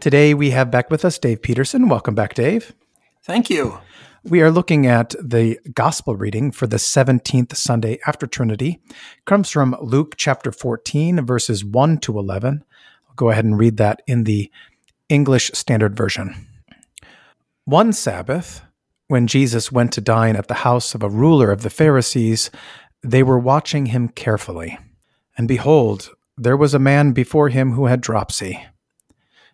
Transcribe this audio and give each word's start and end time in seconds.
Today 0.00 0.32
we 0.32 0.48
have 0.52 0.70
back 0.70 0.90
with 0.90 1.04
us 1.04 1.18
Dave 1.18 1.42
Petersen. 1.42 1.90
Welcome 1.90 2.14
back, 2.14 2.32
Dave. 2.32 2.72
Thank 3.22 3.50
you. 3.50 3.78
We 4.24 4.40
are 4.40 4.50
looking 4.50 4.86
at 4.86 5.14
the 5.22 5.60
gospel 5.74 6.16
reading 6.16 6.52
for 6.52 6.66
the 6.66 6.78
17th 6.78 7.54
Sunday 7.54 7.98
after 8.06 8.26
Trinity. 8.26 8.80
It 8.88 9.24
comes 9.26 9.50
from 9.50 9.76
Luke 9.78 10.14
chapter 10.16 10.52
14, 10.52 11.26
verses 11.26 11.66
1 11.66 11.98
to 11.98 12.18
11. 12.18 12.64
I'll 13.10 13.14
go 13.14 13.28
ahead 13.28 13.44
and 13.44 13.58
read 13.58 13.76
that 13.76 14.00
in 14.06 14.24
the 14.24 14.50
English 15.10 15.50
Standard 15.52 15.94
Version. 15.94 16.46
One 17.66 17.92
Sabbath, 17.92 18.62
when 19.08 19.26
Jesus 19.26 19.70
went 19.70 19.92
to 19.92 20.00
dine 20.00 20.34
at 20.34 20.48
the 20.48 20.54
house 20.54 20.94
of 20.94 21.02
a 21.02 21.10
ruler 21.10 21.50
of 21.50 21.60
the 21.60 21.68
Pharisees, 21.68 22.50
they 23.02 23.22
were 23.22 23.38
watching 23.38 23.86
him 23.86 24.08
carefully. 24.08 24.78
And 25.36 25.46
behold, 25.46 26.08
there 26.38 26.56
was 26.56 26.72
a 26.72 26.78
man 26.78 27.12
before 27.12 27.50
him 27.50 27.72
who 27.72 27.84
had 27.84 28.00
dropsy. 28.00 28.64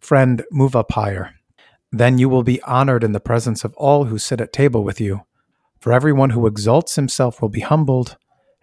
Friend, 0.00 0.44
move 0.50 0.76
up 0.76 0.92
higher. 0.92 1.34
Then 1.90 2.18
you 2.18 2.28
will 2.28 2.42
be 2.42 2.62
honored 2.62 3.04
in 3.04 3.12
the 3.12 3.20
presence 3.20 3.64
of 3.64 3.74
all 3.74 4.04
who 4.04 4.18
sit 4.18 4.40
at 4.40 4.52
table 4.52 4.84
with 4.84 5.00
you. 5.00 5.22
For 5.80 5.92
everyone 5.92 6.30
who 6.30 6.46
exalts 6.46 6.96
himself 6.96 7.40
will 7.40 7.48
be 7.48 7.60
humbled, 7.60 8.16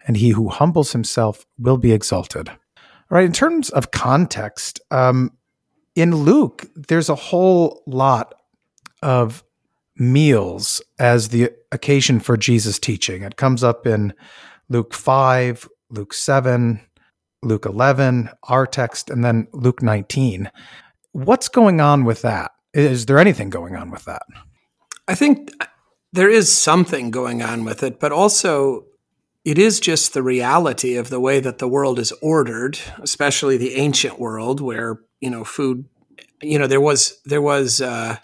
and 0.06 0.16
he 0.16 0.30
who 0.30 0.48
humbles 0.48 0.92
himself 0.92 1.46
will 1.58 1.78
be 1.78 1.92
exalted. 1.92 2.48
All 2.48 2.56
right, 3.10 3.24
in 3.24 3.32
terms 3.32 3.70
of 3.70 3.90
context, 3.90 4.80
um, 4.90 5.32
in 5.94 6.14
Luke, 6.14 6.66
there's 6.74 7.08
a 7.08 7.14
whole 7.14 7.82
lot 7.86 8.34
of 9.02 9.42
meals 9.96 10.82
as 10.98 11.30
the 11.30 11.50
occasion 11.72 12.20
for 12.20 12.36
Jesus' 12.36 12.78
teaching. 12.78 13.22
It 13.22 13.36
comes 13.36 13.64
up 13.64 13.86
in 13.86 14.12
Luke 14.68 14.92
5, 14.92 15.68
Luke 15.90 16.12
7, 16.12 16.80
Luke 17.42 17.64
11, 17.64 18.28
our 18.44 18.66
text, 18.66 19.08
and 19.08 19.24
then 19.24 19.48
Luke 19.52 19.82
19. 19.82 20.50
What's 21.16 21.48
going 21.48 21.80
on 21.80 22.04
with 22.04 22.20
that? 22.20 22.52
Is 22.74 23.06
there 23.06 23.18
anything 23.18 23.48
going 23.48 23.74
on 23.74 23.90
with 23.90 24.04
that? 24.04 24.24
I 25.08 25.14
think 25.14 25.50
there 26.12 26.28
is 26.28 26.52
something 26.52 27.10
going 27.10 27.42
on 27.42 27.64
with 27.64 27.82
it, 27.82 27.98
but 27.98 28.12
also 28.12 28.84
it 29.42 29.56
is 29.56 29.80
just 29.80 30.12
the 30.12 30.22
reality 30.22 30.94
of 30.96 31.08
the 31.08 31.18
way 31.18 31.40
that 31.40 31.56
the 31.56 31.68
world 31.68 31.98
is 31.98 32.12
ordered, 32.20 32.78
especially 32.98 33.56
the 33.56 33.76
ancient 33.76 34.20
world 34.20 34.60
where, 34.60 35.00
you 35.20 35.30
know, 35.30 35.42
food, 35.42 35.86
you 36.42 36.58
know, 36.58 36.66
there 36.66 36.82
was, 36.82 37.18
there 37.24 37.40
was, 37.40 37.80
uh, 37.80 38.18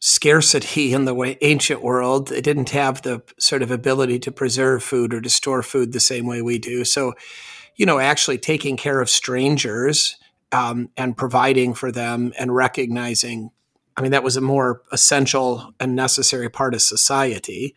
scarcity 0.00 0.92
in 0.92 1.04
the 1.04 1.14
way 1.14 1.38
ancient 1.40 1.84
world. 1.84 2.28
They 2.28 2.40
didn't 2.40 2.70
have 2.70 3.02
the 3.02 3.22
sort 3.38 3.62
of 3.62 3.70
ability 3.70 4.18
to 4.18 4.32
preserve 4.32 4.82
food 4.82 5.14
or 5.14 5.20
to 5.20 5.30
store 5.30 5.62
food 5.62 5.92
the 5.92 6.00
same 6.00 6.26
way 6.26 6.42
we 6.42 6.58
do. 6.58 6.84
So 6.84 7.14
you 7.76 7.86
know, 7.86 7.98
actually 7.98 8.38
taking 8.38 8.76
care 8.76 9.00
of 9.00 9.10
strangers 9.10 10.16
um, 10.54 10.88
and 10.96 11.16
providing 11.16 11.74
for 11.74 11.90
them 11.90 12.32
and 12.38 12.54
recognizing. 12.54 13.50
I 13.96 14.02
mean, 14.02 14.12
that 14.12 14.22
was 14.22 14.36
a 14.36 14.40
more 14.40 14.82
essential 14.92 15.74
and 15.80 15.96
necessary 15.96 16.48
part 16.48 16.74
of 16.74 16.82
society. 16.82 17.74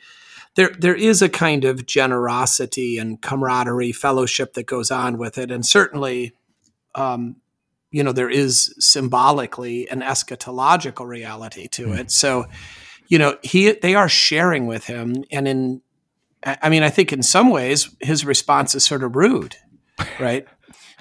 There, 0.55 0.69
there 0.77 0.95
is 0.95 1.21
a 1.21 1.29
kind 1.29 1.65
of 1.65 1.87
generosity 1.87 2.99
and 2.99 3.21
camaraderie, 3.21 3.91
fellowship 3.91 4.53
that 4.53 4.67
goes 4.67 4.91
on 4.91 5.17
with 5.17 5.37
it, 5.37 5.51
and 5.51 5.65
certainly, 5.65 6.33
um, 6.95 7.37
you 7.91 8.03
know, 8.03 8.11
there 8.11 8.29
is 8.29 8.75
symbolically 8.79 9.89
an 9.89 10.01
eschatological 10.01 11.07
reality 11.07 11.67
to 11.69 11.87
mm. 11.87 11.99
it. 11.99 12.11
So, 12.11 12.45
you 13.07 13.17
know, 13.17 13.37
he 13.43 13.71
they 13.71 13.95
are 13.95 14.09
sharing 14.09 14.67
with 14.67 14.85
him, 14.85 15.23
and 15.31 15.47
in, 15.47 15.81
I 16.43 16.69
mean, 16.69 16.83
I 16.83 16.89
think 16.89 17.13
in 17.13 17.23
some 17.23 17.49
ways 17.49 17.95
his 18.01 18.25
response 18.25 18.73
is 18.75 18.83
sort 18.83 19.03
of 19.03 19.15
rude 19.15 19.55
right? 20.19 20.47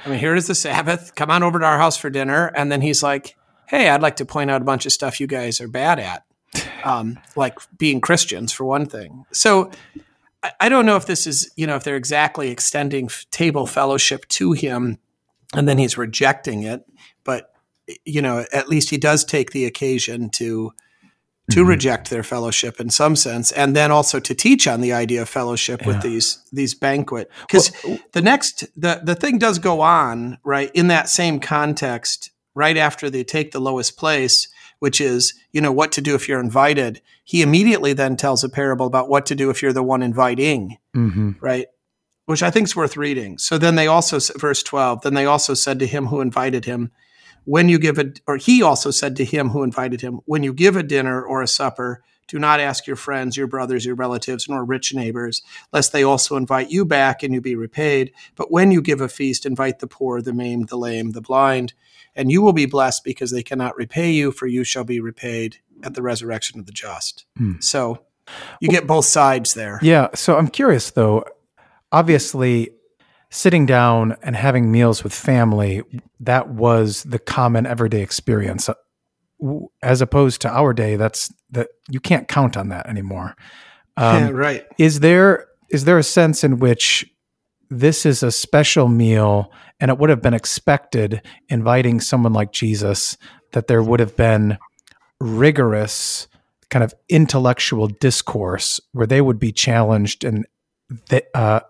I 0.07 0.09
mean, 0.09 0.21
here 0.21 0.37
is 0.37 0.47
the 0.47 0.55
Sabbath. 0.55 1.17
Come 1.17 1.33
on 1.33 1.43
over 1.43 1.59
to 1.59 1.65
our 1.67 1.79
house 1.79 1.97
for 1.97 2.11
dinner. 2.11 2.53
And 2.55 2.71
then 2.71 2.81
he's 2.81 3.03
like, 3.03 3.37
hey, 3.67 3.89
I'd 3.89 4.03
like 4.03 4.17
to 4.17 4.25
point 4.25 4.53
out 4.53 4.63
a 4.63 4.65
bunch 4.65 4.87
of 4.87 4.93
stuff 4.93 5.19
you 5.19 5.27
guys 5.27 5.61
are 5.61 5.67
bad 5.67 5.99
at, 5.99 6.25
um, 6.85 7.19
like 7.35 7.59
being 7.77 8.01
Christians, 8.01 8.53
for 8.53 8.65
one 8.65 8.87
thing. 8.87 9.25
So 9.33 9.73
I, 10.45 10.53
I, 10.61 10.69
don't 10.69 10.87
know 10.87 10.95
if 10.95 11.07
this 11.07 11.27
is, 11.27 11.53
you 11.57 11.67
know, 11.67 11.75
if 11.75 11.83
they're 11.83 11.97
exactly 11.97 12.51
extending 12.51 13.11
table 13.33 13.67
fellowship 13.67 14.29
to 14.29 14.53
him 14.53 14.99
and 15.53 15.69
then 15.69 15.77
he's 15.77 15.99
rejecting 15.99 16.63
it. 16.63 16.85
But, 17.25 17.53
you 18.05 18.23
know, 18.23 18.45
at 18.53 18.69
least 18.69 18.91
he 18.91 18.99
does 18.99 19.25
take 19.25 19.51
the 19.51 19.65
occasion 19.65 20.31
to 20.31 20.73
to 21.51 21.61
mm-hmm. 21.61 21.69
reject 21.69 22.11
their 22.11 22.23
fellowship 22.23 22.81
in 22.81 22.91
some 22.91 23.15
sense 23.15 23.53
and 23.53 23.77
then 23.77 23.91
also 23.93 24.19
to 24.19 24.35
teach 24.35 24.67
on 24.67 24.81
the 24.81 24.93
idea 24.93 25.23
of 25.23 25.29
fellowship 25.29 25.83
yeah. 25.83 25.89
with 25.89 26.03
these 26.03 26.39
these 26.53 26.75
banquet 26.75 27.31
because 27.43 27.73
well, 27.85 27.99
the 28.13 28.23
next 28.23 28.67
the 28.77 29.01
the 29.05 29.15
thing 29.15 29.39
does 29.39 29.59
go 29.59 29.81
on 29.81 30.39
right 30.45 30.71
in 30.75 30.89
that 30.89 31.09
same 31.09 31.39
context 31.39 32.31
right 32.55 32.77
after 32.77 33.09
they 33.09 33.23
take 33.23 33.53
the 33.53 33.61
lowest 33.61 33.97
place 33.97 34.49
which 34.81 35.01
is 35.01 35.35
you 35.53 35.61
know 35.61 35.73
what 35.73 35.93
to 35.93 36.01
do 36.01 36.15
if 36.15 36.29
you're 36.29 36.41
invited 36.41 37.01
he 37.25 37.43
immediately 37.43 37.93
then 37.93 38.17
tells 38.17 38.43
a 38.43 38.49
parable 38.49 38.87
about 38.87 39.09
what 39.09 39.27
to 39.27 39.35
do 39.35 39.51
if 39.51 39.63
you're 39.63 39.73
the 39.73 39.83
one 39.83 40.03
inviting 40.03 40.79
mm-hmm. 40.97 41.33
right 41.41 41.67
which 42.25 42.43
i 42.43 42.51
think 42.51 42.67
is 42.67 42.75
worth 42.75 42.97
reading 42.97 43.39
so 43.39 43.57
then 43.57 43.77
they 43.77 43.87
also 43.87 44.19
verse 44.37 44.63
12 44.65 45.03
then 45.03 45.15
they 45.15 45.27
also 45.27 45.55
said 45.55 45.79
to 45.79 45.87
him 45.87 46.07
who 46.07 46.21
invited 46.21 46.65
him 46.65 46.91
when 47.47 47.69
you 47.69 47.79
give 47.79 47.99
a, 47.99 48.13
or 48.27 48.37
he 48.37 48.63
also 48.63 48.91
said 48.91 49.17
to 49.17 49.25
him 49.25 49.51
who 49.51 49.63
invited 49.63 50.03
him, 50.03 50.21
when 50.27 50.43
you 50.43 50.53
give 50.53 50.77
a 50.77 50.83
dinner 50.83 51.23
or 51.23 51.41
a 51.41 51.49
supper, 51.49 52.03
do 52.29 52.41
not 52.41 52.59
ask 52.59 52.89
your 52.89 52.97
friends, 52.97 53.37
your 53.37 53.47
brothers, 53.47 53.87
your 53.87 53.95
relatives, 53.95 54.49
nor 54.49 54.65
rich 54.65 54.93
neighbors, 54.93 55.43
lest 55.73 55.93
they 55.93 56.03
also 56.03 56.37
invite 56.37 56.73
you 56.73 56.85
back 56.85 57.23
and 57.23 57.33
you 57.33 57.41
be 57.41 57.55
repaid. 57.55 58.13
But 58.35 58.51
when 58.51 58.73
you 58.73 58.83
give 58.83 59.01
a 59.01 59.09
feast, 59.09 59.47
invite 59.47 59.79
the 59.79 59.87
poor, 59.87 60.21
the 60.21 60.33
maimed, 60.33 60.69
the 60.69 60.77
lame, 60.77 61.13
the 61.13 61.21
blind, 61.21 61.73
and 62.17 62.33
you 62.33 62.43
will 62.43 62.53
be 62.53 62.67
blessed 62.67 63.05
because 63.05 63.31
they 63.31 63.45
cannot 63.45 63.77
repay 63.77 64.11
you, 64.11 64.33
for 64.33 64.49
you 64.49 64.65
shall 64.65 64.85
be 64.85 64.99
repaid 64.99 65.59
at 65.85 65.95
the 65.95 66.03
resurrection 66.03 66.59
of 66.59 66.67
the 66.67 66.73
just. 66.73 67.27
Hmm. 67.37 67.61
So 67.61 68.01
you 68.61 68.69
get 68.69 68.89
both 68.89 69.05
sides 69.05 69.55
there. 69.55 69.79
Yeah. 69.83 70.09
So 70.15 70.37
I'm 70.37 70.49
curious 70.49 70.91
though. 70.91 71.25
Obviously, 71.93 72.71
sitting 73.37 73.67
down 73.67 74.17
and 74.23 74.35
having 74.35 74.73
meals 74.73 75.05
with 75.05 75.13
family, 75.13 75.83
that 76.21 76.49
was 76.49 77.03
the 77.03 77.19
common 77.19 77.67
everyday 77.67 78.01
experience. 78.01 78.71
As 79.83 80.01
opposed 80.01 80.41
to 80.41 80.49
our 80.49 80.73
day, 80.73 80.97
that's 80.97 81.33
that 81.51 81.69
you 81.91 82.01
can't 82.01 82.29
count 82.29 82.57
on 82.57 82.71
that 82.71 82.89
anymore. 82.89 83.37
Um, 83.99 84.23
yeah, 84.23 84.31
right. 84.31 84.67
Is 84.79 85.01
there 85.01 85.49
is 85.69 85.85
there 85.85 85.99
a 85.99 86.03
sense 86.03 86.45
in 86.45 86.59
which 86.59 87.05
this 87.69 88.07
is 88.07 88.23
a 88.23 88.33
special 88.33 88.89
meal 88.89 89.53
and 89.81 89.91
it 89.91 89.99
would 89.99 90.09
have 90.09 90.23
been 90.23 90.33
expected 90.33 91.21
inviting 91.51 92.01
someone 92.01 92.33
like 92.33 92.53
Jesus 92.53 93.19
that 93.53 93.67
there 93.67 93.83
would 93.83 94.01
have 94.01 94.17
been 94.17 94.57
rigorous 95.21 96.29
kind 96.71 96.83
of 96.83 96.95
intellectual 97.09 97.89
discourse 97.89 98.81
where 98.93 99.07
they 99.07 99.21
would 99.21 99.39
be 99.39 99.53
challenged 99.53 100.25
and 100.25 100.47
th- 101.09 101.27
uh, 101.35 101.61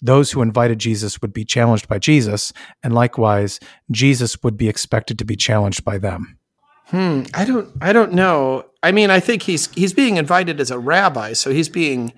those 0.00 0.30
who 0.30 0.42
invited 0.42 0.78
Jesus 0.78 1.20
would 1.20 1.32
be 1.32 1.44
challenged 1.44 1.88
by 1.88 1.98
Jesus, 1.98 2.52
and 2.82 2.94
likewise, 2.94 3.60
Jesus 3.90 4.42
would 4.42 4.56
be 4.56 4.68
expected 4.68 5.18
to 5.18 5.24
be 5.24 5.36
challenged 5.36 5.84
by 5.84 5.98
them. 5.98 6.38
Hmm. 6.86 7.22
I 7.32 7.44
don't. 7.44 7.70
I 7.80 7.92
don't 7.92 8.12
know. 8.12 8.66
I 8.82 8.92
mean, 8.92 9.10
I 9.10 9.20
think 9.20 9.42
he's 9.42 9.72
he's 9.72 9.92
being 9.92 10.18
invited 10.18 10.60
as 10.60 10.70
a 10.70 10.78
rabbi, 10.78 11.32
so 11.32 11.50
he's 11.50 11.68
being. 11.68 12.12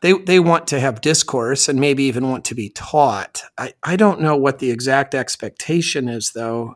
They 0.00 0.12
they 0.12 0.40
want 0.40 0.66
to 0.68 0.80
have 0.80 1.00
discourse 1.00 1.68
and 1.68 1.80
maybe 1.80 2.04
even 2.04 2.28
want 2.28 2.44
to 2.46 2.54
be 2.54 2.68
taught. 2.70 3.42
I 3.56 3.74
I 3.82 3.96
don't 3.96 4.20
know 4.20 4.36
what 4.36 4.58
the 4.58 4.70
exact 4.70 5.14
expectation 5.14 6.08
is, 6.08 6.32
though. 6.34 6.74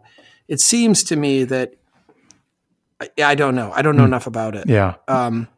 It 0.49 0.61
seems 0.61 1.03
to 1.05 1.17
me 1.17 1.45
that. 1.45 1.75
I, 3.01 3.11
I 3.21 3.35
don't 3.35 3.57
know. 3.57 3.73
I 3.75 3.83
don't 3.83 3.97
know 3.97 4.05
hmm. 4.05 4.09
enough 4.09 4.29
about 4.29 4.55
it. 4.55 4.69
Yeah. 4.69 4.95
Um, 5.09 5.49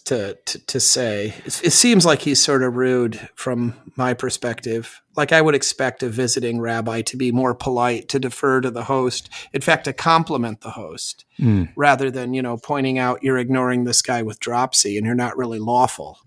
to, 0.00 0.38
to, 0.46 0.66
to 0.66 0.80
say. 0.80 1.34
It, 1.44 1.64
it, 1.64 1.72
seems 1.72 2.04
like 2.06 2.22
he's 2.22 2.42
sort 2.42 2.62
of 2.62 2.76
rude 2.76 3.28
from 3.34 3.74
my 3.96 4.14
perspective. 4.14 5.00
Like 5.16 5.32
I 5.32 5.40
would 5.40 5.54
expect 5.54 6.02
a 6.02 6.08
visiting 6.08 6.60
rabbi 6.60 7.02
to 7.02 7.16
be 7.16 7.30
more 7.32 7.54
polite, 7.54 8.08
to 8.10 8.18
defer 8.18 8.60
to 8.60 8.70
the 8.70 8.84
host, 8.84 9.28
in 9.52 9.60
fact, 9.60 9.84
to 9.84 9.92
compliment 9.92 10.62
the 10.62 10.70
host, 10.70 11.24
mm. 11.38 11.70
rather 11.76 12.10
than 12.10 12.32
you 12.32 12.42
know 12.42 12.56
pointing 12.56 12.98
out 12.98 13.22
you're 13.22 13.38
ignoring 13.38 13.84
this 13.84 14.02
guy 14.02 14.22
with 14.22 14.40
dropsy 14.40 14.96
and 14.96 15.06
you're 15.06 15.14
not 15.14 15.36
really 15.36 15.58
lawful. 15.58 16.18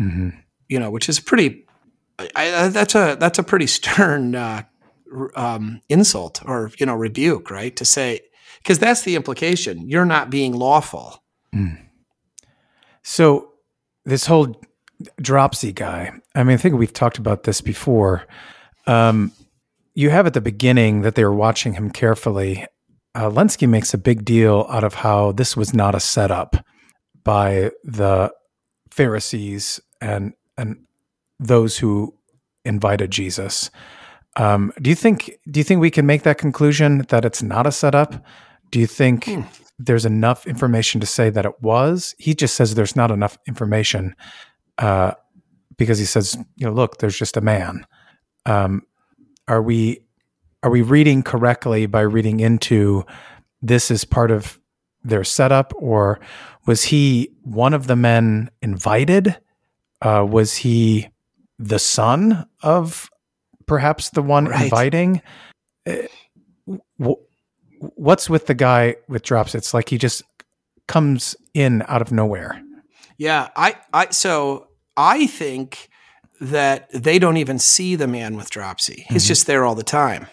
Mm-hmm. 0.00 0.30
You 0.68 0.78
know, 0.80 0.90
which 0.90 1.08
is 1.08 1.20
pretty. 1.20 1.66
I, 2.18 2.28
I, 2.34 2.68
that's 2.68 2.94
a 2.94 3.16
that's 3.20 3.38
a 3.38 3.42
pretty 3.42 3.66
stern 3.78 4.34
uh, 4.34 4.62
um, 5.34 5.82
insult 5.88 6.40
or 6.46 6.70
you 6.78 6.86
know 6.86 6.94
rebuke, 6.94 7.50
right? 7.50 7.76
To 7.76 7.84
say 7.84 8.20
because 8.62 8.78
that's 8.78 9.02
the 9.02 9.16
implication. 9.16 9.88
You're 9.88 10.06
not 10.06 10.30
being 10.30 10.54
lawful. 10.54 11.22
Mm 11.54 11.89
so 13.02 13.52
this 14.04 14.26
whole 14.26 14.60
dropsy 15.20 15.72
guy, 15.72 16.12
I 16.34 16.44
mean, 16.44 16.54
I 16.54 16.56
think 16.56 16.76
we've 16.76 16.92
talked 16.92 17.18
about 17.18 17.44
this 17.44 17.60
before. 17.60 18.26
Um, 18.86 19.32
you 19.94 20.10
have 20.10 20.26
at 20.26 20.34
the 20.34 20.40
beginning 20.40 21.02
that 21.02 21.14
they 21.14 21.24
were 21.24 21.34
watching 21.34 21.74
him 21.74 21.90
carefully. 21.90 22.66
Uh, 23.14 23.28
Lenski 23.28 23.68
makes 23.68 23.92
a 23.92 23.98
big 23.98 24.24
deal 24.24 24.66
out 24.70 24.84
of 24.84 24.94
how 24.94 25.32
this 25.32 25.56
was 25.56 25.74
not 25.74 25.94
a 25.94 26.00
setup 26.00 26.64
by 27.24 27.70
the 27.84 28.32
Pharisees 28.90 29.80
and 30.00 30.32
and 30.56 30.76
those 31.38 31.78
who 31.78 32.14
invited 32.64 33.10
Jesus. 33.10 33.70
Um, 34.36 34.72
do 34.80 34.90
you 34.90 34.96
think 34.96 35.38
do 35.50 35.58
you 35.58 35.64
think 35.64 35.80
we 35.80 35.90
can 35.90 36.06
make 36.06 36.22
that 36.22 36.38
conclusion 36.38 36.98
that 37.08 37.24
it's 37.24 37.42
not 37.42 37.66
a 37.66 37.72
setup? 37.72 38.24
Do 38.70 38.78
you 38.78 38.86
think 38.86 39.24
hmm 39.24 39.40
there's 39.80 40.04
enough 40.04 40.46
information 40.46 41.00
to 41.00 41.06
say 41.06 41.30
that 41.30 41.46
it 41.46 41.60
was. 41.62 42.14
He 42.18 42.34
just 42.34 42.54
says 42.54 42.74
there's 42.74 42.96
not 42.96 43.10
enough 43.10 43.38
information 43.48 44.14
uh, 44.78 45.12
because 45.78 45.98
he 45.98 46.04
says, 46.04 46.36
you 46.56 46.66
know, 46.66 46.72
look, 46.72 46.98
there's 46.98 47.18
just 47.18 47.36
a 47.36 47.40
man. 47.40 47.86
Um, 48.44 48.82
are 49.48 49.62
we 49.62 50.00
are 50.62 50.70
we 50.70 50.82
reading 50.82 51.22
correctly 51.22 51.86
by 51.86 52.02
reading 52.02 52.40
into 52.40 53.04
this 53.62 53.90
is 53.90 54.04
part 54.04 54.30
of 54.30 54.60
their 55.02 55.24
setup, 55.24 55.72
or 55.76 56.20
was 56.66 56.84
he 56.84 57.30
one 57.42 57.72
of 57.72 57.86
the 57.86 57.96
men 57.96 58.50
invited? 58.60 59.38
Uh, 60.02 60.26
was 60.28 60.56
he 60.56 61.08
the 61.58 61.78
son 61.78 62.46
of 62.62 63.08
perhaps 63.66 64.10
the 64.10 64.22
one 64.22 64.44
right. 64.44 64.64
inviting? 64.64 65.22
Uh, 65.86 67.14
what's 67.80 68.30
with 68.30 68.46
the 68.46 68.54
guy 68.54 68.96
with 69.08 69.22
drops? 69.22 69.54
It's 69.54 69.74
like 69.74 69.88
he 69.88 69.98
just 69.98 70.22
comes 70.86 71.36
in 71.54 71.82
out 71.88 72.02
of 72.02 72.12
nowhere. 72.12 72.62
Yeah, 73.16 73.48
I, 73.56 73.76
I, 73.92 74.10
so 74.10 74.68
I 74.96 75.26
think 75.26 75.90
that 76.40 76.90
they 76.90 77.18
don't 77.18 77.36
even 77.36 77.58
see 77.58 77.94
the 77.96 78.06
man 78.06 78.36
with 78.36 78.50
dropsy. 78.50 79.04
He's 79.08 79.24
mm-hmm. 79.24 79.28
just 79.28 79.46
there 79.46 79.64
all 79.64 79.74
the 79.74 79.82
time. 79.82 80.26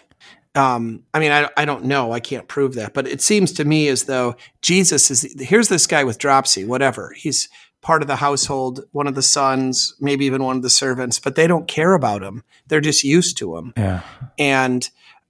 Um, 0.54 1.04
I 1.12 1.20
mean, 1.20 1.30
I, 1.30 1.48
I 1.56 1.64
don't 1.64 1.84
know. 1.84 2.12
I 2.12 2.20
can't 2.20 2.48
prove 2.48 2.74
that, 2.74 2.94
but 2.94 3.06
it 3.06 3.20
seems 3.20 3.52
to 3.52 3.64
me 3.64 3.88
as 3.88 4.04
though 4.04 4.34
Jesus 4.62 5.10
is 5.10 5.34
here's 5.38 5.68
this 5.68 5.86
guy 5.86 6.04
with 6.04 6.18
dropsy, 6.18 6.64
whatever. 6.64 7.12
He's 7.16 7.48
part 7.80 8.02
of 8.02 8.08
the 8.08 8.16
household, 8.16 8.84
one 8.92 9.06
of 9.06 9.14
the 9.14 9.22
sons, 9.22 9.94
maybe 10.00 10.24
even 10.24 10.42
one 10.42 10.56
of 10.56 10.62
the 10.62 10.70
servants, 10.70 11.20
but 11.20 11.36
they 11.36 11.46
don't 11.46 11.68
care 11.68 11.94
about 11.94 12.22
him. 12.22 12.42
They're 12.66 12.80
just 12.80 13.04
used 13.04 13.36
to 13.38 13.56
him. 13.56 13.72
Yeah. 13.76 14.00
And 14.38 14.88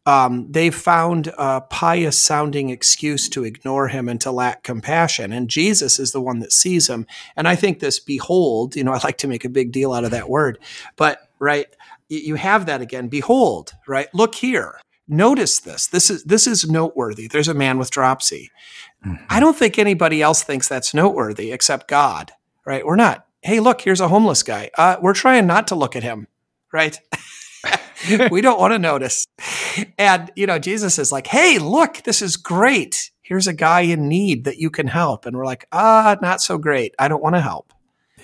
um, 0.08 0.50
they 0.50 0.70
found 0.70 1.30
a 1.36 1.60
pious 1.60 2.18
sounding 2.18 2.70
excuse 2.70 3.28
to 3.28 3.44
ignore 3.44 3.88
him 3.88 4.08
and 4.08 4.18
to 4.22 4.32
lack 4.32 4.62
compassion. 4.62 5.34
And 5.34 5.50
Jesus 5.50 5.98
is 5.98 6.12
the 6.12 6.20
one 6.20 6.38
that 6.38 6.50
sees 6.50 6.88
him. 6.88 7.06
And 7.36 7.46
I 7.46 7.54
think 7.54 7.80
this 7.80 8.00
behold, 8.00 8.74
you 8.74 8.84
know, 8.84 8.92
I 8.94 9.00
like 9.04 9.18
to 9.18 9.28
make 9.28 9.44
a 9.44 9.50
big 9.50 9.70
deal 9.70 9.92
out 9.92 10.04
of 10.04 10.10
that 10.12 10.30
word, 10.30 10.60
but 10.96 11.28
right, 11.38 11.66
you 12.08 12.36
have 12.36 12.64
that 12.64 12.80
again. 12.80 13.08
Behold, 13.08 13.74
right? 13.86 14.08
Look 14.14 14.36
here. 14.36 14.80
Notice 15.06 15.60
this. 15.60 15.86
This 15.86 16.08
is 16.08 16.24
this 16.24 16.46
is 16.46 16.70
noteworthy. 16.70 17.28
There's 17.28 17.48
a 17.48 17.54
man 17.54 17.76
with 17.76 17.90
dropsy. 17.90 18.50
Mm-hmm. 19.04 19.24
I 19.28 19.40
don't 19.40 19.56
think 19.56 19.78
anybody 19.78 20.22
else 20.22 20.42
thinks 20.42 20.68
that's 20.68 20.94
noteworthy 20.94 21.52
except 21.52 21.86
God, 21.86 22.32
right? 22.64 22.84
We're 22.84 22.96
not. 22.96 23.26
Hey, 23.42 23.60
look, 23.60 23.82
here's 23.82 24.00
a 24.00 24.08
homeless 24.08 24.42
guy. 24.42 24.70
Uh, 24.74 24.96
we're 25.02 25.14
trying 25.14 25.46
not 25.46 25.68
to 25.68 25.74
look 25.74 25.96
at 25.96 26.02
him, 26.02 26.28
right? 26.72 26.98
we 28.30 28.40
don't 28.40 28.60
want 28.60 28.72
to 28.72 28.78
notice. 28.78 29.26
And, 29.98 30.30
you 30.36 30.46
know, 30.46 30.58
Jesus 30.58 30.98
is 30.98 31.12
like, 31.12 31.26
hey, 31.26 31.58
look, 31.58 32.02
this 32.04 32.22
is 32.22 32.36
great. 32.36 33.10
Here's 33.22 33.46
a 33.46 33.52
guy 33.52 33.80
in 33.80 34.08
need 34.08 34.44
that 34.44 34.58
you 34.58 34.70
can 34.70 34.86
help. 34.86 35.26
And 35.26 35.36
we're 35.36 35.44
like, 35.44 35.66
ah, 35.72 36.16
not 36.22 36.40
so 36.40 36.58
great. 36.58 36.94
I 36.98 37.08
don't 37.08 37.22
want 37.22 37.36
to 37.36 37.40
help. 37.40 37.72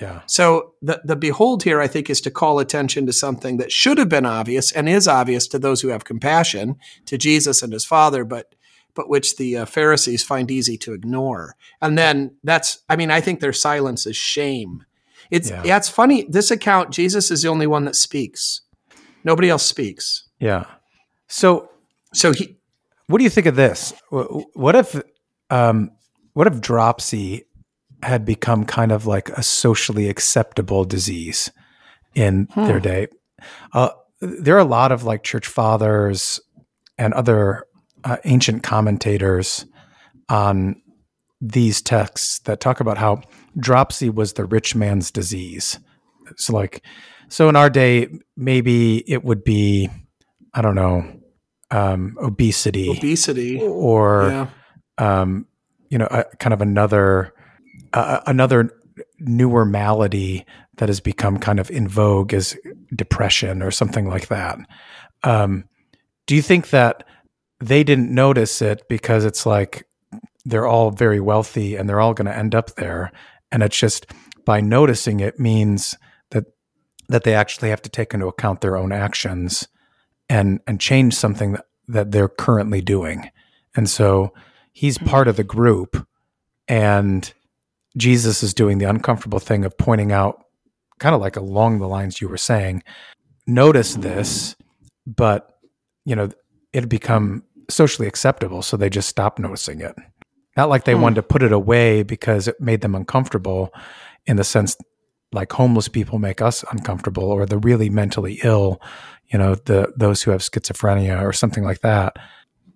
Yeah. 0.01 0.23
So 0.27 0.73
the, 0.83 1.01
the 1.05 1.17
behold 1.17 1.63
here, 1.63 1.81
I 1.81 1.87
think, 1.87 2.11
is 2.11 2.21
to 2.23 2.31
call 2.31 2.59
attention 2.59 3.07
to 3.07 3.13
something 3.13 3.59
that 3.59 3.71
should 3.71 3.99
have 3.99 4.09
been 4.09 4.27
obvious 4.27 4.73
and 4.73 4.89
is 4.89 5.07
obvious 5.07 5.47
to 5.49 5.59
those 5.59 5.83
who 5.83 5.89
have 5.89 6.05
compassion, 6.05 6.77
to 7.07 7.19
Jesus 7.19 7.63
and 7.63 7.73
his 7.73 7.85
Father, 7.85 8.25
but 8.25 8.55
but 8.95 9.09
which 9.09 9.37
the 9.37 9.57
uh, 9.57 9.65
Pharisees 9.65 10.23
find 10.23 10.51
easy 10.53 10.79
to 10.79 10.93
ignore. 10.93 11.57
And 11.83 11.99
then 11.99 12.37
that's, 12.45 12.79
I 12.89 12.95
mean, 12.95 13.11
I 13.11 13.21
think 13.21 13.41
their 13.41 13.53
silence 13.53 14.07
is 14.07 14.17
shame. 14.17 14.85
It's 15.31 15.51
yeah. 15.51 15.63
yeah, 15.65 15.77
it's 15.77 15.89
funny. 15.89 16.27
This 16.29 16.51
account, 16.51 16.93
Jesus 16.93 17.31
is 17.31 17.43
the 17.43 17.49
only 17.49 17.67
one 17.67 17.87
that 17.87 17.97
speaks. 17.97 18.61
Nobody 19.25 19.49
else 19.49 19.65
speaks. 19.65 20.29
Yeah. 20.39 20.67
So, 21.29 21.71
so 22.13 22.33
he. 22.33 22.57
What 23.07 23.19
do 23.19 23.25
you 23.25 23.31
think 23.31 23.47
of 23.47 23.57
this? 23.57 23.93
What 24.11 24.77
if, 24.77 25.01
um, 25.51 25.91
what 26.33 26.47
if 26.47 26.61
dropsy 26.61 27.45
had 28.03 28.25
become 28.25 28.65
kind 28.65 28.93
of 28.93 29.07
like 29.07 29.29
a 29.31 29.43
socially 29.43 30.09
acceptable 30.09 30.85
disease 30.85 31.51
in 32.15 32.49
hmm. 32.53 32.65
their 32.67 32.81
day? 32.81 33.09
Uh, 33.73 33.91
there 34.21 34.55
are 34.55 34.61
a 34.61 34.65
lot 34.65 34.91
of 34.91 35.05
like 35.05 35.23
church 35.23 35.47
fathers 35.47 36.41
and 36.97 37.13
other 37.13 37.67
uh, 38.05 38.17
ancient 38.25 38.63
commentators 38.63 39.67
on 40.29 40.81
these 41.41 41.83
texts 41.83 42.39
that 42.41 42.61
talk 42.61 42.81
about 42.81 42.99
how 42.99 43.21
dropsy 43.59 44.09
was 44.09 44.33
the 44.35 44.45
rich 44.45 44.75
man's 44.75 45.11
disease. 45.11 45.79
So, 46.37 46.55
like, 46.55 46.83
so 47.29 47.49
in 47.49 47.57
our 47.57 47.71
day, 47.71 48.09
maybe 48.37 48.99
it 49.11 49.25
would 49.25 49.45
be, 49.45 49.91
I 50.53 50.63
don't 50.63 50.75
know, 50.75 51.21
um, 51.71 52.17
obesity, 52.21 52.91
obesity, 52.91 53.61
or 53.61 54.29
yeah. 54.29 54.47
um, 54.99 55.47
you 55.89 55.99
know, 55.99 56.09
a, 56.11 56.25
kind 56.39 56.53
of 56.53 56.61
another 56.61 57.35
uh, 57.93 58.21
another 58.27 58.71
newer 59.19 59.65
malady 59.65 60.47
that 60.77 60.89
has 60.89 61.01
become 61.01 61.39
kind 61.39 61.59
of 61.59 61.71
in 61.71 61.89
vogue 61.89 62.35
is 62.35 62.59
depression 62.95 63.63
or 63.63 63.71
something 63.71 64.09
like 64.09 64.29
that. 64.29 64.59
Um, 65.23 65.65
do 66.27 66.35
you 66.35 66.43
think 66.43 66.71
that 66.71 67.05
they 67.61 67.85
didn't 67.85 68.13
notice 68.13 68.61
it 68.61 68.83
because 68.89 69.25
it's 69.25 69.47
like 69.47 69.87
they're 70.45 70.67
all 70.67 70.91
very 70.91 71.21
wealthy 71.21 71.77
and 71.77 71.89
they're 71.89 72.01
all 72.01 72.15
going 72.15 72.27
to 72.27 72.37
end 72.37 72.55
up 72.55 72.75
there, 72.75 73.11
and 73.51 73.63
it's 73.63 73.79
just 73.79 74.07
by 74.45 74.61
noticing 74.61 75.21
it 75.21 75.41
means 75.41 75.97
that 77.09 77.25
they 77.25 77.35
actually 77.35 77.71
have 77.71 77.83
to 77.83 77.91
take 77.91 78.15
into 78.15 78.27
account 78.27 78.61
their 78.61 78.77
own 78.77 78.93
actions 78.93 79.69
and 80.29 80.61
and 80.67 80.81
change 80.81 81.15
something 81.15 81.53
that, 81.53 81.67
that 81.89 82.11
they're 82.11 82.29
currently 82.29 82.81
doing. 82.81 83.31
And 83.77 83.89
so 83.89 84.33
he's 84.73 84.99
hmm. 84.99 85.07
part 85.07 85.29
of 85.29 85.37
the 85.37 85.45
group 85.45 86.07
and 86.69 87.33
Jesus 87.97 88.43
is 88.43 88.55
doing 88.55 88.79
the 88.79 88.89
uncomfortable 88.89 89.39
thing 89.39 89.65
of 89.65 89.77
pointing 89.77 90.13
out 90.13 90.45
kind 90.99 91.15
of 91.15 91.21
like 91.21 91.37
along 91.37 91.79
the 91.79 91.89
lines 91.89 92.21
you 92.21 92.29
were 92.29 92.37
saying, 92.37 92.83
notice 93.47 93.95
this, 93.95 94.57
but 95.07 95.59
you 96.05 96.15
know, 96.17 96.31
it 96.73 96.89
become 96.89 97.43
socially 97.71 98.09
acceptable, 98.09 98.63
so 98.63 98.77
they 98.77 98.91
just 98.91 99.09
stopped 99.09 99.39
noticing 99.39 99.81
it. 99.81 99.95
Not 100.57 100.69
like 100.69 100.85
they 100.85 100.95
hmm. 100.95 101.03
wanted 101.03 101.17
to 101.17 101.23
put 101.23 101.43
it 101.43 101.53
away 101.53 102.03
because 102.03 102.49
it 102.49 102.61
made 102.61 102.81
them 102.81 102.95
uncomfortable 102.95 103.73
in 104.27 104.37
the 104.37 104.45
sense 104.45 104.77
like 105.35 105.53
homeless 105.53 105.89
people 105.89 106.19
make 106.19 106.41
us 106.41 106.65
uncomfortable 106.71 107.25
or 107.25 107.45
the 107.45 107.59
really 107.59 107.91
mentally 107.91 108.41
ill, 108.45 108.81
you 109.29 109.39
know, 109.39 109.57
the 109.57 109.93
those 109.97 110.23
who 110.23 110.31
have 110.31 110.41
schizophrenia 110.41 111.23
or 111.23 111.33
something 111.33 111.65
like 111.65 111.81
that. 111.81 112.17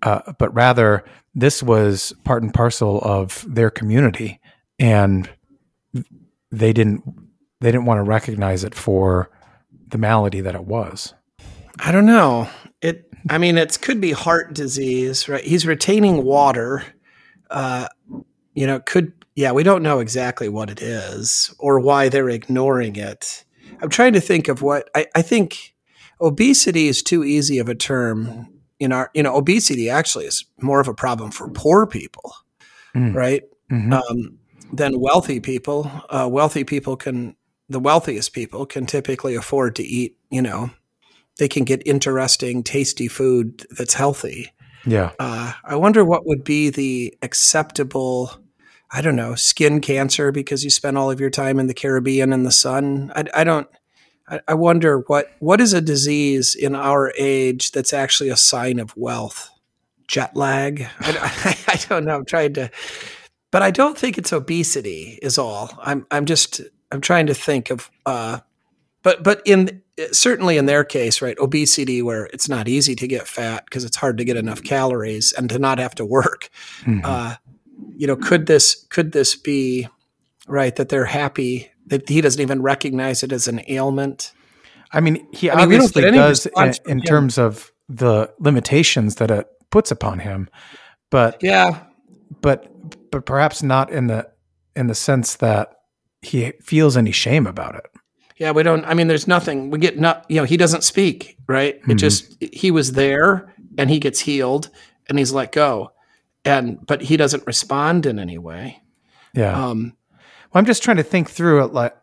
Uh, 0.03 0.33
but 0.39 0.53
rather, 0.55 1.05
this 1.35 1.63
was 1.63 2.13
part 2.25 2.43
and 2.43 2.53
parcel 2.53 3.01
of 3.03 3.45
their 3.49 3.71
community, 3.71 4.41
and 4.79 5.31
they 6.51 6.73
didn't 6.73 7.03
they 7.61 7.71
didn't 7.71 7.87
want 7.87 7.99
to 7.99 8.03
recognize 8.03 8.65
it 8.65 8.75
for 8.75 9.31
the 9.89 9.99
malady 9.99 10.41
that 10.41 10.55
it 10.55 10.65
was. 10.65 11.15
I 11.79 11.93
don't 11.93 12.07
know. 12.07 12.49
It. 12.83 13.09
I 13.31 13.39
mean, 13.39 13.57
it 13.57 13.81
could 13.81 14.01
be 14.01 14.13
heart 14.13 14.55
disease, 14.55 15.29
right? 15.29 15.45
He's 15.45 15.67
retaining 15.67 16.25
water. 16.25 16.85
Uh, 17.51 17.89
you 18.55 18.67
know, 18.67 18.77
it 18.77 18.87
could 18.87 19.13
yeah. 19.39 19.53
We 19.53 19.63
don't 19.63 19.85
know 19.85 20.01
exactly 20.01 20.49
what 20.49 20.69
it 20.69 20.83
is 20.83 21.55
or 21.61 21.79
why 21.79 22.09
they're 22.09 22.29
ignoring 22.29 22.97
it. 22.97 23.45
I'm 23.81 23.89
trying 23.89 24.15
to 24.15 24.21
think 24.21 24.49
of 24.49 24.63
what 24.63 24.91
I, 24.97 25.07
I 25.15 25.23
think. 25.23 25.75
Obesity 26.21 26.89
is 26.89 27.01
too 27.01 27.23
easy 27.23 27.61
of 27.61 27.69
a 27.69 27.77
term 27.77 28.49
in 28.81 28.91
our. 28.91 29.09
You 29.15 29.23
know, 29.23 29.37
obesity 29.37 29.89
actually 29.89 30.25
is 30.25 30.45
more 30.61 30.81
of 30.81 30.89
a 30.89 30.95
problem 30.95 31.31
for 31.31 31.49
poor 31.49 31.87
people, 31.87 32.35
mm. 32.93 33.15
right? 33.15 33.45
Mm-hmm. 33.71 33.93
Um, 33.93 34.39
than 34.73 34.99
wealthy 34.99 35.39
people. 35.39 35.89
Uh, 36.11 36.29
wealthy 36.29 36.65
people 36.65 36.97
can. 36.97 37.37
The 37.69 37.79
wealthiest 37.79 38.33
people 38.33 38.67
can 38.67 38.87
typically 38.87 39.37
afford 39.37 39.77
to 39.77 39.85
eat. 39.85 40.17
You 40.31 40.43
know, 40.43 40.71
they 41.39 41.47
can 41.47 41.63
get 41.63 41.87
interesting, 41.87 42.65
tasty 42.65 43.07
food 43.07 43.65
that's 43.71 43.95
healthy. 43.95 44.51
Yeah. 44.85 45.13
Uh, 45.21 45.53
I 45.65 45.77
wonder 45.77 46.05
what 46.05 46.27
would 46.27 46.43
be 46.43 46.71
the 46.71 47.17
acceptable, 47.23 48.33
I 48.91 49.03
don't 49.03 49.17
know, 49.17 49.35
skin 49.35 49.81
cancer 49.81 50.33
because 50.33 50.65
you 50.65 50.71
spend 50.71 50.97
all 50.97 51.11
of 51.11 51.21
your 51.21 51.31
time 51.31 51.59
in 51.59 51.67
the 51.67 51.75
Caribbean 51.75 52.33
in 52.33 52.45
the 52.45 52.53
sun. 52.53 53.13
I, 53.15 53.25
I 53.35 53.45
don't. 53.45 53.69
I, 54.27 54.41
I 54.49 54.55
wonder 54.55 55.01
what 55.01 55.31
what 55.41 55.61
is 55.61 55.73
a 55.73 55.81
disease 55.81 56.55
in 56.55 56.75
our 56.75 57.13
age 57.19 57.73
that's 57.73 57.93
actually 57.93 58.31
a 58.31 58.37
sign 58.37 58.79
of 58.79 58.97
wealth. 58.97 59.51
Jet 60.07 60.35
lag. 60.35 60.89
I, 61.01 61.57
I, 61.69 61.73
I 61.75 61.77
don't 61.89 62.07
know. 62.07 62.17
I'm 62.17 62.25
trying 62.25 62.55
to, 62.55 62.71
but 63.51 63.63
I 63.63 63.71
don't 63.71 63.99
think 63.99 64.17
it's 64.17 64.33
obesity. 64.33 65.19
Is 65.21 65.37
all. 65.37 65.71
I'm. 65.83 66.07
I'm 66.11 66.25
just. 66.25 66.61
I'm 66.91 67.03
trying 67.03 67.27
to 67.27 67.35
think 67.35 67.71
of. 67.71 67.91
Uh, 68.07 68.41
but 69.03 69.23
but 69.23 69.43
in 69.45 69.83
certainly 70.13 70.57
in 70.57 70.67
their 70.67 70.85
case, 70.85 71.21
right, 71.21 71.39
obesity 71.39 72.03
where 72.03 72.27
it's 72.27 72.49
not 72.49 72.69
easy 72.69 72.95
to 72.95 73.07
get 73.07 73.27
fat 73.27 73.65
because 73.65 73.85
it's 73.85 73.97
hard 73.97 74.19
to 74.19 74.25
get 74.25 74.37
enough 74.37 74.63
calories 74.63 75.33
and 75.33 75.51
to 75.51 75.59
not 75.59 75.79
have 75.79 75.95
to 75.97 76.05
work. 76.05 76.49
Mm-hmm. 76.83 77.01
Uh, 77.05 77.35
you 77.99 78.07
know, 78.07 78.17
could 78.17 78.47
this 78.47 78.87
could 78.91 79.13
this 79.13 79.37
be 79.37 79.89
right 80.47 80.75
that 80.77 80.89
they're 80.89 81.05
happy 81.05 81.71
that 81.87 82.09
he 82.09 82.21
doesn't 82.21 82.41
even 82.41 82.63
recognize 82.63 83.23
it 83.23 83.33
as 83.33 83.49
an 83.49 83.61
ailment? 83.69 84.33
I 84.93 85.01
mean, 85.01 85.27
he 85.33 85.51
I 85.51 85.57
mean, 85.57 85.65
obviously 85.65 86.03
does 86.11 86.47
in, 86.47 86.75
in 86.87 87.01
terms 87.03 87.39
of 87.39 87.71
the 87.89 88.33
limitations 88.39 89.17
that 89.17 89.31
it 89.31 89.47
puts 89.71 89.91
upon 89.91 90.21
him, 90.21 90.49
but 91.11 91.43
yeah, 91.43 91.85
but 92.41 92.71
but 93.11 93.27
perhaps 93.27 93.63
not 93.63 93.91
in 93.91 94.07
the 94.07 94.31
in 94.75 94.87
the 94.87 94.95
sense 94.95 95.37
that 95.37 95.75
he 96.23 96.53
feels 96.63 96.97
any 96.97 97.13
shame 97.13 97.47
about 97.47 97.75
it 97.75 97.87
yeah, 98.39 98.53
we 98.53 98.63
don't. 98.63 98.85
I 98.85 98.95
mean, 98.95 99.09
there's 99.09 99.27
nothing. 99.27 99.71
We 99.71 99.79
get 99.79 99.99
not. 99.99 100.25
You 100.29 100.37
know, 100.37 100.45
he 100.45 100.57
doesn't 100.57 100.85
speak. 100.85 101.37
Right. 101.47 101.81
Mm-hmm. 101.83 101.91
It 101.91 101.95
just 101.97 102.37
he 102.41 102.71
was 102.71 102.93
there 102.93 103.53
and 103.77 103.91
he 103.91 103.99
gets 103.99 104.21
healed 104.21 104.71
and 105.09 105.19
he's 105.19 105.33
let 105.33 105.53
go, 105.53 105.93
and 106.49 106.85
but 106.87 107.03
he 107.03 107.17
doesn't 107.17 107.47
respond 107.47 108.07
in 108.07 108.19
any 108.19 108.39
way. 108.39 108.83
Yeah. 109.35 109.69
Um, 109.69 109.97
well, 110.53 110.61
I'm 110.61 110.67
just 110.67 110.83
trying 110.83 110.97
to 110.97 111.03
think 111.03 111.31
through 111.31 111.65
it. 111.65 111.73
Like 111.73 111.97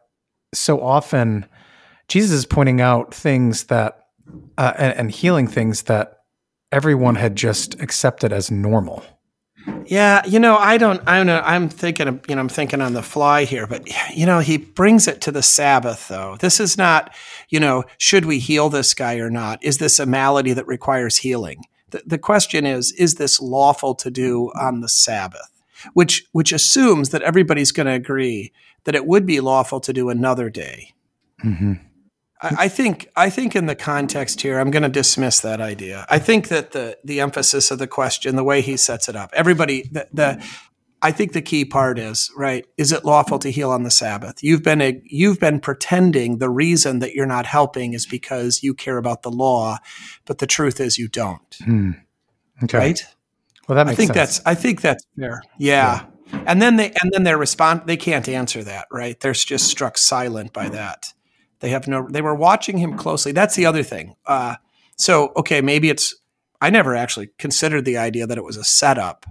so 0.53 0.81
often, 0.81 1.45
Jesus 2.07 2.31
is 2.31 2.45
pointing 2.45 2.81
out 2.81 3.13
things 3.13 3.65
that 3.65 4.07
uh, 4.57 4.73
and, 4.77 4.97
and 4.97 5.11
healing 5.11 5.47
things 5.47 5.83
that 5.83 6.19
everyone 6.71 7.15
had 7.15 7.35
just 7.35 7.79
accepted 7.81 8.31
as 8.31 8.51
normal. 8.51 9.03
Yeah, 9.87 10.23
you 10.25 10.39
know, 10.39 10.57
I 10.57 10.77
don't, 10.77 11.01
I 11.07 11.17
don't 11.17 11.25
know. 11.25 11.41
I'm 11.43 11.69
thinking, 11.69 12.07
of, 12.07 12.21
you 12.27 12.35
know, 12.35 12.41
I'm 12.41 12.49
thinking 12.49 12.81
on 12.81 12.93
the 12.93 13.01
fly 13.01 13.45
here, 13.45 13.65
but 13.65 13.87
you 14.15 14.25
know, 14.25 14.39
he 14.39 14.57
brings 14.57 15.07
it 15.07 15.21
to 15.21 15.31
the 15.31 15.41
Sabbath, 15.41 16.07
though. 16.07 16.37
This 16.39 16.59
is 16.59 16.77
not, 16.77 17.13
you 17.49 17.59
know, 17.59 17.83
should 17.97 18.25
we 18.25 18.37
heal 18.37 18.69
this 18.69 18.93
guy 18.93 19.15
or 19.17 19.31
not? 19.31 19.63
Is 19.63 19.79
this 19.79 19.99
a 19.99 20.05
malady 20.05 20.53
that 20.53 20.67
requires 20.67 21.17
healing? 21.17 21.65
The, 21.89 22.03
the 22.05 22.17
question 22.17 22.65
is, 22.65 22.91
is 22.93 23.15
this 23.15 23.39
lawful 23.39 23.95
to 23.95 24.11
do 24.11 24.51
on 24.59 24.81
the 24.81 24.89
Sabbath? 24.89 25.49
Which, 25.93 26.25
which 26.31 26.51
assumes 26.51 27.09
that 27.09 27.21
everybody's 27.21 27.71
going 27.71 27.85
to 27.87 27.93
agree 27.93 28.51
that 28.85 28.95
it 28.95 29.05
would 29.05 29.25
be 29.25 29.39
lawful 29.39 29.79
to 29.81 29.93
do 29.93 30.09
another 30.09 30.49
day. 30.49 30.93
Mm-hmm. 31.43 31.73
I, 32.41 32.67
think 32.67 33.09
I 33.15 33.29
think 33.29 33.55
in 33.55 33.65
the 33.65 33.75
context 33.75 34.41
here, 34.41 34.59
I'm 34.59 34.71
going 34.71 34.83
to 34.83 34.89
dismiss 34.89 35.39
that 35.41 35.61
idea. 35.61 36.05
I 36.09 36.19
think 36.19 36.49
that 36.49 36.71
the 36.71 36.97
the 37.03 37.19
emphasis 37.21 37.71
of 37.71 37.79
the 37.79 37.87
question, 37.87 38.35
the 38.35 38.43
way 38.43 38.61
he 38.61 38.77
sets 38.77 39.09
it 39.09 39.15
up, 39.15 39.31
everybody 39.33 39.83
the, 39.91 40.07
the 40.13 40.45
I 41.01 41.11
think 41.11 41.33
the 41.33 41.41
key 41.41 41.65
part 41.65 41.99
is 41.99 42.31
right. 42.35 42.65
Is 42.77 42.91
it 42.91 43.05
lawful 43.05 43.37
to 43.39 43.51
heal 43.51 43.69
on 43.71 43.83
the 43.83 43.91
Sabbath? 43.91 44.41
You've 44.41 44.63
been 44.63 44.81
a, 44.81 45.01
you've 45.05 45.39
been 45.39 45.59
pretending 45.59 46.39
the 46.39 46.49
reason 46.49 46.99
that 46.99 47.13
you're 47.13 47.25
not 47.25 47.45
helping 47.45 47.93
is 47.93 48.05
because 48.05 48.63
you 48.63 48.73
care 48.73 48.97
about 48.97 49.21
the 49.21 49.31
law, 49.31 49.77
but 50.25 50.39
the 50.39 50.47
truth 50.47 50.79
is 50.79 50.97
you 50.97 51.07
don't. 51.07 51.57
Hmm. 51.63 51.91
Okay. 52.63 52.77
Right. 52.77 53.05
Well, 53.67 53.75
that 53.75 53.87
makes 53.87 53.95
I 53.95 53.97
think 53.97 54.13
sense. 54.13 54.37
that's 54.37 54.47
I 54.47 54.55
think 54.55 54.81
that's 54.81 55.05
fair. 55.19 55.41
Yeah. 55.57 56.05
yeah. 56.31 56.39
And 56.47 56.61
then 56.61 56.77
they 56.77 56.91
and 57.01 57.11
then 57.11 57.23
their 57.23 57.37
response 57.37 57.83
they 57.85 57.97
can't 57.97 58.27
answer 58.27 58.63
that, 58.63 58.87
right? 58.91 59.19
They're 59.19 59.33
just 59.33 59.67
struck 59.67 59.97
silent 59.97 60.53
by 60.53 60.69
that. 60.69 61.13
They 61.59 61.69
have 61.69 61.87
no. 61.87 62.07
They 62.09 62.21
were 62.21 62.35
watching 62.35 62.77
him 62.77 62.97
closely. 62.97 63.31
That's 63.31 63.55
the 63.55 63.65
other 63.65 63.83
thing. 63.83 64.15
Uh, 64.25 64.55
so 64.97 65.31
okay, 65.37 65.61
maybe 65.61 65.89
it's. 65.89 66.15
I 66.61 66.69
never 66.69 66.95
actually 66.95 67.29
considered 67.37 67.85
the 67.85 67.97
idea 67.97 68.25
that 68.27 68.37
it 68.37 68.43
was 68.43 68.57
a 68.57 68.63
setup. 68.63 69.25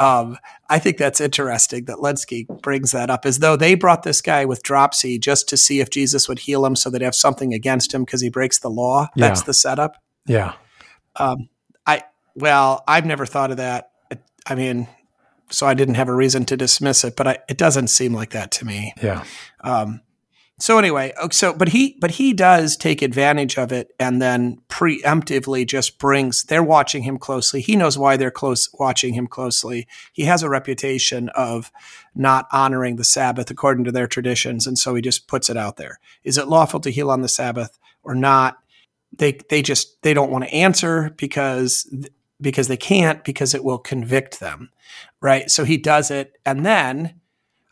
Um, 0.00 0.38
I 0.68 0.78
think 0.78 0.96
that's 0.96 1.20
interesting 1.20 1.84
that 1.86 1.98
Lenski 1.98 2.46
brings 2.62 2.92
that 2.92 3.10
up, 3.10 3.26
as 3.26 3.38
though 3.38 3.56
they 3.56 3.74
brought 3.74 4.02
this 4.02 4.20
guy 4.20 4.44
with 4.44 4.62
dropsy 4.62 5.18
just 5.18 5.48
to 5.48 5.56
see 5.56 5.80
if 5.80 5.90
Jesus 5.90 6.28
would 6.28 6.40
heal 6.40 6.64
him, 6.64 6.76
so 6.76 6.90
they'd 6.90 7.02
have 7.02 7.14
something 7.14 7.52
against 7.52 7.92
him 7.92 8.04
because 8.04 8.20
he 8.20 8.30
breaks 8.30 8.58
the 8.58 8.70
law. 8.70 9.08
Yeah. 9.14 9.28
That's 9.28 9.42
the 9.42 9.54
setup. 9.54 10.02
Yeah. 10.26 10.54
Um, 11.16 11.48
I 11.86 12.04
well, 12.34 12.82
I've 12.86 13.06
never 13.06 13.26
thought 13.26 13.50
of 13.50 13.58
that. 13.58 13.90
I 14.46 14.54
mean, 14.54 14.88
so 15.50 15.66
I 15.66 15.74
didn't 15.74 15.94
have 15.94 16.08
a 16.08 16.14
reason 16.14 16.44
to 16.46 16.56
dismiss 16.56 17.04
it, 17.04 17.16
but 17.16 17.26
I, 17.26 17.38
it 17.48 17.56
doesn't 17.56 17.88
seem 17.88 18.12
like 18.12 18.30
that 18.30 18.50
to 18.52 18.64
me. 18.64 18.92
Yeah. 19.02 19.24
Um, 19.60 20.00
so 20.60 20.78
anyway, 20.78 21.12
so 21.32 21.52
but 21.52 21.70
he 21.70 21.96
but 22.00 22.12
he 22.12 22.32
does 22.32 22.76
take 22.76 23.02
advantage 23.02 23.58
of 23.58 23.72
it 23.72 23.92
and 23.98 24.22
then 24.22 24.60
preemptively 24.68 25.66
just 25.66 25.98
brings 25.98 26.44
they're 26.44 26.62
watching 26.62 27.02
him 27.02 27.18
closely. 27.18 27.60
He 27.60 27.74
knows 27.74 27.98
why 27.98 28.16
they're 28.16 28.30
close 28.30 28.68
watching 28.74 29.14
him 29.14 29.26
closely. 29.26 29.88
He 30.12 30.22
has 30.24 30.44
a 30.44 30.48
reputation 30.48 31.28
of 31.30 31.72
not 32.14 32.46
honoring 32.52 32.96
the 32.96 33.04
Sabbath 33.04 33.50
according 33.50 33.84
to 33.84 33.92
their 33.92 34.06
traditions 34.06 34.64
and 34.68 34.78
so 34.78 34.94
he 34.94 35.02
just 35.02 35.26
puts 35.26 35.50
it 35.50 35.56
out 35.56 35.76
there. 35.76 35.98
Is 36.22 36.38
it 36.38 36.46
lawful 36.46 36.78
to 36.80 36.90
heal 36.90 37.10
on 37.10 37.22
the 37.22 37.28
Sabbath 37.28 37.76
or 38.04 38.14
not? 38.14 38.58
They 39.12 39.40
they 39.50 39.60
just 39.60 40.02
they 40.02 40.14
don't 40.14 40.30
want 40.30 40.44
to 40.44 40.54
answer 40.54 41.10
because 41.16 41.92
because 42.40 42.68
they 42.68 42.76
can't 42.76 43.24
because 43.24 43.54
it 43.54 43.64
will 43.64 43.78
convict 43.78 44.38
them. 44.38 44.70
Right? 45.20 45.50
So 45.50 45.64
he 45.64 45.78
does 45.78 46.12
it 46.12 46.38
and 46.46 46.64
then 46.64 47.20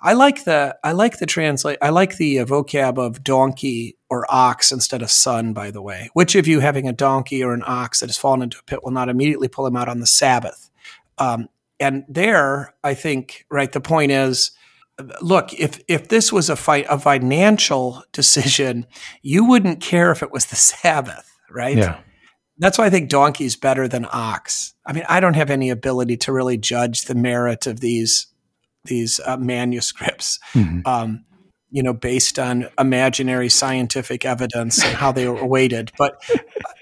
I 0.02 0.14
like 0.14 0.44
the 0.44 0.76
I 0.82 0.92
like 0.92 1.18
the 1.18 1.26
translate 1.26 1.78
I 1.80 1.90
like 1.90 2.16
the 2.16 2.40
uh, 2.40 2.44
vocab 2.44 2.98
of 2.98 3.22
donkey 3.22 3.96
or 4.10 4.26
ox 4.28 4.72
instead 4.72 5.00
of 5.00 5.10
son. 5.10 5.52
By 5.52 5.70
the 5.70 5.80
way, 5.80 6.10
which 6.12 6.34
of 6.34 6.48
you 6.48 6.58
having 6.58 6.88
a 6.88 6.92
donkey 6.92 7.42
or 7.44 7.54
an 7.54 7.62
ox 7.64 8.00
that 8.00 8.08
has 8.08 8.18
fallen 8.18 8.42
into 8.42 8.58
a 8.58 8.64
pit 8.64 8.82
will 8.82 8.90
not 8.90 9.08
immediately 9.08 9.48
pull 9.48 9.66
him 9.66 9.76
out 9.76 9.88
on 9.88 10.00
the 10.00 10.06
Sabbath? 10.06 10.70
Um, 11.18 11.48
and 11.78 12.04
there, 12.08 12.74
I 12.82 12.94
think 12.94 13.46
right. 13.48 13.70
The 13.70 13.80
point 13.80 14.10
is, 14.10 14.50
look 15.20 15.52
if 15.54 15.80
if 15.86 16.08
this 16.08 16.32
was 16.32 16.50
a 16.50 16.56
fight 16.56 16.86
a 16.90 16.98
financial 16.98 18.02
decision, 18.12 18.86
you 19.22 19.44
wouldn't 19.44 19.80
care 19.80 20.10
if 20.10 20.22
it 20.22 20.32
was 20.32 20.46
the 20.46 20.56
Sabbath, 20.80 21.30
right? 21.48 21.76
Yeah. 21.76 22.00
That's 22.58 22.76
why 22.76 22.86
I 22.86 22.90
think 22.90 23.08
donkey's 23.08 23.56
better 23.56 23.88
than 23.88 24.06
ox. 24.12 24.74
I 24.84 24.92
mean, 24.92 25.04
I 25.08 25.20
don't 25.20 25.34
have 25.34 25.50
any 25.50 25.70
ability 25.70 26.16
to 26.18 26.32
really 26.32 26.58
judge 26.58 27.04
the 27.04 27.14
merit 27.14 27.66
of 27.66 27.80
these 27.80 28.26
these 28.84 29.20
uh, 29.24 29.36
manuscripts. 29.36 30.38
Mm-hmm. 30.54 30.80
Um, 30.86 31.24
you 31.74 31.82
know, 31.82 31.94
based 31.94 32.38
on 32.38 32.68
imaginary 32.78 33.48
scientific 33.48 34.26
evidence 34.26 34.84
and 34.84 34.94
how 34.94 35.10
they 35.10 35.26
were 35.26 35.46
weighted. 35.46 35.90
But 35.96 36.22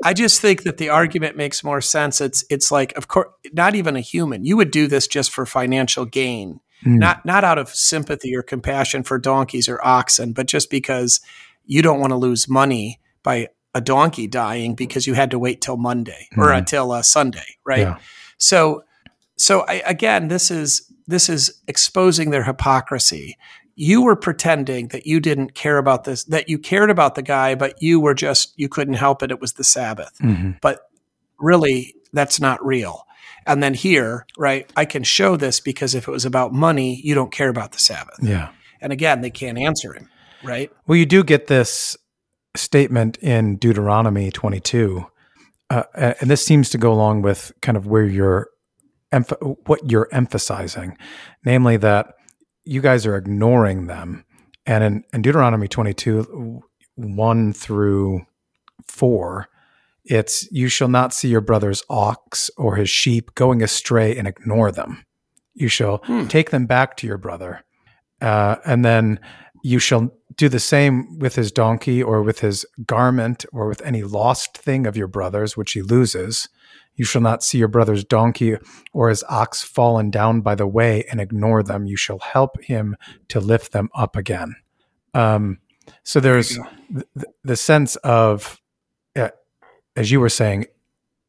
I 0.04 0.12
just 0.12 0.40
think 0.40 0.64
that 0.64 0.78
the 0.78 0.88
argument 0.88 1.36
makes 1.36 1.62
more 1.62 1.80
sense. 1.80 2.20
It's 2.20 2.44
it's 2.50 2.72
like, 2.72 2.96
of 2.96 3.06
course, 3.06 3.28
not 3.52 3.76
even 3.76 3.94
a 3.94 4.00
human. 4.00 4.44
You 4.44 4.56
would 4.56 4.72
do 4.72 4.88
this 4.88 5.06
just 5.06 5.30
for 5.30 5.46
financial 5.46 6.06
gain, 6.06 6.58
mm. 6.84 6.98
not 6.98 7.24
not 7.24 7.44
out 7.44 7.56
of 7.56 7.68
sympathy 7.68 8.34
or 8.34 8.42
compassion 8.42 9.04
for 9.04 9.16
donkeys 9.16 9.68
or 9.68 9.78
oxen, 9.86 10.32
but 10.32 10.46
just 10.48 10.70
because 10.70 11.20
you 11.66 11.82
don't 11.82 12.00
want 12.00 12.10
to 12.10 12.16
lose 12.16 12.48
money 12.48 12.98
by 13.22 13.46
a 13.74 13.80
donkey 13.80 14.26
dying 14.26 14.74
because 14.74 15.06
you 15.06 15.14
had 15.14 15.30
to 15.30 15.38
wait 15.38 15.60
till 15.60 15.76
Monday 15.76 16.28
mm. 16.34 16.42
or 16.42 16.50
until 16.50 16.90
uh, 16.90 17.02
Sunday, 17.02 17.56
right? 17.64 17.80
Yeah. 17.80 17.98
So, 18.38 18.82
so 19.36 19.60
I, 19.68 19.82
again, 19.86 20.26
this 20.26 20.50
is 20.50 20.90
this 21.10 21.28
is 21.28 21.60
exposing 21.66 22.30
their 22.30 22.44
hypocrisy. 22.44 23.36
You 23.76 24.02
were 24.02 24.16
pretending 24.16 24.88
that 24.88 25.06
you 25.06 25.20
didn't 25.20 25.54
care 25.54 25.78
about 25.78 26.04
this, 26.04 26.24
that 26.24 26.48
you 26.48 26.58
cared 26.58 26.90
about 26.90 27.14
the 27.14 27.22
guy, 27.22 27.54
but 27.54 27.80
you 27.82 28.00
were 28.00 28.14
just, 28.14 28.52
you 28.56 28.68
couldn't 28.68 28.94
help 28.94 29.22
it. 29.22 29.30
It 29.30 29.40
was 29.40 29.54
the 29.54 29.64
Sabbath. 29.64 30.16
Mm-hmm. 30.22 30.52
But 30.60 30.80
really, 31.38 31.94
that's 32.12 32.40
not 32.40 32.64
real. 32.64 33.06
And 33.46 33.62
then 33.62 33.74
here, 33.74 34.26
right, 34.36 34.70
I 34.76 34.84
can 34.84 35.02
show 35.02 35.36
this 35.36 35.60
because 35.60 35.94
if 35.94 36.06
it 36.06 36.10
was 36.10 36.24
about 36.24 36.52
money, 36.52 37.00
you 37.02 37.14
don't 37.14 37.32
care 37.32 37.48
about 37.48 37.72
the 37.72 37.78
Sabbath. 37.78 38.18
Yeah. 38.22 38.50
And 38.80 38.92
again, 38.92 39.20
they 39.20 39.30
can't 39.30 39.58
answer 39.58 39.94
him, 39.94 40.08
right? 40.42 40.70
Well, 40.86 40.96
you 40.96 41.06
do 41.06 41.24
get 41.24 41.46
this 41.46 41.96
statement 42.56 43.16
in 43.18 43.56
Deuteronomy 43.56 44.30
22, 44.30 45.06
uh, 45.70 45.82
and 45.94 46.30
this 46.30 46.44
seems 46.44 46.70
to 46.70 46.78
go 46.78 46.92
along 46.92 47.22
with 47.22 47.52
kind 47.62 47.76
of 47.76 47.86
where 47.86 48.04
you're 48.04 48.48
emph- 49.12 49.56
what 49.66 49.90
you're 49.90 50.08
emphasizing, 50.12 50.96
namely 51.44 51.76
that 51.78 52.14
you 52.64 52.80
guys 52.80 53.06
are 53.06 53.16
ignoring 53.16 53.86
them. 53.86 54.24
And 54.66 54.84
in, 54.84 55.04
in 55.12 55.22
Deuteronomy 55.22 55.68
22, 55.68 56.60
1 56.96 57.52
through 57.52 58.26
4, 58.86 59.48
it's 60.04 60.50
you 60.50 60.68
shall 60.68 60.88
not 60.88 61.12
see 61.12 61.28
your 61.28 61.40
brother's 61.40 61.82
ox 61.88 62.50
or 62.56 62.76
his 62.76 62.90
sheep 62.90 63.34
going 63.34 63.62
astray 63.62 64.16
and 64.16 64.26
ignore 64.28 64.70
them. 64.72 65.04
You 65.54 65.68
shall 65.68 65.98
Hmm. 66.04 66.26
take 66.26 66.50
them 66.50 66.66
back 66.66 66.96
to 66.98 67.06
your 67.06 67.18
brother. 67.18 67.62
Uh, 68.20 68.56
and 68.64 68.84
then 68.84 69.18
you 69.62 69.78
shall 69.78 70.12
do 70.40 70.48
the 70.48 70.58
same 70.58 71.18
with 71.18 71.34
his 71.34 71.52
donkey 71.52 72.02
or 72.02 72.22
with 72.22 72.40
his 72.40 72.64
garment 72.86 73.44
or 73.52 73.68
with 73.68 73.82
any 73.82 74.02
lost 74.02 74.56
thing 74.56 74.86
of 74.86 74.96
your 74.96 75.06
brother's 75.06 75.54
which 75.54 75.72
he 75.72 75.82
loses. 75.82 76.48
You 76.96 77.04
shall 77.04 77.20
not 77.20 77.42
see 77.42 77.58
your 77.58 77.68
brother's 77.68 78.04
donkey 78.04 78.56
or 78.94 79.10
his 79.10 79.22
ox 79.28 79.62
fallen 79.62 80.10
down 80.10 80.40
by 80.40 80.54
the 80.54 80.66
way 80.66 81.04
and 81.10 81.20
ignore 81.20 81.62
them. 81.62 81.84
You 81.84 81.98
shall 81.98 82.20
help 82.20 82.64
him 82.64 82.96
to 83.28 83.38
lift 83.38 83.72
them 83.72 83.90
up 83.94 84.16
again. 84.16 84.56
Um, 85.12 85.58
so 86.04 86.20
there's 86.20 86.58
the, 86.88 87.26
the 87.44 87.56
sense 87.56 87.96
of, 87.96 88.62
uh, 89.14 89.28
as 89.94 90.10
you 90.10 90.20
were 90.20 90.30
saying, 90.30 90.68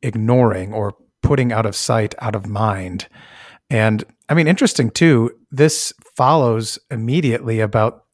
ignoring 0.02 0.74
or 0.74 0.96
putting 1.22 1.52
out 1.52 1.66
of 1.66 1.76
sight, 1.76 2.16
out 2.20 2.34
of 2.34 2.48
mind. 2.48 3.10
And 3.70 4.06
I 4.30 4.36
mean, 4.36 4.48
interesting 4.48 4.90
too, 4.90 5.32
this 5.52 5.92
follows 6.16 6.80
immediately 6.90 7.60
about 7.60 8.06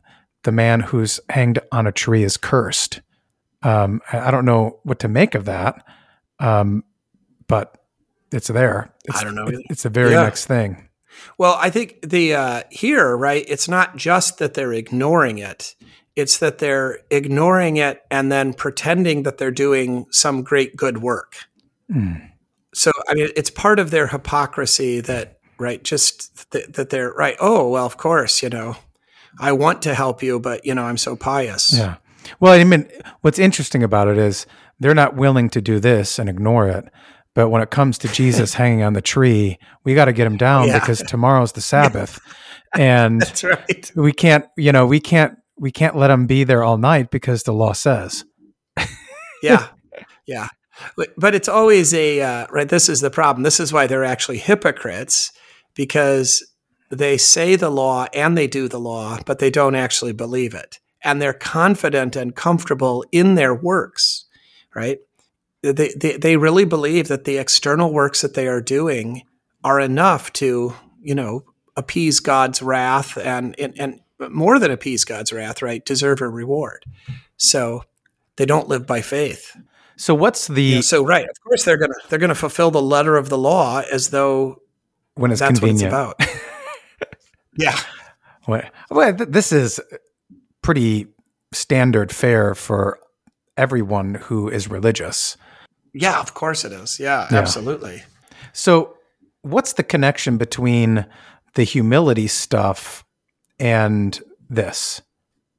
the 0.43 0.51
man 0.51 0.79
who's 0.81 1.19
hanged 1.29 1.59
on 1.71 1.87
a 1.87 1.91
tree 1.91 2.23
is 2.23 2.37
cursed. 2.37 3.01
Um, 3.63 4.01
I 4.11 4.31
don't 4.31 4.45
know 4.45 4.79
what 4.83 4.99
to 4.99 5.07
make 5.07 5.35
of 5.35 5.45
that, 5.45 5.83
um, 6.39 6.83
but 7.47 7.77
it's 8.31 8.47
there. 8.47 8.93
It's, 9.05 9.19
I 9.19 9.23
don't 9.23 9.35
know 9.35 9.47
either. 9.47 9.61
it's 9.69 9.83
the 9.83 9.89
very 9.89 10.11
Yeah. 10.11 10.23
next 10.23 10.45
thing. 10.45 10.89
Well, 11.37 11.57
I 11.59 11.69
think 11.71 12.07
the 12.07 12.35
uh, 12.35 12.63
here, 12.69 13.15
right? 13.17 13.43
It's 13.47 13.67
not 13.67 13.97
just 13.97 14.37
that 14.37 14.53
they're 14.53 14.73
ignoring 14.73 15.39
it; 15.39 15.75
it's 16.15 16.37
that 16.37 16.59
they're 16.59 16.99
ignoring 17.09 17.77
it 17.77 18.03
and 18.11 18.31
then 18.31 18.53
pretending 18.53 19.23
that 19.23 19.39
they're 19.39 19.49
doing 19.51 20.05
some 20.11 20.43
great 20.43 20.75
good 20.75 21.01
work. 21.01 21.35
Mm. 21.91 22.29
So, 22.75 22.91
I 23.09 23.15
mean, 23.15 23.29
it's 23.35 23.49
part 23.49 23.79
of 23.79 23.89
their 23.89 24.07
hypocrisy 24.07 24.99
that, 25.01 25.39
right? 25.57 25.83
Just 25.83 26.51
th- 26.51 26.67
that 26.67 26.91
they're 26.91 27.11
right. 27.13 27.35
Oh, 27.39 27.67
well, 27.69 27.85
of 27.87 27.97
course, 27.97 28.43
you 28.43 28.49
know, 28.49 28.75
I 29.39 29.51
want 29.51 29.81
to 29.83 29.93
help 29.93 30.23
you, 30.23 30.39
but 30.39 30.65
you 30.65 30.73
know, 30.75 30.83
I'm 30.83 30.97
so 30.97 31.15
pious. 31.15 31.75
Yeah. 31.77 31.95
Well, 32.39 32.53
I 32.53 32.63
mean, 32.63 32.89
what's 33.21 33.39
interesting 33.39 33.83
about 33.83 34.07
it 34.07 34.17
is 34.17 34.45
they're 34.79 34.93
not 34.95 35.15
willing 35.15 35.49
to 35.51 35.61
do 35.61 35.79
this 35.79 36.19
and 36.19 36.29
ignore 36.29 36.67
it. 36.67 36.85
But 37.33 37.49
when 37.49 37.61
it 37.61 37.69
comes 37.69 37.97
to 37.99 38.07
Jesus 38.07 38.53
hanging 38.55 38.83
on 38.83 38.93
the 38.93 39.01
tree, 39.01 39.59
we 39.83 39.93
got 39.95 40.05
to 40.05 40.13
get 40.13 40.27
him 40.27 40.37
down 40.37 40.67
Yeah. 40.67 40.79
because 40.79 40.99
tomorrow's 41.01 41.51
the 41.53 41.61
Sabbath, 41.73 42.19
and 42.75 43.21
That's 43.21 43.43
right. 43.43 43.91
we 43.95 44.11
can't, 44.11 44.45
you 44.57 44.71
know, 44.71 44.85
we 44.85 44.99
can't, 44.99 45.37
we 45.57 45.71
can't 45.71 45.95
let 45.95 46.09
him 46.11 46.27
be 46.27 46.43
there 46.43 46.63
all 46.63 46.77
night 46.77 47.11
because 47.11 47.43
the 47.43 47.53
law 47.53 47.73
says. 47.73 48.25
yeah 49.43 49.67
yeah 50.25 50.47
but, 51.17 51.33
it's 51.35 51.47
always 51.47 51.93
a 51.93 52.21
uh, 52.21 52.47
right 52.51 52.69
this 52.69 52.89
is 52.89 53.01
the 53.01 53.09
problem 53.09 53.43
this 53.43 53.59
is 53.59 53.71
why 53.71 53.87
they're 53.87 54.03
actually 54.03 54.37
hypocrites 54.39 55.31
because 55.75 56.43
they 56.89 57.17
say 57.17 57.55
the 57.55 57.69
law 57.69 58.07
and 58.13 58.37
they 58.37 58.47
do 58.47 58.67
the 58.67 58.79
law 58.79 59.19
but 59.25 59.39
they 59.39 59.49
don't 59.49 59.75
actually 59.75 60.13
believe 60.13 60.53
it. 60.53 60.79
And 61.03 61.21
they're 61.21 61.33
confident 61.33 62.15
and 62.15 62.35
comfortable 62.35 63.05
in 63.11 63.35
their 63.35 63.53
works 63.53 64.25
right? 64.77 64.99
They, 65.63 65.91
they, 65.97 66.17
they 66.17 66.37
really 66.37 66.63
believe 66.63 67.07
that 67.07 67.25
the 67.25 67.37
external 67.37 67.91
works 67.91 68.21
that 68.21 68.35
they 68.35 68.47
are 68.47 68.61
doing 68.61 69.23
are 69.63 69.79
enough 69.79 70.31
to 70.33 70.73
you 71.01 71.15
know 71.15 71.43
appease 71.75 72.19
god's 72.19 72.61
wrath 72.61 73.17
and 73.17 73.59
and, 73.59 73.73
and 73.79 73.99
more 74.31 74.59
than 74.59 74.71
appease 74.71 75.03
god's 75.03 75.33
wrath 75.33 75.61
right? 75.61 75.83
Deserve 75.83 76.21
a 76.21 76.29
reward. 76.29 76.85
So 77.37 77.83
they 78.35 78.45
don't 78.45 78.69
live 78.69 78.85
by 78.85 79.01
faith. 79.01 79.57
So 79.97 80.13
what's 80.13 80.47
the 80.47 80.61
yeah, 80.63 80.81
so 80.81 81.03
right, 81.03 81.27
of 81.27 81.43
course 81.43 81.65
they're 81.65 81.77
gonna 81.77 81.95
they're 82.09 82.19
gonna 82.19 82.35
fulfill 82.35 82.69
the 82.69 82.81
letter 82.81 83.17
of 83.17 83.29
the 83.29 83.37
law 83.37 83.81
as 83.91 84.11
though 84.11 84.61
when 85.15 85.31
it's 85.31 85.39
that's 85.39 85.59
convenient? 85.59 85.91
what 85.91 86.15
it's 86.19 86.29
about. 86.29 86.43
yeah, 87.57 87.79
Well, 88.47 88.63
well, 88.89 89.15
th- 89.15 89.29
this 89.29 89.51
is 89.51 89.79
pretty 90.61 91.07
standard 91.53 92.11
fare 92.11 92.55
for 92.55 92.99
everyone 93.57 94.15
who 94.15 94.49
is 94.49 94.69
religious. 94.69 95.37
yeah, 95.93 96.19
of 96.19 96.33
course 96.33 96.63
it 96.65 96.71
is. 96.71 96.99
Yeah, 96.99 97.27
Yeah. 97.31 97.39
absolutely. 97.39 98.03
So, 98.53 98.95
what's 99.41 99.73
the 99.73 99.83
connection 99.83 100.37
between 100.37 101.05
the 101.55 101.63
humility 101.63 102.27
stuff 102.27 103.03
and 103.59 104.19
this? 104.49 105.01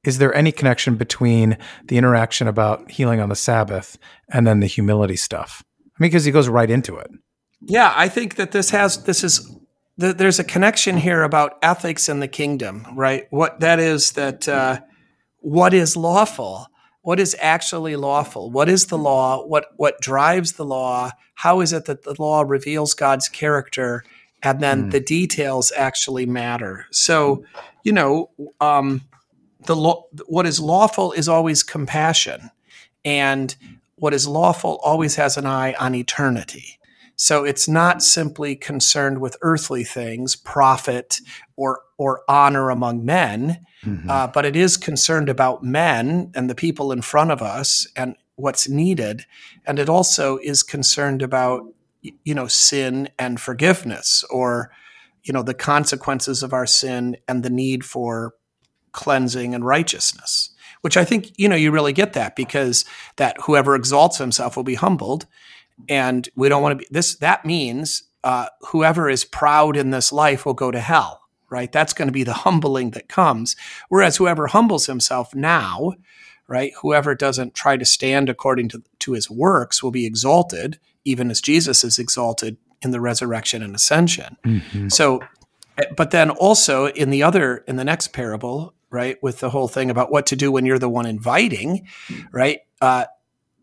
Is 0.05 0.19
there 0.19 0.33
any 0.35 0.53
connection 0.53 0.95
between 0.97 1.59
the 1.89 1.99
interaction 1.99 2.47
about 2.49 2.91
healing 2.91 3.21
on 3.21 3.29
the 3.29 3.37
Sabbath 3.37 3.99
and 4.31 4.47
then 4.47 4.61
the 4.61 4.67
humility 4.67 5.17
stuff? 5.17 5.63
I 5.87 6.03
mean, 6.03 6.11
because 6.11 6.25
he 6.25 6.31
goes 6.33 6.49
right 6.49 6.71
into 6.71 6.97
it. 6.97 7.11
Yeah, 7.61 7.93
I 7.97 8.09
think 8.09 8.37
that 8.37 8.53
this 8.53 8.71
has 8.71 9.03
this 9.05 9.25
is 9.25 9.51
th- 10.01 10.17
there's 10.17 10.39
a 10.39 10.45
connection 10.45 10.97
here 10.97 11.23
about 11.23 11.59
ethics 11.63 12.09
in 12.09 12.21
the 12.21 12.29
kingdom, 12.29 12.87
right? 12.95 13.27
What 13.31 13.61
that 13.61 13.79
is 13.81 14.13
that 14.13 14.49
uh, 14.49 14.81
what 15.41 15.75
is 15.75 15.97
lawful, 15.97 16.67
what 17.03 17.21
is 17.21 17.37
actually 17.41 17.97
lawful, 17.97 18.51
what 18.51 18.69
is 18.69 18.87
the 18.87 18.99
law, 18.99 19.45
what 19.47 19.67
what 19.77 20.01
drives 20.01 20.53
the 20.53 20.65
law, 20.65 21.11
how 21.35 21.61
is 21.61 21.73
it 21.73 21.85
that 21.87 22.03
the 22.03 22.15
law 22.19 22.43
reveals 22.43 22.95
God's 22.95 23.29
character, 23.29 24.05
and 24.43 24.61
then 24.61 24.85
Mm. 24.85 24.91
the 24.93 25.01
details 25.01 25.73
actually 25.77 26.27
matter. 26.27 26.87
So, 26.91 27.45
you 27.85 27.93
know, 27.93 28.31
um, 28.61 29.03
the 29.67 29.75
law, 29.77 30.05
what 30.27 30.47
is 30.47 30.61
lawful 30.61 31.13
is 31.13 31.29
always 31.29 31.63
compassion, 31.63 32.51
and 33.05 33.55
what 33.97 34.15
is 34.15 34.29
lawful 34.29 34.79
always 34.85 35.17
has 35.17 35.37
an 35.37 35.47
eye 35.47 35.75
on 35.81 35.95
eternity. 35.95 36.78
So 37.21 37.45
it's 37.45 37.67
not 37.67 38.01
simply 38.01 38.55
concerned 38.55 39.19
with 39.21 39.37
earthly 39.43 39.83
things, 39.85 40.37
profit 40.37 41.21
or 41.57 41.81
or 41.99 42.23
honor 42.29 42.71
among 42.71 43.05
men, 43.05 43.59
Mhm. 43.85 44.09
uh, 44.09 44.29
but 44.29 44.47
it 44.47 44.55
is 44.55 44.77
concerned 44.77 45.29
about 45.29 45.65
men 45.65 46.31
and 46.37 46.49
the 46.49 46.55
people 46.55 46.93
in 46.93 47.03
front 47.03 47.33
of 47.33 47.43
us 47.43 47.89
and 47.97 48.15
what's 48.37 48.69
needed, 48.69 49.27
and 49.67 49.81
it 49.81 49.89
also 49.89 50.39
is 50.45 50.63
concerned 50.63 51.21
about 51.21 51.63
you 52.25 52.35
know 52.35 52.47
sin 52.47 53.09
and 53.19 53.41
forgiveness, 53.41 54.25
or 54.31 54.71
you 55.25 55.33
know 55.33 55.43
the 55.43 55.55
consequences 55.55 56.45
of 56.45 56.53
our 56.53 56.67
sin 56.67 57.17
and 57.27 57.43
the 57.43 57.51
need 57.51 57.85
for 57.85 58.35
cleansing 58.93 59.55
and 59.57 59.65
righteousness. 59.65 60.51
Which 60.83 60.97
I 60.97 61.05
think 61.05 61.33
you 61.37 61.49
know 61.49 61.57
you 61.57 61.73
really 61.73 61.93
get 61.93 62.13
that 62.13 62.37
because 62.37 62.85
that 63.17 63.37
whoever 63.43 63.75
exalts 63.75 64.19
himself 64.19 64.57
will 64.57 64.63
be 64.63 64.77
humbled, 64.77 65.27
and 65.89 66.29
we 66.37 66.49
don't 66.49 66.63
want 66.63 66.73
to 66.73 66.77
be 66.85 66.87
this 66.91 67.17
that 67.17 67.45
means 67.45 68.05
uh, 68.25 68.47
whoever 68.69 69.09
is 69.09 69.25
proud 69.25 69.77
in 69.77 69.91
this 69.91 70.13
life 70.13 70.45
will 70.45 70.55
go 70.55 70.71
to 70.71 70.81
hell 70.81 71.23
right 71.51 71.73
that's 71.73 71.93
going 71.93 72.09
to 72.09 72.13
be 72.13 72.25
the 72.25 72.33
humbling 72.45 72.91
that 72.93 73.09
comes 73.09 73.57
whereas 73.89 74.17
whoever 74.17 74.49
humbles 74.49 74.87
himself 74.87 75.35
now 75.35 75.93
right 76.47 76.73
whoever 76.83 77.15
doesn't 77.15 77.55
try 77.55 77.77
to 77.77 77.85
stand 77.85 78.29
according 78.29 78.69
to, 78.69 78.83
to 78.99 79.13
his 79.13 79.31
works 79.31 79.83
will 79.83 79.91
be 79.91 80.07
exalted 80.07 80.79
even 81.05 81.31
as 81.31 81.41
jesus 81.41 81.85
is 81.85 81.99
exalted 81.99 82.57
in 82.83 82.91
the 82.91 83.01
resurrection 83.01 83.63
and 83.63 83.75
ascension 83.75 84.37
Mhm. 84.45 84.91
so, 84.93 85.21
eh, 85.79 85.85
but 85.97 86.11
then 86.11 86.31
also 86.31 86.87
in 86.89 87.11
the 87.11 87.23
other, 87.23 87.65
in 87.69 87.77
the 87.77 87.85
next 87.85 88.09
parable, 88.13 88.75
right, 88.91 89.17
with 89.23 89.41
the 89.41 89.51
whole 89.51 89.69
thing 89.69 89.91
about 89.91 90.11
what 90.13 90.27
to 90.27 90.37
do 90.37 90.51
when 90.53 90.65
you're 90.67 90.79
the 90.79 90.89
one 90.89 91.07
inviting, 91.07 91.87
right? 92.33 92.61
Uh, 92.81 93.05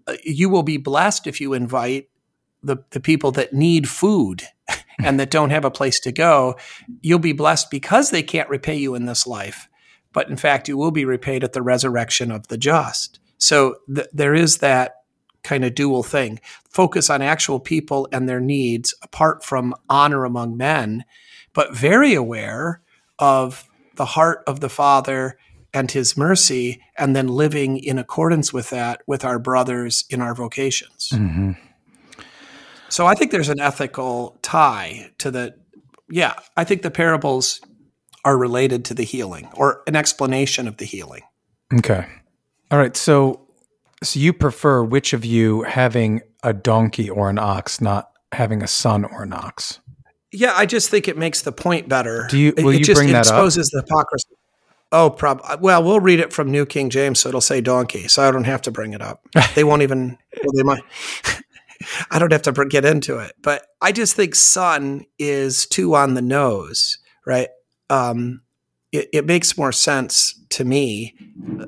Uh, 0.08 0.15
you 0.24 0.50
will 0.50 0.63
be 0.63 0.78
blessed 0.78 1.28
if 1.28 1.41
you 1.41 1.54
invite 1.54 2.10
the, 2.63 2.78
the 2.91 3.00
people 3.00 3.32
that 3.32 3.54
need 3.54 3.88
food 3.88 4.44
and 5.04 5.20
that 5.20 5.32
don't 5.32 5.52
have 5.52 5.65
a 5.65 5.72
place 5.72 6.00
to 6.02 6.12
go. 6.12 6.56
You'll 7.02 7.20
be 7.20 7.34
blessed 7.34 7.70
because 7.70 8.10
they 8.10 8.24
can't 8.24 8.50
repay 8.50 8.76
you 8.76 8.96
in 8.96 9.06
this 9.06 9.28
life. 9.28 9.68
But 10.13 10.30
in 10.30 10.38
fact, 10.38 10.68
you 10.68 10.78
will 10.78 10.91
be 10.91 11.06
repaid 11.06 11.44
at 11.44 11.54
the 11.54 11.62
resurrection 11.62 12.32
of 12.32 12.48
the 12.48 12.58
just. 12.58 13.20
So 13.38 13.76
th- 13.94 14.08
there 14.13 14.34
is 14.34 14.60
that 14.60 14.96
kind 15.44 15.63
of 15.63 15.76
dual 15.76 16.02
thing 16.02 16.39
focus 16.70 17.10
on 17.10 17.22
actual 17.22 17.60
people 17.60 18.08
and 18.12 18.28
their 18.28 18.39
needs 18.39 18.96
apart 19.04 19.44
from 19.44 19.76
honor 19.88 20.26
among 20.26 20.58
men, 20.58 21.06
but 21.54 21.74
very 21.74 22.15
aware 22.15 22.82
of 23.20 23.70
the 23.96 24.06
heart 24.06 24.44
of 24.48 24.60
the 24.60 24.70
Father 24.70 25.38
and 25.76 25.92
his 25.92 26.18
mercy, 26.18 26.82
and 26.98 27.16
then 27.16 27.28
living 27.28 27.78
in 27.78 28.00
accordance 28.00 28.54
with 28.54 28.70
that 28.72 29.02
with 29.06 29.26
our 29.26 29.38
brothers 29.38 30.06
in 30.10 30.22
our 30.22 30.34
vocations. 30.34 31.10
Mhm. 31.14 31.58
So 32.90 33.06
I 33.06 33.14
think 33.14 33.32
there's 33.32 33.50
an 33.50 33.60
ethical 33.60 34.40
tie 34.42 35.12
to 35.18 35.30
the. 35.30 35.54
Yeah, 36.10 36.34
I 36.56 36.64
think 36.64 36.82
the 36.82 36.92
parables 36.92 37.60
are 38.24 38.38
related 38.38 38.86
to 38.86 38.94
the 38.94 39.04
healing 39.04 39.50
or 39.54 39.82
an 39.86 39.96
explanation 39.96 40.68
of 40.68 40.78
the 40.78 40.86
healing. 40.86 41.22
Okay. 41.74 42.06
All 42.72 42.80
right. 42.80 42.96
So, 42.96 43.48
so 44.04 44.20
you 44.20 44.34
prefer 44.34 44.84
which 44.84 45.14
of 45.14 45.26
you 45.26 45.64
having 45.64 46.22
a 46.44 46.54
donkey 46.54 47.10
or 47.10 47.30
an 47.30 47.38
ox, 47.38 47.82
not 47.82 48.12
having 48.32 48.64
a 48.64 48.68
son 48.68 49.04
or 49.04 49.24
an 49.24 49.34
ox? 49.34 49.80
Yeah, 50.32 50.54
I 50.56 50.66
just 50.66 50.90
think 50.90 51.08
it 51.08 51.18
makes 51.18 51.42
the 51.42 51.52
point 51.52 51.90
better. 51.90 52.28
Do 52.30 52.38
you? 52.38 52.54
Will 52.58 52.70
it, 52.70 52.80
you 52.80 52.86
just 52.86 53.00
bring 53.00 53.12
that 53.12 53.20
exposes 53.20 53.70
the 53.70 53.82
hypocrisy. 53.82 54.35
Oh, 54.91 55.10
prob. 55.10 55.41
Well, 55.62 55.84
we'll 55.84 56.00
read 56.00 56.19
it 56.19 56.32
from 56.32 56.52
New 56.52 56.65
King 56.65 56.89
James, 56.89 57.19
so 57.19 57.30
it'll 57.30 57.41
say 57.41 57.60
donkey, 57.62 58.08
so 58.08 58.28
I 58.28 58.32
don't 58.32 58.43
have 58.45 58.62
to 58.63 58.71
bring 58.71 58.93
it 58.93 59.02
up. 59.02 59.26
They 59.56 59.63
won't 59.63 59.82
even. 59.82 60.17
Well, 60.43 60.54
they 60.56 60.63
might. 60.63 60.84
I 62.12 62.19
don't 62.19 62.32
have 62.32 62.41
to 62.43 62.65
get 62.65 62.86
into 62.86 63.19
it, 63.19 63.34
but 63.41 63.65
I 63.82 63.91
just 63.91 64.15
think 64.15 64.36
son 64.36 65.06
is 65.19 65.65
too 65.65 65.95
on 65.95 66.13
the 66.13 66.21
nose, 66.21 66.98
right? 67.26 67.50
Um, 67.89 68.41
it, 68.91 69.10
it 69.12 69.26
makes 69.26 69.58
more 69.58 69.71
sense 69.71 70.39
to 70.52 70.63
me. 70.63 71.15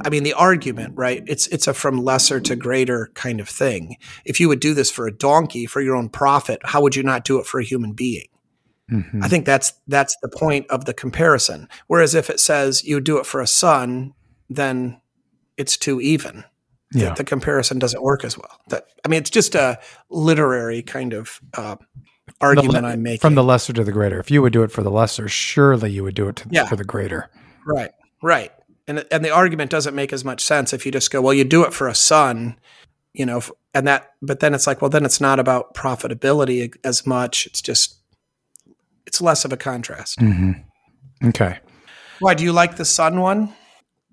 I 0.01 0.10
mean, 0.10 0.23
the 0.23 0.34
argument, 0.34 0.93
right? 0.95 1.23
It's 1.27 1.47
it's 1.47 1.67
a 1.67 1.73
from 1.73 2.03
lesser 2.03 2.39
to 2.39 2.56
greater 2.56 3.12
kind 3.15 3.39
of 3.39 3.49
thing. 3.49 3.97
If 4.25 4.39
you 4.39 4.47
would 4.47 4.62
do 4.62 4.73
this 4.73 4.89
for 4.89 5.08
a 5.08 5.12
donkey 5.12 5.65
for 5.65 5.82
your 5.82 5.95
own 5.95 6.10
profit, 6.10 6.60
how 6.63 6.82
would 6.82 6.95
you 6.95 7.03
not 7.03 7.25
do 7.25 7.39
it 7.39 7.45
for 7.45 7.60
a 7.60 7.65
human 7.65 7.93
being? 7.93 8.27
Mhm. 8.91 9.21
I 9.23 9.28
think 9.28 9.45
that's 9.45 9.73
that's 9.88 10.15
the 10.21 10.30
point 10.30 10.65
of 10.69 10.86
the 10.86 10.93
comparison. 10.93 11.67
Whereas 11.88 12.15
if 12.15 12.30
it 12.30 12.39
says 12.39 12.84
you 12.84 13.00
do 13.02 13.17
it 13.17 13.26
for 13.26 13.41
a 13.41 13.47
son, 13.47 14.13
then 14.50 15.00
it's 15.58 15.76
too 15.78 16.00
even. 16.02 16.43
The- 16.91 17.00
Yeah. 17.00 17.13
The, 17.13 17.26
comparison 17.26 17.80
doesn't 17.80 18.02
work 18.02 18.23
as 18.23 18.38
well. 18.38 18.62
That 18.69 18.88
I 19.04 19.10
mean, 19.10 19.19
it's 19.19 19.30
just 19.30 19.56
a 19.56 19.78
literary 20.10 20.82
kind 20.82 21.12
of 21.13 21.41
uh, 21.54 21.76
argument 22.39 22.84
le- 22.86 22.89
I'm 22.91 23.04
making. 23.04 23.19
From 23.19 23.36
the 23.36 23.43
lesser 23.43 23.73
to 23.73 23.84
the 23.84 23.91
greater. 23.91 24.19
If 24.21 24.32
you 24.32 24.41
would 24.41 24.54
do 24.54 24.63
it 24.63 24.71
for 24.71 24.84
the 24.84 24.91
lesser, 24.91 25.28
surely 25.28 25.91
you 25.91 26.04
would 26.04 26.15
do 26.15 26.30
it 26.30 26.38
to, 26.38 26.47
Yeah. 26.50 26.65
for 26.65 26.78
the 26.78 26.86
greater. 26.86 27.30
right, 27.65 27.91
right, 28.23 28.54
and 28.88 29.06
and 29.12 29.26
the 29.26 29.32
argument 29.32 29.69
doesn't 29.69 29.95
make 29.95 30.13
as 30.13 30.23
much 30.23 30.41
sense 30.41 30.71
if 30.71 30.86
you 30.86 30.91
just 30.93 31.12
go, 31.12 31.21
well, 31.21 31.34
you 31.34 31.43
do 31.43 31.65
it 31.65 31.73
for 31.73 31.89
a 31.89 31.95
son, 31.95 32.58
you 33.13 33.26
know, 33.26 33.41
and 33.73 33.86
that. 33.86 34.12
But 34.21 34.39
then 34.39 34.54
it's 34.54 34.65
like, 34.65 34.82
well, 34.82 34.89
then 34.89 35.04
it's 35.04 35.19
not 35.19 35.39
about 35.39 35.73
profitability 35.73 36.73
as 36.86 37.06
much. 37.06 37.45
It's 37.47 37.62
just 37.62 37.95
it's 39.08 39.22
less 39.22 39.43
of 39.46 39.52
a 39.52 39.58
contrast. 39.58 40.20
hmm 40.20 40.52
Okay. 41.26 41.58
Why 42.20 42.36
do 42.36 42.43
you 42.43 42.54
like 42.54 42.78
the 42.78 42.86
sun 42.86 43.20
one? 43.20 43.54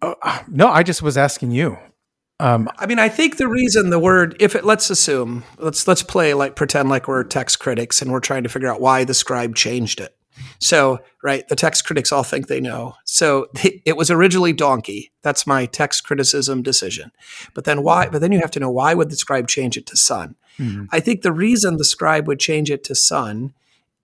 Oh, 0.00 0.14
no, 0.48 0.68
I 0.68 0.83
just 0.83 1.02
was 1.02 1.18
asking 1.18 1.50
you. 1.50 1.76
Um, 2.40 2.68
I 2.78 2.87
mean, 2.87 2.98
I 2.98 3.09
think 3.11 3.37
the 3.37 3.48
reason 3.48 3.90
the 3.90 3.98
word, 3.98 4.37
if 4.40 4.54
it, 4.54 4.64
let's 4.64 4.88
assume, 4.90 5.44
let's 5.59 5.87
let's 5.87 6.02
play 6.02 6.35
like 6.35 6.57
pretend 6.57 6.88
like 6.88 7.07
we're 7.07 7.24
text 7.24 7.61
critics 7.61 8.00
and 8.00 8.11
we're 8.11 8.20
trying 8.20 8.42
to 8.42 8.48
figure 8.48 8.68
out 8.68 8.80
why 8.80 9.04
the 9.04 9.14
scribe 9.14 9.54
changed 9.54 10.00
it. 10.00 10.16
So, 10.59 10.98
right, 11.22 11.46
the 11.48 11.57
text 11.57 11.87
critics 11.87 12.11
all 12.11 12.24
think 12.24 12.48
they 12.48 12.61
know. 12.61 12.94
So 13.04 13.48
it 13.85 13.96
was 13.96 14.11
originally 14.11 14.52
donkey. 14.52 15.12
That's 15.22 15.46
my 15.46 15.66
text 15.66 16.04
criticism 16.04 16.62
decision. 16.62 17.12
But 17.54 17.64
then 17.64 17.83
why? 17.83 18.09
But 18.09 18.20
then 18.20 18.33
you 18.33 18.40
have 18.40 18.50
to 18.52 18.61
know 18.61 18.70
why 18.70 18.94
would 18.94 19.11
the 19.11 19.16
scribe 19.16 19.46
change 19.48 19.76
it 19.76 19.87
to 19.87 19.96
son? 19.96 20.37
mhm. 20.59 20.88
I 20.90 21.00
think 21.00 21.22
the 21.22 21.33
reason 21.33 21.76
the 21.76 21.85
scribe 21.85 22.26
would 22.26 22.40
change 22.40 22.70
it 22.70 22.83
to 22.85 22.94
son 22.94 23.54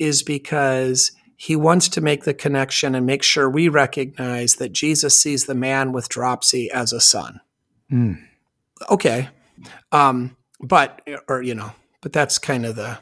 is 0.01 0.25
because 0.25 1.13
he 1.37 1.55
wants 1.55 1.89
to 1.91 2.01
make 2.01 2.25
the 2.25 2.35
connection 2.35 2.95
and 2.95 3.07
make 3.07 3.23
sure 3.23 3.49
we 3.49 3.69
recognize 3.69 4.57
that 4.57 4.73
Jesus 4.73 5.21
sees 5.21 5.47
the 5.47 5.55
man 5.55 5.93
with 5.93 6.09
dropsy 6.09 6.71
as 6.71 6.93
a 6.93 7.01
son. 7.01 7.41
Mm. 7.93 8.19
okay. 8.91 9.29
Um 9.93 10.37
but 10.61 11.01
or 11.29 11.43
you 11.43 11.55
know 11.55 11.73
but 12.03 12.13
that's 12.13 12.39
kind 12.39 12.67
of 12.67 12.77
the 12.77 12.99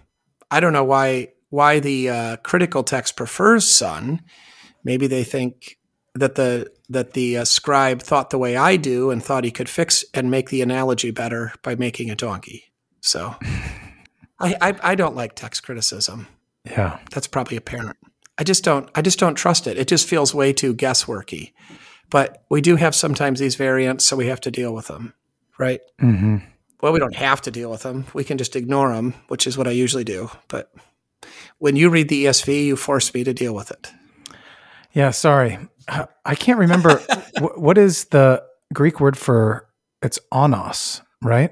i 0.50 0.60
don't 0.60 0.72
know 0.72 0.84
why 0.84 1.28
why 1.50 1.80
the 1.80 2.08
uh, 2.08 2.36
critical 2.38 2.84
text 2.84 3.16
prefers 3.16 3.66
son. 3.66 4.20
Maybe 4.84 5.06
they 5.06 5.24
think 5.24 5.78
that 6.14 6.34
the 6.34 6.70
that 6.88 7.12
the 7.12 7.38
uh, 7.38 7.44
scribe 7.44 8.02
thought 8.02 8.30
the 8.30 8.38
way 8.38 8.56
i 8.56 8.76
do 8.76 9.10
and 9.10 9.22
thought 9.22 9.44
he 9.44 9.50
could 9.50 9.68
fix 9.68 10.04
and 10.14 10.30
make 10.30 10.50
the 10.50 10.62
analogy 10.62 11.10
better 11.10 11.52
by 11.62 11.74
making 11.74 12.10
a 12.10 12.16
donkey. 12.16 12.72
So 13.00 13.36
I, 14.40 14.56
I 14.60 14.74
i 14.82 14.94
don't 14.94 15.16
like 15.16 15.34
text 15.34 15.62
criticism 15.62 16.26
Yeah. 16.70 16.98
that's 17.10 17.26
probably 17.26 17.56
apparent 17.56 17.96
i 18.38 18.44
just 18.44 18.64
don't 18.64 18.88
i 18.94 19.02
just 19.02 19.18
don't 19.18 19.34
trust 19.34 19.66
it 19.66 19.78
it 19.78 19.88
just 19.88 20.06
feels 20.06 20.34
way 20.34 20.52
too 20.52 20.74
guessworky 20.74 21.52
but 22.10 22.44
we 22.50 22.60
do 22.60 22.76
have 22.76 22.94
sometimes 22.94 23.40
these 23.40 23.56
variants 23.56 24.04
so 24.04 24.16
we 24.16 24.26
have 24.26 24.40
to 24.42 24.50
deal 24.50 24.74
with 24.74 24.86
them 24.86 25.14
right 25.58 25.80
hmm 26.00 26.38
well, 26.80 26.92
we 26.92 27.00
don't 27.00 27.16
have 27.16 27.40
to 27.42 27.50
deal 27.50 27.70
with 27.70 27.82
them. 27.82 28.06
We 28.14 28.24
can 28.24 28.38
just 28.38 28.54
ignore 28.54 28.94
them, 28.94 29.14
which 29.28 29.46
is 29.46 29.58
what 29.58 29.66
I 29.66 29.72
usually 29.72 30.04
do. 30.04 30.30
But 30.46 30.72
when 31.58 31.76
you 31.76 31.90
read 31.90 32.08
the 32.08 32.26
ESV, 32.26 32.66
you 32.66 32.76
force 32.76 33.12
me 33.12 33.24
to 33.24 33.34
deal 33.34 33.54
with 33.54 33.70
it. 33.70 33.90
Yeah. 34.92 35.10
Sorry. 35.10 35.58
I 36.24 36.34
can't 36.34 36.58
remember. 36.58 36.98
what 37.56 37.78
is 37.78 38.04
the 38.06 38.44
Greek 38.72 39.00
word 39.00 39.16
for 39.16 39.68
it's 40.02 40.20
onos, 40.32 41.00
right? 41.22 41.50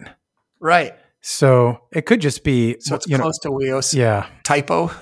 Right. 0.60 0.94
So 1.28 1.80
it 1.92 2.06
could 2.06 2.20
just 2.20 2.44
be, 2.44 2.76
So 2.78 2.94
it's 2.94 3.08
you 3.08 3.16
know, 3.18 3.24
close 3.24 3.38
to 3.40 3.48
huios. 3.48 3.92
yeah. 3.94 4.26
Typo, 4.44 4.92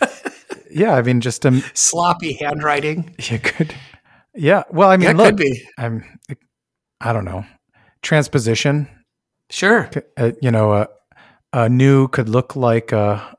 Yeah. 0.70 0.94
I 0.94 1.02
mean, 1.02 1.20
just 1.20 1.44
um, 1.44 1.62
sloppy 1.74 2.34
handwriting. 2.34 3.14
you 3.18 3.40
could, 3.40 3.74
yeah. 4.34 4.62
Well, 4.70 4.88
I 4.90 4.96
mean, 4.96 5.04
Yeah, 5.06 5.10
it 5.10 5.16
look, 5.16 5.26
could 5.26 5.36
be. 5.36 5.68
I'm, 5.76 6.04
I 7.00 7.12
don't 7.12 7.24
know, 7.24 7.44
transposition. 8.02 8.88
Sure. 9.50 9.90
Uh, 10.16 10.32
you 10.40 10.50
know, 10.52 10.72
a 10.72 10.88
a 11.52 11.68
nu 11.68 12.06
could 12.08 12.28
look 12.28 12.54
like 12.56 12.92
a 12.92 13.36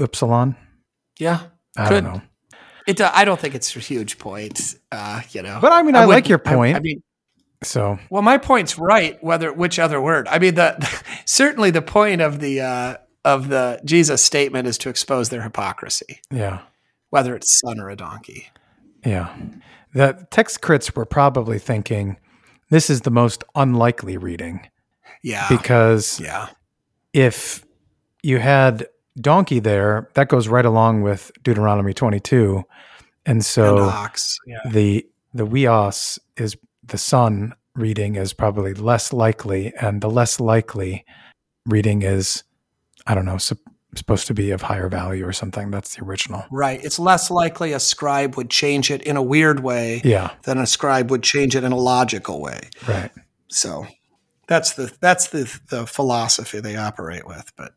upsilon. 0.00 0.56
Yeah. 1.20 1.40
I 1.76 1.88
Could. 1.88 2.04
don't 2.04 2.14
know. 2.14 2.22
It. 2.86 3.00
Uh, 3.00 3.10
I 3.14 3.24
don't 3.24 3.38
think 3.38 3.54
it's 3.54 3.76
a 3.76 3.80
huge 3.80 4.18
point. 4.18 4.74
Uh, 4.90 5.20
you 5.30 5.42
know. 5.42 5.58
But 5.60 5.72
I 5.72 5.82
mean, 5.82 5.94
I, 5.94 6.00
like 6.00 6.08
wouldn't- 6.08 6.28
your 6.28 6.42
I- 6.44 6.54
point. 6.54 6.76
I, 6.76 6.80
mean, 6.80 7.02
so 7.62 7.98
well, 8.10 8.22
my 8.22 8.38
point's 8.38 8.78
right. 8.78 9.22
Whether 9.22 9.52
which 9.52 9.78
other 9.78 10.00
word? 10.00 10.28
I 10.28 10.38
mean, 10.38 10.54
the 10.54 11.02
certainly 11.24 11.70
the 11.70 11.82
point 11.82 12.20
of 12.20 12.40
the 12.40 12.60
uh, 12.60 12.96
of 13.24 13.48
the 13.48 13.80
Jesus 13.84 14.22
statement 14.22 14.68
is 14.68 14.78
to 14.78 14.88
expose 14.88 15.28
their 15.28 15.42
hypocrisy, 15.42 16.20
yeah, 16.30 16.60
whether 17.10 17.34
it's 17.34 17.60
son 17.60 17.80
or 17.80 17.90
a 17.90 17.96
donkey. 17.96 18.48
yeah. 19.04 19.34
The 19.94 20.26
text 20.30 20.60
crits 20.60 20.94
were 20.94 21.06
probably 21.06 21.58
thinking 21.58 22.18
this 22.70 22.90
is 22.90 23.00
the 23.00 23.10
most 23.10 23.42
unlikely 23.54 24.18
reading 24.18 24.68
Yeah. 25.22 25.46
because 25.48 26.20
yeah. 26.20 26.48
if 27.14 27.64
you 28.22 28.38
had 28.38 28.86
donkey 29.18 29.60
there, 29.60 30.10
that 30.14 30.28
goes 30.28 30.46
right 30.46 30.64
along 30.66 31.02
with 31.02 31.32
Deuteronomy 31.42 31.94
22. 31.94 32.62
And 33.24 33.42
so 33.44 33.78
and 33.78 33.86
ox. 33.86 34.36
Yeah. 34.46 34.58
the 34.70 35.06
the 35.32 35.46
huios 35.46 36.18
is 36.36 36.56
the 36.88 36.98
son 36.98 37.54
reading 37.74 38.16
is 38.16 38.32
probably 38.32 38.74
less 38.74 39.12
likely 39.12 39.72
and 39.80 40.00
the 40.00 40.10
less 40.10 40.40
likely 40.40 41.04
reading 41.66 42.02
is 42.02 42.42
I 43.06 43.14
don't 43.14 43.24
know, 43.24 43.38
sup- 43.38 43.58
supposed 43.94 44.26
to 44.26 44.34
be 44.34 44.50
of 44.50 44.60
higher 44.62 44.88
value 44.90 45.26
or 45.26 45.32
something. 45.32 45.70
That's 45.70 45.96
the 45.96 46.04
original. 46.04 46.44
Right. 46.50 46.84
It's 46.84 46.98
less 46.98 47.30
likely 47.30 47.72
a 47.72 47.80
scribe 47.80 48.36
would 48.36 48.50
change 48.50 48.90
it 48.90 49.00
in 49.02 49.16
a 49.16 49.22
weird 49.22 49.60
way 49.60 50.02
Yeah, 50.04 50.32
than 50.42 50.58
a 50.58 50.66
scribe 50.66 51.10
would 51.10 51.22
change 51.22 51.56
it 51.56 51.64
in 51.64 51.72
a 51.72 51.76
logical 51.76 52.42
way. 52.42 52.68
right. 52.86 53.10
So 53.48 53.86
that's 54.46 54.74
the 54.74 54.92
that's 55.00 55.28
the 55.28 55.58
the 55.70 55.86
philosophy 55.86 56.60
they 56.60 56.76
operate 56.76 57.26
with. 57.26 57.50
But 57.56 57.72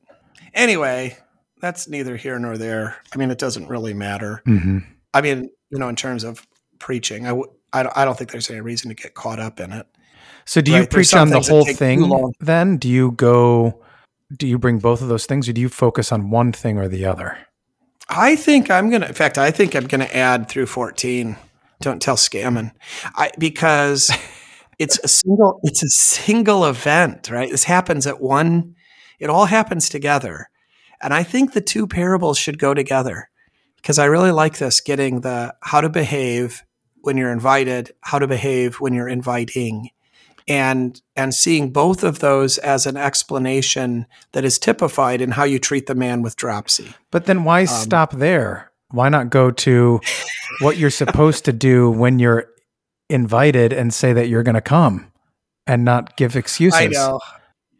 anyway, 0.53 1.17
that's 1.61 1.87
neither 1.87 2.17
here 2.17 2.37
nor 2.39 2.57
there. 2.57 2.97
I 3.13 3.17
mean, 3.17 3.31
it 3.31 3.37
doesn't 3.37 3.69
really 3.69 3.93
matter. 3.93 4.41
hmm 4.45 4.79
I 5.13 5.21
mean, 5.21 5.49
you 5.69 5.79
know, 5.79 5.87
in 5.89 5.95
terms 5.95 6.23
of 6.25 6.45
preaching, 6.79 7.25
I 7.25 7.29
w- 7.29 7.51
I 7.73 7.83
don't, 7.83 7.97
I 7.97 8.05
don't 8.05 8.17
think 8.17 8.31
there's 8.31 8.49
any 8.49 8.61
reason 8.61 8.89
to 8.89 8.95
get 8.95 9.13
caught 9.13 9.39
up 9.39 9.59
in 9.59 9.71
it. 9.71 9.87
So 10.45 10.61
do 10.61 10.71
you 10.71 10.77
Right, 10.79 10.89
there's 10.89 11.11
preach 11.11 11.19
on 11.19 11.29
the 11.29 11.39
whole 11.39 11.65
thing 11.65 12.33
then? 12.39 12.77
Do 12.77 12.89
you 12.89 13.11
go 13.11 13.81
do 14.35 14.47
you 14.47 14.57
bring 14.57 14.79
both 14.79 15.01
of 15.01 15.07
those 15.07 15.25
things 15.25 15.47
or 15.49 15.53
do 15.53 15.61
you 15.61 15.69
focus 15.69 16.11
on 16.11 16.29
one 16.29 16.51
thing 16.51 16.77
or 16.77 16.87
the 16.87 17.05
other? 17.05 17.37
I 18.09 18.35
think 18.35 18.69
I'm 18.69 18.89
gonna. 18.89 19.07
In 19.07 19.13
fact, 19.13 19.37
I 19.37 19.51
think 19.51 19.75
I'm 19.75 19.87
gonna 19.87 20.05
add 20.05 20.49
through 20.49 20.65
14. 20.65 21.37
Don't 21.79 22.01
tell 22.01 22.17
scamming, 22.17 22.71
I, 23.15 23.31
because 23.39 24.11
it's 24.79 24.99
a 25.03 25.07
single. 25.07 25.59
It's 25.63 25.83
a 25.83 25.89
single 25.89 26.65
event, 26.65 27.29
right? 27.31 27.49
This 27.49 27.63
happens 27.63 28.05
at 28.05 28.21
one. 28.21 28.75
It 29.19 29.29
all 29.29 29.45
happens 29.45 29.87
together, 29.87 30.49
and 31.01 31.13
I 31.13 31.23
think 31.23 31.53
the 31.53 31.61
two 31.61 31.87
parables 31.87 32.37
should 32.37 32.59
go 32.59 32.73
together 32.73 33.29
because 33.77 33.97
I 33.97 34.05
really 34.05 34.31
like 34.31 34.57
this. 34.57 34.81
Getting 34.81 35.21
the 35.21 35.55
how 35.61 35.79
to 35.79 35.89
behave 35.89 36.63
when 37.01 37.17
you're 37.17 37.31
invited, 37.31 37.93
how 38.01 38.19
to 38.19 38.27
behave 38.27 38.79
when 38.79 38.93
you're 38.93 39.07
inviting, 39.07 39.89
and 40.47 41.01
and 41.15 41.33
seeing 41.33 41.71
both 41.71 42.03
of 42.03 42.19
those 42.19 42.57
as 42.59 42.85
an 42.85 42.97
explanation 42.97 44.05
that 44.31 44.43
is 44.43 44.57
typified 44.57 45.21
in 45.21 45.31
how 45.31 45.43
you 45.43 45.59
treat 45.59 45.87
the 45.87 45.95
man 45.95 46.21
with 46.21 46.35
dropsy. 46.35 46.93
But 47.11 47.25
then 47.25 47.43
why 47.43 47.61
um, 47.61 47.67
stop 47.67 48.13
there? 48.13 48.71
Why 48.89 49.09
not 49.09 49.29
go 49.29 49.51
to 49.51 50.01
what 50.59 50.77
you're 50.77 50.89
supposed 50.89 51.45
to 51.45 51.53
do 51.53 51.89
when 51.89 52.19
you're 52.19 52.47
invited 53.09 53.71
and 53.71 53.93
say 53.93 54.13
that 54.13 54.27
you're 54.27 54.43
going 54.43 54.55
to 54.55 54.61
come 54.61 55.11
and 55.65 55.85
not 55.85 56.17
give 56.17 56.35
excuses? 56.35 56.79
I 56.79 56.87
know. 56.87 57.19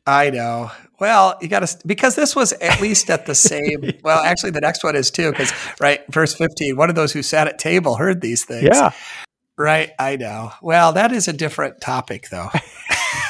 I 0.06 0.30
know. 0.30 0.72
Well, 1.00 1.38
you 1.42 1.48
got 1.48 1.68
to 1.68 1.88
because 1.88 2.16
this 2.16 2.36
was 2.36 2.54
at 2.54 2.82
least 2.82 3.10
at 3.10 3.26
the 3.26 3.36
same. 3.36 3.92
well, 4.04 4.24
actually, 4.24 4.52
the 4.52 4.62
next 4.62 4.84
one 4.84 4.96
is 4.96 5.12
too 5.12 5.32
because 5.32 5.54
right, 5.80 6.02
verse 6.12 6.34
fifteen. 6.34 6.76
One 6.76 6.90
of 6.90 6.96
those 6.96 7.12
who 7.12 7.24
sat 7.24 7.48
at 7.48 7.60
table 7.60 7.96
heard 7.96 8.22
these 8.22 8.46
things. 8.46 8.70
Yeah. 8.72 8.92
Right. 9.58 9.92
I 10.00 10.16
know. 10.16 10.54
Well, 10.62 10.94
that 10.94 11.12
is 11.12 11.28
a 11.28 11.34
different 11.34 11.82
topic, 11.82 12.30
though. 12.30 12.50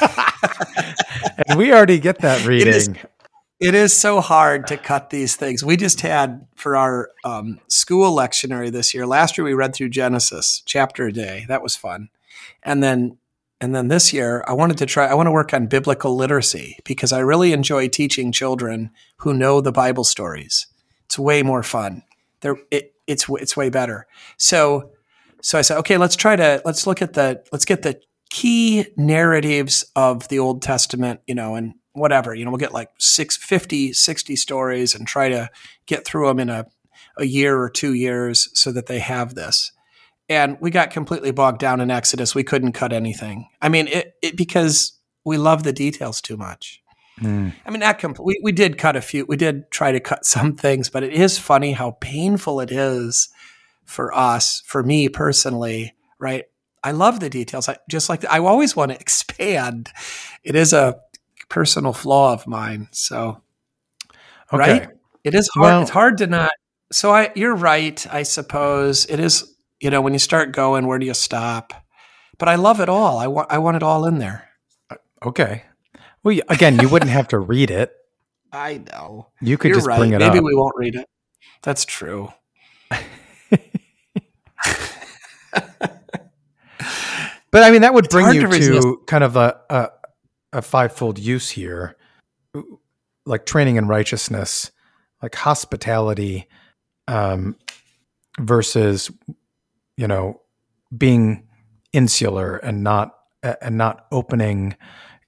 and 1.46 1.58
we 1.58 1.72
already 1.72 1.98
get 1.98 2.20
that 2.20 2.46
reading. 2.46 2.68
It 2.72 2.76
is, 2.76 2.88
it 3.60 3.74
is 3.76 3.96
so 3.96 4.20
hard 4.20 4.66
to 4.68 4.76
cut 4.76 5.10
these 5.10 5.36
things. 5.36 5.62
We 5.62 5.76
just 5.76 6.00
had 6.00 6.46
for 6.56 6.76
our 6.76 7.10
um, 7.24 7.60
school 7.68 8.16
lectionary 8.16 8.72
this 8.72 8.92
year. 8.92 9.06
Last 9.06 9.38
year 9.38 9.44
we 9.44 9.54
read 9.54 9.74
through 9.74 9.90
Genesis 9.90 10.62
chapter 10.66 11.06
a 11.06 11.12
day. 11.12 11.44
That 11.46 11.62
was 11.62 11.76
fun, 11.76 12.08
and 12.64 12.82
then 12.82 13.18
and 13.62 13.74
then 13.76 13.86
this 13.86 14.12
year 14.12 14.44
I 14.48 14.54
wanted 14.54 14.76
to 14.78 14.86
try. 14.86 15.06
I 15.06 15.14
want 15.14 15.28
to 15.28 15.32
work 15.32 15.54
on 15.54 15.68
biblical 15.68 16.16
literacy 16.16 16.78
because 16.84 17.12
I 17.12 17.20
really 17.20 17.52
enjoy 17.52 17.86
teaching 17.86 18.32
children 18.32 18.90
who 19.18 19.32
know 19.32 19.60
the 19.60 19.70
Bible 19.70 20.02
stories. 20.02 20.66
It's 21.04 21.16
way 21.16 21.44
more 21.44 21.62
fun. 21.62 22.02
They're, 22.40 22.56
it, 22.72 22.92
it's 23.06 23.26
it's 23.28 23.56
way 23.56 23.70
better. 23.70 24.08
So 24.36 24.90
so 25.42 25.58
I 25.58 25.62
said, 25.62 25.78
okay, 25.78 25.96
let's 25.96 26.16
try 26.16 26.34
to 26.34 26.60
let's 26.64 26.88
look 26.88 27.00
at 27.00 27.12
the 27.12 27.44
let's 27.52 27.64
get 27.64 27.82
the 27.82 28.00
key 28.30 28.86
narratives 28.96 29.84
of 29.94 30.26
the 30.26 30.40
Old 30.40 30.60
Testament, 30.60 31.20
you 31.28 31.34
know, 31.36 31.54
and 31.54 31.74
whatever, 31.92 32.34
you 32.34 32.44
know, 32.44 32.50
we'll 32.50 32.58
get 32.58 32.72
like 32.72 32.88
six, 32.98 33.36
50, 33.36 33.92
60 33.92 34.34
stories 34.34 34.94
and 34.94 35.06
try 35.06 35.28
to 35.28 35.50
get 35.86 36.04
through 36.04 36.26
them 36.26 36.40
in 36.40 36.50
a, 36.50 36.66
a 37.16 37.26
year 37.26 37.60
or 37.60 37.70
two 37.70 37.92
years 37.92 38.48
so 38.54 38.72
that 38.72 38.86
they 38.86 38.98
have 38.98 39.34
this. 39.34 39.70
And 40.34 40.56
we 40.60 40.70
got 40.70 40.90
completely 40.90 41.30
bogged 41.30 41.58
down 41.58 41.80
in 41.80 41.90
Exodus. 41.90 42.34
We 42.34 42.44
couldn't 42.44 42.72
cut 42.72 42.92
anything. 42.92 43.48
I 43.60 43.68
mean, 43.68 43.88
it, 43.88 44.14
it 44.22 44.36
because 44.36 44.92
we 45.24 45.38
love 45.38 45.62
the 45.62 45.72
details 45.72 46.20
too 46.20 46.36
much. 46.36 46.82
Mm. 47.20 47.52
I 47.66 47.70
mean, 47.70 47.80
that 47.80 48.00
compl- 48.00 48.24
we, 48.24 48.40
we 48.42 48.52
did 48.52 48.78
cut 48.78 48.96
a 48.96 49.00
few, 49.00 49.26
we 49.26 49.36
did 49.36 49.70
try 49.70 49.92
to 49.92 50.00
cut 50.00 50.24
some 50.26 50.54
things, 50.54 50.88
but 50.88 51.02
it 51.02 51.12
is 51.12 51.38
funny 51.38 51.72
how 51.72 51.92
painful 52.00 52.60
it 52.60 52.70
is 52.70 53.28
for 53.84 54.14
us, 54.16 54.62
for 54.64 54.82
me 54.82 55.08
personally, 55.08 55.94
right? 56.18 56.44
I 56.84 56.92
love 56.92 57.20
the 57.20 57.30
details. 57.30 57.68
I 57.68 57.76
just 57.88 58.08
like 58.08 58.24
I 58.24 58.38
always 58.38 58.74
want 58.74 58.90
to 58.90 58.98
expand. 58.98 59.90
It 60.42 60.56
is 60.56 60.72
a 60.72 61.00
personal 61.48 61.92
flaw 61.92 62.32
of 62.32 62.46
mine. 62.46 62.88
So, 62.90 63.42
okay. 64.52 64.58
right? 64.58 64.88
It 65.22 65.34
is 65.34 65.48
hard. 65.54 65.64
Well, 65.64 65.82
it's 65.82 65.90
hard 65.90 66.18
to 66.18 66.26
not. 66.26 66.50
So 66.90 67.12
I, 67.12 67.30
you're 67.36 67.54
right. 67.54 68.04
I 68.12 68.24
suppose 68.24 69.06
it 69.06 69.20
is. 69.20 69.51
You 69.82 69.90
know, 69.90 70.00
when 70.00 70.12
you 70.12 70.20
start 70.20 70.52
going, 70.52 70.86
where 70.86 71.00
do 71.00 71.06
you 71.06 71.12
stop? 71.12 71.74
But 72.38 72.48
I 72.48 72.54
love 72.54 72.78
it 72.78 72.88
all. 72.88 73.18
I 73.18 73.26
want. 73.26 73.50
I 73.50 73.58
want 73.58 73.76
it 73.76 73.82
all 73.82 74.06
in 74.06 74.18
there. 74.18 74.48
Uh, 74.88 74.94
okay. 75.24 75.64
Well, 76.22 76.38
again, 76.48 76.78
you 76.78 76.88
wouldn't 76.88 77.10
have 77.10 77.26
to 77.28 77.38
read 77.40 77.68
it. 77.72 77.92
I 78.52 78.78
know. 78.92 79.26
You 79.40 79.58
could 79.58 79.70
you're 79.70 79.78
just 79.78 79.88
right. 79.88 79.98
bring 79.98 80.12
it 80.12 80.20
Maybe 80.20 80.24
up. 80.24 80.34
Maybe 80.34 80.44
we 80.44 80.54
won't 80.54 80.76
read 80.76 80.94
it. 80.94 81.08
That's 81.62 81.84
true. 81.84 82.32
but 82.90 83.00
I 87.52 87.72
mean, 87.72 87.80
that 87.80 87.92
would 87.92 88.04
it's 88.04 88.14
bring 88.14 88.32
you 88.32 88.46
to, 88.46 88.80
to 88.80 89.02
kind 89.08 89.24
of 89.24 89.34
a, 89.34 89.60
a 89.68 89.88
a 90.52 90.62
fivefold 90.62 91.18
use 91.18 91.50
here, 91.50 91.96
like 93.26 93.46
training 93.46 93.76
in 93.76 93.88
righteousness, 93.88 94.70
like 95.22 95.34
hospitality, 95.34 96.46
um, 97.08 97.56
versus, 98.38 99.10
you 99.96 100.06
know, 100.06 100.40
being 100.96 101.46
insular 101.92 102.56
and 102.56 102.82
not 102.82 103.14
and 103.42 103.76
not 103.76 104.06
opening 104.12 104.76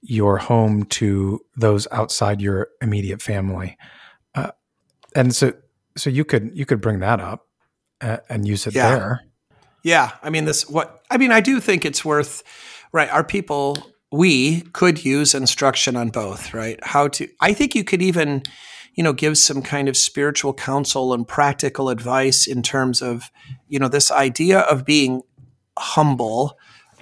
your 0.01 0.37
home 0.37 0.83
to 0.85 1.41
those 1.57 1.87
outside 1.91 2.41
your 2.41 2.69
immediate 2.81 3.21
family. 3.21 3.77
Uh, 4.33 4.51
and 5.15 5.35
so, 5.35 5.53
so 5.97 6.09
you 6.09 6.23
could 6.23 6.51
you 6.53 6.65
could 6.65 6.81
bring 6.81 6.99
that 6.99 7.19
up 7.19 7.47
and, 8.01 8.21
and 8.29 8.47
use 8.47 8.67
it 8.67 8.75
yeah. 8.75 8.89
there. 8.89 9.21
Yeah, 9.83 10.11
I 10.23 10.29
mean 10.29 10.45
this. 10.45 10.69
What 10.69 11.03
I 11.09 11.17
mean, 11.17 11.31
I 11.31 11.41
do 11.41 11.59
think 11.59 11.85
it's 11.85 12.03
worth. 12.05 12.43
Right, 12.91 13.09
our 13.09 13.25
people 13.25 13.77
we 14.11 14.61
could 14.71 15.03
use 15.03 15.35
instruction 15.35 15.95
on 15.95 16.09
both, 16.09 16.53
right? 16.53 16.79
How 16.83 17.07
to, 17.09 17.27
I 17.41 17.53
think 17.53 17.75
you 17.75 17.83
could 17.83 18.01
even, 18.01 18.43
you 18.95 19.03
know, 19.03 19.13
give 19.13 19.37
some 19.37 19.61
kind 19.61 19.87
of 19.87 19.97
spiritual 19.97 20.53
counsel 20.53 21.13
and 21.13 21.27
practical 21.27 21.89
advice 21.89 22.47
in 22.47 22.63
terms 22.63 23.01
of, 23.01 23.29
you 23.67 23.77
know, 23.77 23.89
this 23.89 24.09
idea 24.09 24.59
of 24.61 24.85
being 24.85 25.21
humble. 25.77 26.57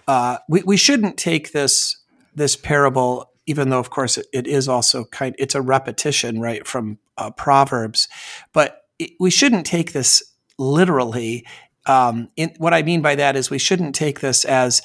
Uh, 0.08 0.38
we, 0.50 0.64
we 0.64 0.76
shouldn't 0.76 1.18
take 1.18 1.52
this, 1.52 1.98
this 2.36 2.56
parable, 2.56 3.32
even 3.46 3.70
though 3.70 3.80
of 3.80 3.92
course 3.92 4.18
it, 4.18 4.26
it 4.34 4.48
is 4.48 4.68
also 4.68 5.06
kind, 5.06 5.36
it's 5.38 5.56
a 5.56 5.62
repetition, 5.62 6.42
right, 6.42 6.66
from 6.68 6.98
uh, 7.18 7.30
Proverbs, 7.30 8.08
but 8.54 8.82
it, 8.98 9.12
we 9.20 9.30
shouldn't 9.30 9.66
take 9.66 9.94
this 9.94 10.24
literally. 10.58 11.46
Um, 11.86 12.30
in, 12.36 12.54
what 12.58 12.74
I 12.74 12.82
mean 12.82 13.02
by 13.02 13.16
that 13.16 13.36
is 13.36 13.50
we 13.50 13.60
shouldn't 13.60 13.94
take 13.94 14.20
this 14.20 14.46
as 14.46 14.82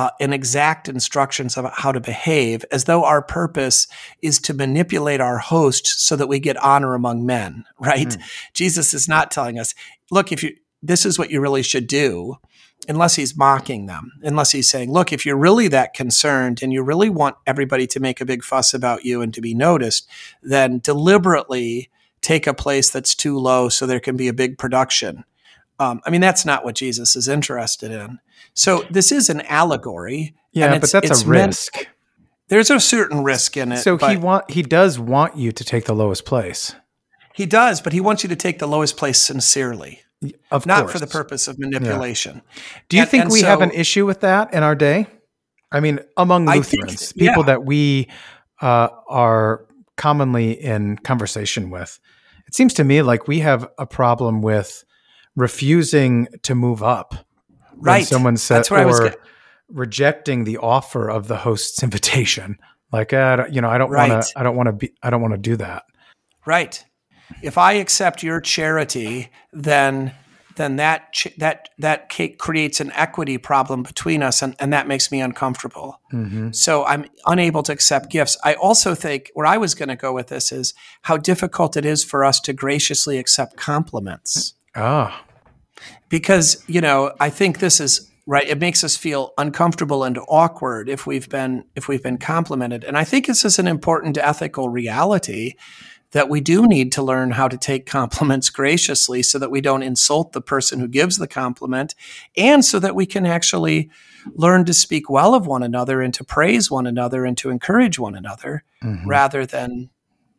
uh, 0.00 0.10
an 0.18 0.32
exact 0.32 0.88
instructions 0.88 1.58
about 1.58 1.74
how 1.76 1.92
to 1.92 2.00
behave, 2.00 2.64
as 2.72 2.84
though 2.84 3.04
our 3.04 3.20
purpose 3.20 3.86
is 4.22 4.38
to 4.38 4.54
manipulate 4.54 5.20
our 5.20 5.36
host 5.36 5.86
so 5.86 6.16
that 6.16 6.26
we 6.26 6.40
get 6.40 6.56
honor 6.64 6.94
among 6.94 7.26
men. 7.26 7.64
Right? 7.78 8.08
Mm. 8.08 8.22
Jesus 8.54 8.94
is 8.94 9.08
not 9.08 9.30
telling 9.30 9.58
us, 9.58 9.74
look, 10.10 10.32
if 10.32 10.42
you 10.42 10.54
this 10.82 11.04
is 11.04 11.18
what 11.18 11.30
you 11.30 11.40
really 11.40 11.62
should 11.62 11.86
do, 11.86 12.36
unless 12.88 13.16
he's 13.16 13.36
mocking 13.36 13.86
them, 13.86 14.12
unless 14.22 14.52
he's 14.52 14.70
saying, 14.70 14.92
look, 14.92 15.12
if 15.12 15.26
you're 15.26 15.36
really 15.36 15.68
that 15.68 15.92
concerned 15.92 16.62
and 16.62 16.72
you 16.72 16.82
really 16.82 17.10
want 17.10 17.36
everybody 17.46 17.86
to 17.88 18.00
make 18.00 18.20
a 18.20 18.24
big 18.24 18.44
fuss 18.44 18.72
about 18.72 19.04
you 19.04 19.20
and 19.22 19.34
to 19.34 19.40
be 19.40 19.54
noticed, 19.54 20.08
then 20.42 20.78
deliberately 20.78 21.90
take 22.20 22.46
a 22.46 22.54
place 22.54 22.90
that's 22.90 23.14
too 23.14 23.38
low 23.38 23.68
so 23.68 23.86
there 23.86 24.00
can 24.00 24.16
be 24.16 24.28
a 24.28 24.32
big 24.32 24.56
production. 24.56 25.24
Um, 25.78 26.00
I 26.06 26.10
mean, 26.10 26.20
that's 26.20 26.44
not 26.44 26.64
what 26.64 26.74
Jesus 26.74 27.16
is 27.16 27.28
interested 27.28 27.90
in. 27.90 28.18
So 28.54 28.84
this 28.90 29.12
is 29.12 29.30
an 29.30 29.42
allegory. 29.42 30.34
Yeah, 30.52 30.78
but 30.78 30.90
that's 30.90 31.22
a 31.22 31.26
risk. 31.26 31.74
Meant, 31.74 31.88
there's 32.48 32.70
a 32.70 32.80
certain 32.80 33.22
risk 33.22 33.56
in 33.56 33.72
it. 33.72 33.78
So 33.78 33.96
he 33.96 34.16
want 34.16 34.50
he 34.50 34.62
does 34.62 34.98
want 34.98 35.36
you 35.36 35.52
to 35.52 35.64
take 35.64 35.84
the 35.84 35.94
lowest 35.94 36.24
place. 36.24 36.74
He 37.34 37.46
does, 37.46 37.80
but 37.80 37.92
he 37.92 38.00
wants 38.00 38.22
you 38.22 38.28
to 38.28 38.36
take 38.36 38.58
the 38.58 38.66
lowest 38.66 38.96
place 38.96 39.20
sincerely. 39.20 40.00
Of 40.50 40.66
not 40.66 40.80
course. 40.80 40.92
for 40.92 40.98
the 40.98 41.06
purpose 41.06 41.48
of 41.48 41.58
manipulation. 41.58 42.42
Yeah. 42.44 42.80
Do 42.90 42.96
you 42.98 43.02
and, 43.02 43.10
think 43.10 43.22
and 43.24 43.32
we 43.32 43.40
so, 43.40 43.46
have 43.46 43.62
an 43.62 43.70
issue 43.70 44.04
with 44.04 44.20
that 44.20 44.52
in 44.52 44.62
our 44.62 44.74
day? 44.74 45.06
I 45.72 45.80
mean, 45.80 46.00
among 46.16 46.46
Lutherans, 46.46 47.12
think, 47.12 47.28
people 47.28 47.44
that 47.44 47.64
we 47.64 48.08
uh, 48.60 48.88
are 49.08 49.66
commonly 49.96 50.52
in 50.52 50.98
conversation 50.98 51.70
with, 51.70 51.98
it 52.46 52.54
seems 52.54 52.74
to 52.74 52.84
me 52.84 53.00
like 53.00 53.28
we 53.28 53.38
have 53.38 53.66
a 53.78 53.86
problem 53.86 54.42
with 54.42 54.84
refusing 55.36 56.26
to 56.42 56.54
move 56.54 56.82
up 56.82 57.14
right. 57.80 58.06
someone 58.06 58.36
said, 58.36 58.70
or 58.70 59.14
rejecting 59.68 60.44
the 60.44 60.58
offer 60.58 61.08
of 61.08 61.28
the 61.28 61.36
host's 61.36 61.82
invitation. 61.82 62.58
Like, 62.92 63.12
uh, 63.12 63.46
you 63.50 63.60
know, 63.60 63.68
I 63.68 63.78
don't 63.78 63.90
right. 63.90 64.10
want 64.10 64.22
to, 64.24 64.32
I 64.36 64.42
don't 64.42 64.56
want 64.56 64.66
to 64.66 64.72
be, 64.72 64.92
I 65.02 65.10
don't 65.10 65.22
want 65.22 65.34
to 65.34 65.38
do 65.38 65.56
that. 65.56 65.84
Right. 66.44 66.84
If 67.42 67.56
I 67.56 67.74
accept 67.74 68.22
your 68.22 68.40
charity, 68.40 69.30
then 69.52 70.12
then 70.56 70.76
that 70.76 71.12
ch- 71.12 71.34
that 71.38 71.70
that 71.78 72.10
creates 72.38 72.80
an 72.80 72.92
equity 72.92 73.38
problem 73.38 73.82
between 73.82 74.22
us, 74.22 74.42
and, 74.42 74.54
and 74.58 74.72
that 74.72 74.88
makes 74.88 75.10
me 75.10 75.20
uncomfortable. 75.20 76.00
Mm-hmm. 76.12 76.50
So 76.52 76.84
I'm 76.84 77.06
unable 77.24 77.62
to 77.62 77.72
accept 77.72 78.10
gifts. 78.10 78.36
I 78.44 78.54
also 78.54 78.94
think 78.94 79.30
where 79.34 79.46
I 79.46 79.56
was 79.56 79.74
going 79.74 79.88
to 79.88 79.96
go 79.96 80.12
with 80.12 80.26
this 80.26 80.50
is 80.52 80.74
how 81.02 81.16
difficult 81.16 81.76
it 81.76 81.86
is 81.86 82.04
for 82.04 82.24
us 82.24 82.40
to 82.40 82.52
graciously 82.52 83.18
accept 83.18 83.56
compliments. 83.56 84.54
Ah, 84.74 85.24
because 86.10 86.62
you 86.66 86.82
know 86.82 87.12
i 87.18 87.30
think 87.30 87.58
this 87.58 87.80
is 87.80 88.10
right 88.26 88.46
it 88.46 88.58
makes 88.58 88.84
us 88.84 88.96
feel 88.96 89.32
uncomfortable 89.38 90.04
and 90.04 90.18
awkward 90.28 90.90
if 90.90 91.06
we've 91.06 91.30
been 91.30 91.64
if 91.74 91.88
we've 91.88 92.02
been 92.02 92.18
complimented. 92.18 92.84
And 92.84 92.98
i 92.98 93.04
think 93.04 93.26
this 93.26 93.46
is 93.46 93.58
an 93.58 93.66
important 93.66 94.18
ethical 94.18 94.68
reality 94.68 95.54
that 96.12 96.28
we 96.28 96.40
do 96.40 96.66
need 96.66 96.90
to 96.90 97.02
learn 97.02 97.30
how 97.30 97.46
to 97.48 97.56
take 97.56 97.86
compliments 97.86 98.50
graciously 98.60 99.22
so 99.22 99.38
that 99.38 99.50
we 99.50 99.60
don't 99.60 99.82
insult 99.82 100.32
the 100.32 100.40
person 100.40 100.80
who 100.80 100.88
gives 100.88 101.16
the 101.16 101.28
compliment 101.28 101.94
and 102.36 102.64
so 102.64 102.78
that 102.78 102.94
we 102.94 103.06
can 103.06 103.24
actually 103.24 103.88
learn 104.34 104.64
to 104.66 104.74
speak 104.74 105.08
well 105.08 105.34
of 105.34 105.46
one 105.46 105.62
another 105.62 106.02
and 106.02 106.12
to 106.12 106.24
praise 106.24 106.70
one 106.70 106.86
another 106.86 107.24
and 107.24 107.38
to 107.38 107.48
encourage 107.48 107.98
one 107.98 108.14
another 108.14 108.64
mm-hmm. 108.82 109.08
rather 109.08 109.46
than 109.46 109.88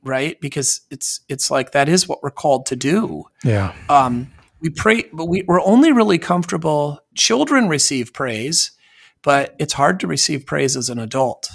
right? 0.04 0.40
Because 0.42 0.82
it's 0.90 1.22
it's 1.30 1.52
like 1.52 1.72
that 1.72 1.88
is 1.88 2.08
what 2.08 2.24
we're 2.24 2.32
called 2.32 2.66
to 2.68 2.76
do. 2.76 3.26
Yeah. 3.44 3.74
Um 3.88 4.32
we 4.62 4.70
pray, 4.70 5.04
but 5.12 5.26
we, 5.26 5.44
we're 5.48 5.62
only 5.62 5.92
really 5.92 6.20
comfortable. 6.20 7.00
Children 7.16 7.68
receive 7.68 8.14
praise, 8.14 8.72
but 9.22 9.56
it's 9.60 9.74
hard 9.74 10.00
to 10.02 10.08
receive 10.08 10.46
praise 10.46 10.78
as 10.78 10.90
an 10.90 11.00
adult. 11.00 11.50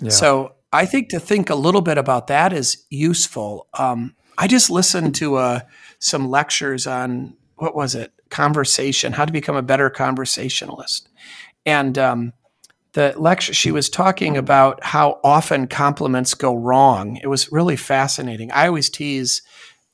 Yeah. 0.00 0.10
So 0.10 0.54
I 0.72 0.86
think 0.86 1.10
to 1.10 1.20
think 1.20 1.50
a 1.50 1.54
little 1.54 1.82
bit 1.82 1.98
about 1.98 2.26
that 2.28 2.52
is 2.52 2.84
useful. 2.90 3.68
Um, 3.74 4.14
I 4.38 4.46
just 4.46 4.70
listened 4.70 5.14
to 5.16 5.36
uh, 5.36 5.60
some 5.98 6.28
lectures 6.28 6.86
on 6.86 7.36
what 7.56 7.74
was 7.74 7.94
it? 7.94 8.12
Conversation, 8.28 9.12
how 9.12 9.24
to 9.24 9.32
become 9.32 9.56
a 9.56 9.62
better 9.62 9.88
conversationalist. 9.88 11.08
And 11.64 11.96
um, 11.96 12.32
the 12.92 13.14
lecture 13.16 13.54
she 13.54 13.70
was 13.70 13.88
talking 13.88 14.36
about 14.36 14.82
how 14.82 15.20
often 15.22 15.66
compliments 15.66 16.34
go 16.34 16.54
wrong. 16.54 17.16
It 17.22 17.28
was 17.28 17.52
really 17.52 17.76
fascinating. 17.76 18.50
I 18.52 18.66
always 18.66 18.90
tease 18.90 19.42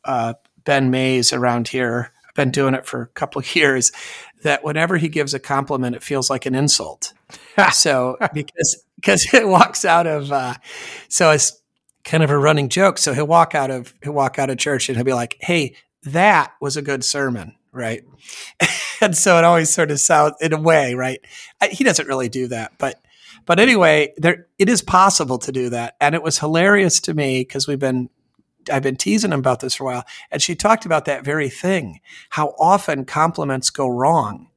uh, 0.04 0.34
Ben 0.64 0.90
Mays 0.90 1.32
around 1.32 1.68
here. 1.68 2.12
Been 2.34 2.50
doing 2.50 2.74
it 2.74 2.86
for 2.86 3.02
a 3.02 3.06
couple 3.08 3.40
of 3.40 3.56
years. 3.56 3.92
That 4.42 4.64
whenever 4.64 4.96
he 4.96 5.08
gives 5.08 5.34
a 5.34 5.38
compliment, 5.38 5.94
it 5.94 6.02
feels 6.02 6.28
like 6.28 6.46
an 6.46 6.54
insult. 6.54 7.12
so 7.72 8.16
because 8.32 8.84
because 8.96 9.26
it 9.32 9.46
walks 9.46 9.84
out 9.84 10.06
of 10.06 10.32
uh, 10.32 10.54
so 11.08 11.30
it's 11.30 11.60
kind 12.04 12.22
of 12.22 12.30
a 12.30 12.38
running 12.38 12.68
joke. 12.68 12.98
So 12.98 13.14
he'll 13.14 13.26
walk 13.26 13.54
out 13.54 13.70
of 13.70 13.94
he'll 14.02 14.12
walk 14.12 14.38
out 14.38 14.50
of 14.50 14.58
church 14.58 14.88
and 14.88 14.96
he'll 14.96 15.04
be 15.04 15.12
like, 15.12 15.36
"Hey, 15.40 15.76
that 16.04 16.52
was 16.60 16.76
a 16.76 16.82
good 16.82 17.04
sermon." 17.04 17.56
right? 17.72 18.04
and 19.00 19.16
so 19.16 19.38
it 19.38 19.44
always 19.44 19.70
sort 19.70 19.90
of 19.90 19.98
sounds 19.98 20.36
in 20.40 20.52
a 20.52 20.60
way, 20.60 20.94
right? 20.94 21.20
He 21.70 21.84
doesn't 21.84 22.06
really 22.06 22.28
do 22.28 22.48
that, 22.48 22.72
but 22.78 23.00
but 23.44 23.58
anyway, 23.58 24.12
there 24.18 24.46
it 24.58 24.68
is 24.68 24.82
possible 24.82 25.38
to 25.38 25.52
do 25.52 25.70
that, 25.70 25.96
and 26.00 26.14
it 26.14 26.22
was 26.22 26.38
hilarious 26.38 27.00
to 27.00 27.14
me 27.14 27.40
because 27.40 27.66
we've 27.66 27.78
been 27.78 28.08
I've 28.70 28.82
been 28.82 28.96
teasing 28.96 29.32
him 29.32 29.40
about 29.40 29.60
this 29.60 29.74
for 29.74 29.84
a 29.84 29.86
while, 29.86 30.04
and 30.30 30.42
she 30.42 30.54
talked 30.54 30.84
about 30.84 31.04
that 31.06 31.24
very 31.24 31.48
thing, 31.48 32.00
how 32.30 32.54
often 32.58 33.04
compliments 33.04 33.70
go 33.70 33.88
wrong 33.88 34.48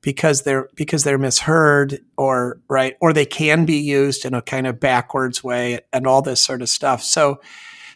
because 0.00 0.42
they're 0.42 0.68
because 0.74 1.04
they're 1.04 1.18
misheard 1.18 2.00
or 2.16 2.60
right 2.68 2.96
or 3.00 3.12
they 3.12 3.26
can 3.26 3.64
be 3.64 3.76
used 3.76 4.24
in 4.24 4.34
a 4.34 4.42
kind 4.42 4.66
of 4.66 4.78
backwards 4.78 5.42
way 5.42 5.80
and 5.92 6.06
all 6.06 6.22
this 6.22 6.40
sort 6.40 6.62
of 6.62 6.68
stuff. 6.68 7.02
So 7.02 7.40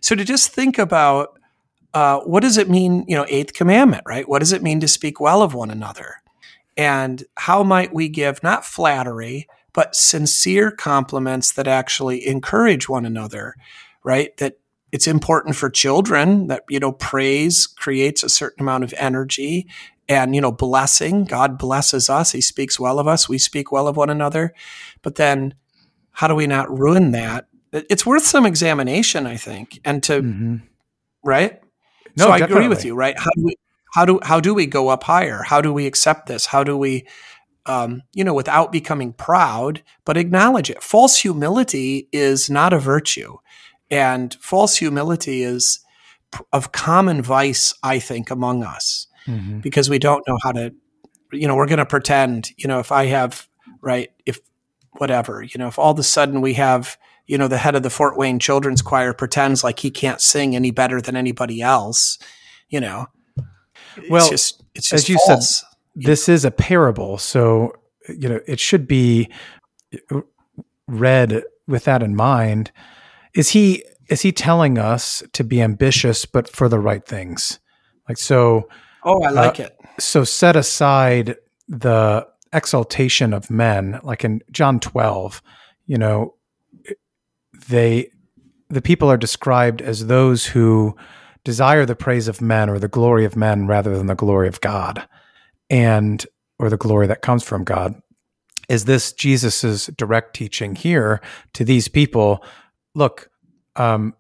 so 0.01 0.15
to 0.15 0.25
just 0.25 0.51
think 0.51 0.79
about 0.79 1.39
uh, 1.95 2.21
what 2.21 2.41
does 2.41 2.59
it 2.59 2.69
mean, 2.69 3.05
you 3.09 3.17
know, 3.17 3.27
eighth 3.29 3.55
commandment, 3.55 4.03
right? 4.07 4.29
What 4.29 4.41
does 4.41 4.53
it 4.53 4.63
mean 4.63 4.81
to 4.81 4.89
speak 4.89 5.21
well 5.21 5.43
of 5.43 5.55
one 5.55 5.71
another? 5.71 6.17
And 6.77 7.25
how 7.37 7.63
might 7.63 7.95
we 7.95 8.09
give 8.09 8.43
not 8.43 8.65
flattery, 8.65 9.49
but 9.73 9.95
sincere 9.95 10.71
compliments 10.71 11.53
that 11.53 11.67
actually 11.67 12.27
encourage 12.27 12.89
one 12.89 13.05
another, 13.05 13.55
right? 14.05 14.37
That 14.37 14.59
it's 14.93 15.07
important 15.07 15.57
for 15.57 15.69
children 15.69 16.47
that, 16.49 16.65
you 16.69 16.81
know, 16.81 16.93
praise 16.93 17.67
creates 17.67 18.23
a 18.23 18.29
certain 18.29 18.63
amount 18.63 18.85
of 18.85 18.95
energy 18.97 19.69
and, 20.09 20.35
you 20.35 20.41
know, 20.41 20.53
blessing. 20.53 21.25
God 21.25 21.59
blesses 21.59 22.09
us. 22.09 22.33
He 22.33 22.41
speaks 22.41 22.81
well 22.81 22.99
of 22.99 23.07
us. 23.07 23.29
We 23.29 23.39
speak 23.39 23.71
well 23.71 23.89
of 23.89 23.97
one 23.97 24.11
another. 24.11 24.55
But 25.03 25.17
then 25.17 25.55
how 26.13 26.29
do 26.29 26.35
we 26.35 26.47
not 26.47 26.77
ruin 26.77 27.11
that? 27.13 27.47
It's 27.73 28.07
worth 28.07 28.25
some 28.25 28.47
examination, 28.47 29.27
I 29.27 29.37
think, 29.37 29.79
and 29.85 30.03
to, 30.05 30.23
mm-hmm. 30.23 30.57
right? 31.23 31.61
No, 32.17 32.25
so 32.25 32.31
I 32.31 32.39
definitely. 32.39 32.65
agree 32.65 32.69
with 32.69 32.85
you, 32.85 32.95
right? 32.95 33.19
How 33.19 33.31
do 33.37 33.45
we 33.45 33.55
how 33.95 34.05
do 34.05 34.21
how 34.23 34.41
do 34.41 34.55
we 34.55 34.67
go 34.67 34.89
up 34.89 35.03
higher? 35.05 35.43
How 35.43 35.61
do 35.61 35.73
we 35.73 35.87
accept 35.87 36.27
this? 36.27 36.47
How 36.47 36.65
do 36.65 36.77
we 36.77 37.07
um, 37.69 38.03
you 38.15 38.25
know, 38.25 38.33
without 38.33 38.73
becoming 38.73 39.13
proud, 39.13 39.83
but 40.07 40.17
acknowledge 40.17 40.71
it. 40.71 40.83
False 40.83 41.19
humility 41.19 42.09
is 42.13 42.49
not 42.49 42.73
a 42.73 42.79
virtue. 42.79 43.37
And 43.91 44.35
false 44.35 44.77
humility 44.77 45.43
is 45.43 45.81
of 46.53 46.73
common 46.73 47.23
vice, 47.23 47.75
I 47.83 47.99
think, 47.99 48.31
among 48.31 48.63
us 48.63 49.07
mm-hmm. 49.27 49.61
because 49.61 49.89
we 49.89 49.99
don't 49.99 50.27
know 50.29 50.39
how 50.43 50.53
to, 50.53 50.75
you 51.33 51.49
know, 51.49 51.57
we're 51.57 51.67
going 51.67 51.79
to 51.79 51.87
pretend, 51.87 52.51
you 52.57 52.69
know, 52.69 52.81
if 52.81 52.93
I 52.93 53.07
have, 53.07 53.49
right, 53.81 54.11
if 54.27 54.39
whatever, 54.99 55.43
you 55.43 55.59
know, 55.59 55.69
if 55.69 55.79
all 55.79 55.93
of 55.93 55.99
a 55.99 56.03
sudden 56.03 56.41
we 56.41 56.55
have 56.55 56.99
you 57.29 57.37
know, 57.37 57.47
the 57.47 57.59
head 57.59 57.77
of 57.77 57.83
the 57.83 57.91
Fort 57.91 58.17
Wayne 58.17 58.39
Children's 58.39 58.83
Choir 58.83 59.13
pretends 59.13 59.63
like 59.63 59.79
he 59.79 59.91
can't 59.91 60.21
sing 60.21 60.57
any 60.57 60.71
better 60.71 61.01
than 61.01 61.15
anybody 61.15 61.61
else, 61.61 62.19
you 62.71 62.81
know. 62.81 63.07
Well, 64.09 64.23
it's 64.23 64.31
just, 64.31 64.65
it's 64.75 64.89
just 64.89 65.05
as 65.05 65.09
you 65.09 65.19
false. 65.27 65.61
said, 65.61 65.67
this 65.95 66.29
is 66.29 66.45
a 66.45 66.51
parable, 66.51 67.19
so 67.19 67.73
you 68.09 68.29
know 68.29 68.41
it 68.47 68.59
should 68.59 68.89
be 68.89 69.31
read 70.87 71.43
with 71.67 71.85
that 71.85 72.03
in 72.03 72.17
mind. 72.17 72.73
Is 73.35 73.51
he 73.51 73.85
is 74.09 74.23
he 74.23 74.33
telling 74.33 74.79
us 74.79 75.23
to 75.35 75.45
be 75.45 75.61
ambitious, 75.61 76.25
but 76.25 76.49
for 76.49 76.69
the 76.69 76.79
right 76.79 77.05
things? 77.05 77.59
Like 78.09 78.19
so. 78.19 78.69
Oh, 79.05 79.23
I 79.23 79.31
like 79.31 79.61
uh, 79.61 79.65
it. 79.65 79.81
So 79.99 80.25
set 80.25 80.57
aside 80.57 81.37
the 81.69 82.27
exaltation 82.53 83.33
of 83.33 83.51
men, 83.51 84.01
like 84.03 84.25
in 84.25 84.43
John 84.51 84.81
twelve. 84.81 85.43
You 85.87 85.99
know, 85.99 86.35
they 87.69 88.11
the 88.69 88.83
people 88.83 89.11
are 89.11 89.17
described 89.17 89.81
as 89.83 90.07
those 90.07 90.47
who 90.47 90.97
desire 91.45 91.87
the 91.87 91.97
praise 91.97 92.29
of 92.29 92.43
men 92.43 92.69
or 92.69 92.79
the 92.79 92.89
glory 92.89 93.25
of 93.25 93.37
men 93.37 93.67
rather 93.67 93.97
than 93.97 94.07
the 94.07 94.15
glory 94.15 94.49
of 94.49 94.61
God 94.61 95.09
and 95.71 96.27
or 96.59 96.69
the 96.69 96.77
glory 96.77 97.07
that 97.07 97.23
comes 97.23 97.43
from 97.43 97.65
God 97.65 97.95
is 98.69 98.85
this 98.85 99.13
Jesus's 99.13 99.87
direct 99.97 100.35
teaching 100.35 100.75
here 100.75 101.21
to 101.55 101.65
these 101.65 101.89
people 101.89 102.45
look 102.95 103.31
um, 103.77 104.15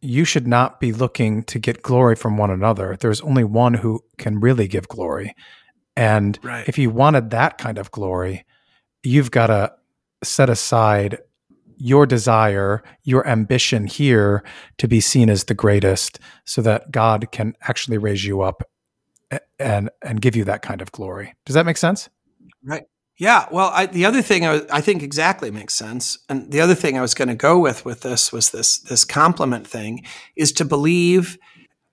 you 0.00 0.24
should 0.24 0.46
not 0.46 0.80
be 0.80 0.92
looking 0.92 1.44
to 1.44 1.58
get 1.58 1.82
glory 1.82 2.16
from 2.16 2.36
one 2.36 2.50
another 2.50 2.96
there's 3.00 3.20
only 3.22 3.44
one 3.44 3.74
who 3.74 4.00
can 4.18 4.40
really 4.40 4.68
give 4.68 4.88
glory 4.88 5.34
and 5.96 6.38
right. 6.42 6.66
if 6.68 6.78
you 6.78 6.90
wanted 6.90 7.30
that 7.30 7.58
kind 7.58 7.78
of 7.78 7.90
glory 7.90 8.44
you've 9.02 9.30
got 9.30 9.48
to 9.48 9.72
set 10.22 10.48
aside 10.48 11.18
your 11.82 12.06
desire, 12.06 12.80
your 13.02 13.26
ambition 13.26 13.86
here 13.88 14.44
to 14.78 14.86
be 14.86 15.00
seen 15.00 15.28
as 15.28 15.44
the 15.44 15.54
greatest 15.54 16.20
so 16.44 16.62
that 16.62 16.92
God 16.92 17.32
can 17.32 17.54
actually 17.62 17.98
raise 17.98 18.24
you 18.24 18.40
up 18.40 18.62
and 19.58 19.90
and 20.00 20.20
give 20.20 20.36
you 20.36 20.44
that 20.44 20.62
kind 20.62 20.80
of 20.80 20.92
glory. 20.92 21.34
Does 21.44 21.54
that 21.54 21.66
make 21.66 21.76
sense? 21.76 22.08
Right. 22.62 22.84
Yeah. 23.18 23.46
Well, 23.50 23.70
I, 23.72 23.86
the 23.86 24.04
other 24.04 24.22
thing 24.22 24.46
I, 24.46 24.62
I, 24.70 24.80
think 24.80 25.02
exactly 25.02 25.50
makes 25.50 25.74
sense, 25.74 26.18
and 26.28 26.50
the 26.50 26.60
other 26.60 26.74
thing 26.74 26.96
I 26.96 27.02
was 27.02 27.14
going 27.14 27.28
to 27.28 27.34
go 27.34 27.58
with 27.58 27.84
with 27.84 28.00
this 28.00 28.32
was 28.32 28.50
this 28.50 28.78
this 28.78 29.04
compliment 29.04 29.66
thing 29.66 30.04
is 30.34 30.50
to 30.52 30.64
believe 30.64 31.38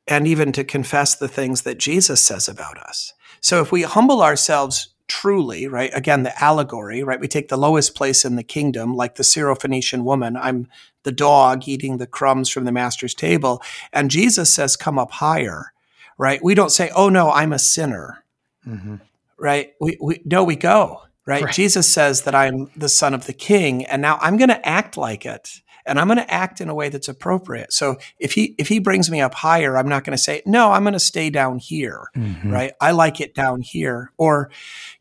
and 0.07 0.25
even 0.27 0.51
to 0.53 0.63
confess 0.63 1.15
the 1.15 1.27
things 1.27 1.61
that 1.63 1.77
Jesus 1.77 2.23
says 2.23 2.47
about 2.47 2.77
us. 2.79 3.13
So 3.41 3.61
if 3.61 3.71
we 3.71 3.83
humble 3.83 4.21
ourselves 4.21 4.89
truly, 5.09 5.67
right? 5.67 5.91
Again, 5.93 6.23
the 6.23 6.41
allegory, 6.41 7.03
right? 7.03 7.19
We 7.19 7.27
take 7.27 7.49
the 7.49 7.57
lowest 7.57 7.95
place 7.95 8.23
in 8.23 8.35
the 8.35 8.43
kingdom, 8.43 8.95
like 8.95 9.15
the 9.15 9.23
Syrophoenician 9.23 10.03
woman. 10.03 10.37
I'm 10.37 10.67
the 11.03 11.11
dog 11.11 11.67
eating 11.67 11.97
the 11.97 12.07
crumbs 12.07 12.49
from 12.49 12.63
the 12.63 12.71
master's 12.71 13.13
table. 13.13 13.61
And 13.91 14.11
Jesus 14.11 14.53
says, 14.53 14.77
come 14.77 14.97
up 14.97 15.11
higher, 15.11 15.73
right? 16.17 16.41
We 16.43 16.55
don't 16.55 16.71
say, 16.71 16.91
oh 16.95 17.09
no, 17.09 17.31
I'm 17.31 17.51
a 17.51 17.59
sinner, 17.59 18.23
mm-hmm. 18.65 18.97
right? 19.37 19.73
We, 19.81 19.97
we, 19.99 20.21
no, 20.23 20.43
we 20.43 20.55
go, 20.55 21.01
right? 21.29 21.43
right? 21.43 21.53
Jesus 21.53 21.91
says 21.91 22.23
that 22.23 22.35
I'm 22.35 22.69
the 22.75 22.89
son 22.89 23.13
of 23.13 23.25
the 23.25 23.33
king, 23.33 23.85
and 23.85 24.01
now 24.01 24.17
I'm 24.21 24.37
going 24.37 24.49
to 24.49 24.67
act 24.67 24.97
like 24.97 25.25
it 25.25 25.61
and 25.89 25.99
I'm 25.99 26.07
going 26.07 26.17
to 26.17 26.31
act 26.31 26.61
in 26.61 26.69
a 26.69 26.75
way 26.75 26.89
that's 26.89 27.07
appropriate. 27.07 27.73
So 27.73 27.97
if 28.19 28.33
he 28.33 28.55
if 28.59 28.67
he 28.67 28.79
brings 28.79 29.09
me 29.09 29.21
up 29.21 29.33
higher, 29.33 29.75
I'm 29.75 29.89
not 29.89 30.03
going 30.03 30.15
to 30.15 30.21
say 30.21 30.43
no. 30.45 30.71
I'm 30.71 30.83
going 30.83 30.93
to 30.93 30.99
stay 30.99 31.31
down 31.31 31.57
here, 31.57 32.07
mm-hmm. 32.15 32.51
right? 32.51 32.73
I 32.79 32.91
like 32.91 33.19
it 33.19 33.33
down 33.33 33.61
here, 33.61 34.11
or 34.17 34.51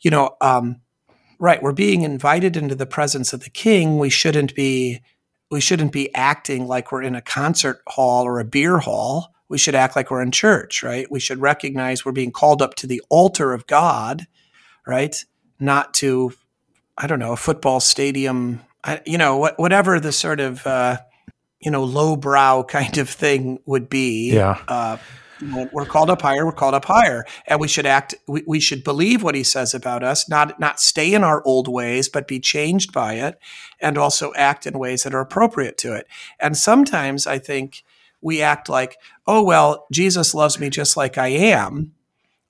you 0.01 0.11
know, 0.11 0.37
um, 0.41 0.81
right? 1.39 1.63
We're 1.63 1.73
being 1.73 2.03
invited 2.03 2.57
into 2.57 2.75
the 2.75 2.87
presence 2.87 3.35
of 3.35 3.45
the 3.45 3.51
King. 3.51 3.99
We 3.99 4.09
shouldn't 4.09 4.55
be 4.55 5.03
we 5.51 5.61
shouldn't 5.61 5.93
be 5.93 6.15
acting 6.15 6.67
like 6.67 6.91
we're 6.91 7.03
in 7.03 7.15
a 7.15 7.23
concert 7.23 7.83
hall 7.87 8.25
or 8.25 8.41
a 8.41 8.45
beer 8.45 8.79
hall. 8.79 9.35
We 9.51 9.59
should 9.59 9.75
act 9.75 9.95
like 9.95 10.11
we're 10.11 10.23
in 10.23 10.31
church, 10.31 10.83
right? 10.83 11.11
We 11.11 11.21
should 11.21 11.41
recognize 11.41 12.05
we're 12.05 12.13
being 12.13 12.33
called 12.33 12.61
up 12.61 12.75
to 12.77 12.87
the 12.87 13.03
altar 13.09 13.53
of 13.53 13.67
God, 13.67 14.27
right? 14.87 15.25
Not 15.61 15.95
to 15.95 16.33
I 17.01 17.07
don't 17.07 17.21
know, 17.21 17.33
a 17.33 17.37
football 17.37 17.79
stadium 17.79 18.61
you 19.05 19.19
know, 19.19 19.37
what, 19.37 19.59
whatever 19.59 20.01
the 20.01 20.13
sort 20.13 20.41
of, 20.41 20.67
uh, 20.67 20.99
you 21.61 21.71
know, 21.71 21.85
lowbrow 21.85 22.63
kind 22.69 22.99
of 22.99 23.09
thing 23.09 23.59
would 23.67 23.89
be. 23.89 24.33
Yeah. 24.33 24.63
Uh, 24.67 24.99
we're 25.73 25.87
called 25.87 26.11
up 26.11 26.21
higher. 26.21 26.45
We're 26.45 26.51
called 26.51 26.75
up 26.75 26.87
higher, 26.87 27.25
and 27.47 27.61
we 27.61 27.69
should 27.69 27.87
act. 27.87 28.13
We, 28.27 28.43
we 28.45 28.59
should 28.59 28.83
believe 28.83 29.23
what 29.23 29.37
he 29.37 29.45
says 29.45 29.73
about 29.73 30.03
us, 30.03 30.29
not 30.29 30.59
not 30.59 30.81
stay 30.81 31.15
in 31.15 31.23
our 31.23 31.45
old 31.45 31.69
ways, 31.69 32.09
but 32.09 32.27
be 32.27 32.41
changed 32.41 32.93
by 32.93 33.15
it, 33.15 33.39
and 33.81 33.97
also 33.97 34.33
act 34.35 34.67
in 34.67 34.81
ways 34.81 35.05
that 35.05 35.15
are 35.15 35.21
appropriate 35.21 35.79
to 35.79 35.95
it. 35.95 36.09
And 36.41 36.57
sometimes 36.57 37.29
I 37.29 37.39
think 37.39 37.85
we 38.21 38.43
act 38.43 38.69
like, 38.69 38.97
oh 39.29 39.45
well, 39.45 39.87
Jesus 39.93 40.35
loves 40.35 40.59
me 40.59 40.71
just 40.71 40.97
like 40.97 41.17
I 41.17 41.29
am, 41.29 41.93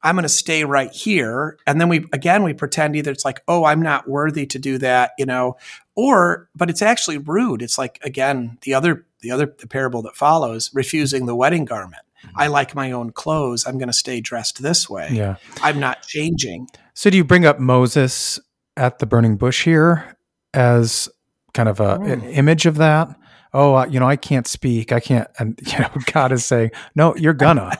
I'm 0.02 0.14
going 0.14 0.22
to 0.22 0.28
stay 0.28 0.64
right 0.64 0.92
here. 0.92 1.58
And 1.66 1.80
then 1.80 1.88
we, 1.88 2.06
again, 2.12 2.44
we 2.44 2.54
pretend 2.54 2.94
either 2.94 3.10
it's 3.10 3.24
like, 3.24 3.42
oh, 3.48 3.64
I'm 3.64 3.82
not 3.82 4.08
worthy 4.08 4.46
to 4.46 4.58
do 4.58 4.78
that, 4.78 5.12
you 5.18 5.26
know, 5.26 5.56
or, 5.96 6.48
but 6.54 6.70
it's 6.70 6.82
actually 6.82 7.18
rude. 7.18 7.62
It's 7.62 7.78
like, 7.78 7.98
again, 8.02 8.58
the 8.62 8.74
other, 8.74 9.04
the 9.20 9.32
other, 9.32 9.54
the 9.58 9.66
parable 9.66 10.02
that 10.02 10.14
follows, 10.16 10.70
refusing 10.72 11.26
the 11.26 11.34
wedding 11.34 11.64
garment. 11.64 12.02
Mm-hmm. 12.24 12.40
I 12.40 12.46
like 12.46 12.74
my 12.74 12.92
own 12.92 13.10
clothes. 13.10 13.66
I'm 13.66 13.78
going 13.78 13.88
to 13.88 13.92
stay 13.92 14.20
dressed 14.20 14.62
this 14.62 14.88
way. 14.88 15.08
Yeah. 15.10 15.36
I'm 15.62 15.80
not 15.80 16.02
changing. 16.02 16.68
So 16.94 17.10
do 17.10 17.16
you 17.16 17.24
bring 17.24 17.44
up 17.44 17.58
Moses 17.58 18.38
at 18.76 19.00
the 19.00 19.06
burning 19.06 19.36
bush 19.36 19.64
here 19.64 20.16
as 20.54 21.08
kind 21.54 21.68
of 21.68 21.80
a, 21.80 21.98
mm. 21.98 22.12
an 22.12 22.22
image 22.24 22.66
of 22.66 22.76
that? 22.76 23.08
Oh, 23.52 23.74
uh, 23.74 23.86
you 23.86 23.98
know, 23.98 24.08
I 24.08 24.16
can't 24.16 24.46
speak. 24.46 24.92
I 24.92 25.00
can't. 25.00 25.28
And, 25.38 25.58
you 25.66 25.78
know, 25.80 25.90
God 26.12 26.30
is 26.30 26.44
saying, 26.44 26.70
no, 26.94 27.16
you're 27.16 27.34
gonna. 27.34 27.76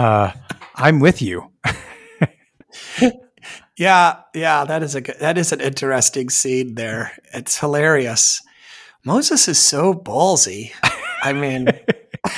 Uh, 0.00 0.32
I'm 0.76 0.98
with 0.98 1.20
you. 1.20 1.50
Yeah, 3.76 4.16
yeah, 4.34 4.66
that 4.66 4.82
is 4.82 4.94
a 4.94 5.00
good, 5.00 5.16
that 5.20 5.38
is 5.38 5.52
an 5.52 5.62
interesting 5.62 6.28
scene 6.28 6.74
there. 6.74 7.12
It's 7.32 7.58
hilarious. 7.58 8.42
Moses 9.06 9.48
is 9.48 9.58
so 9.58 9.94
ballsy. 9.94 10.72
I 11.22 11.32
mean, 11.32 11.68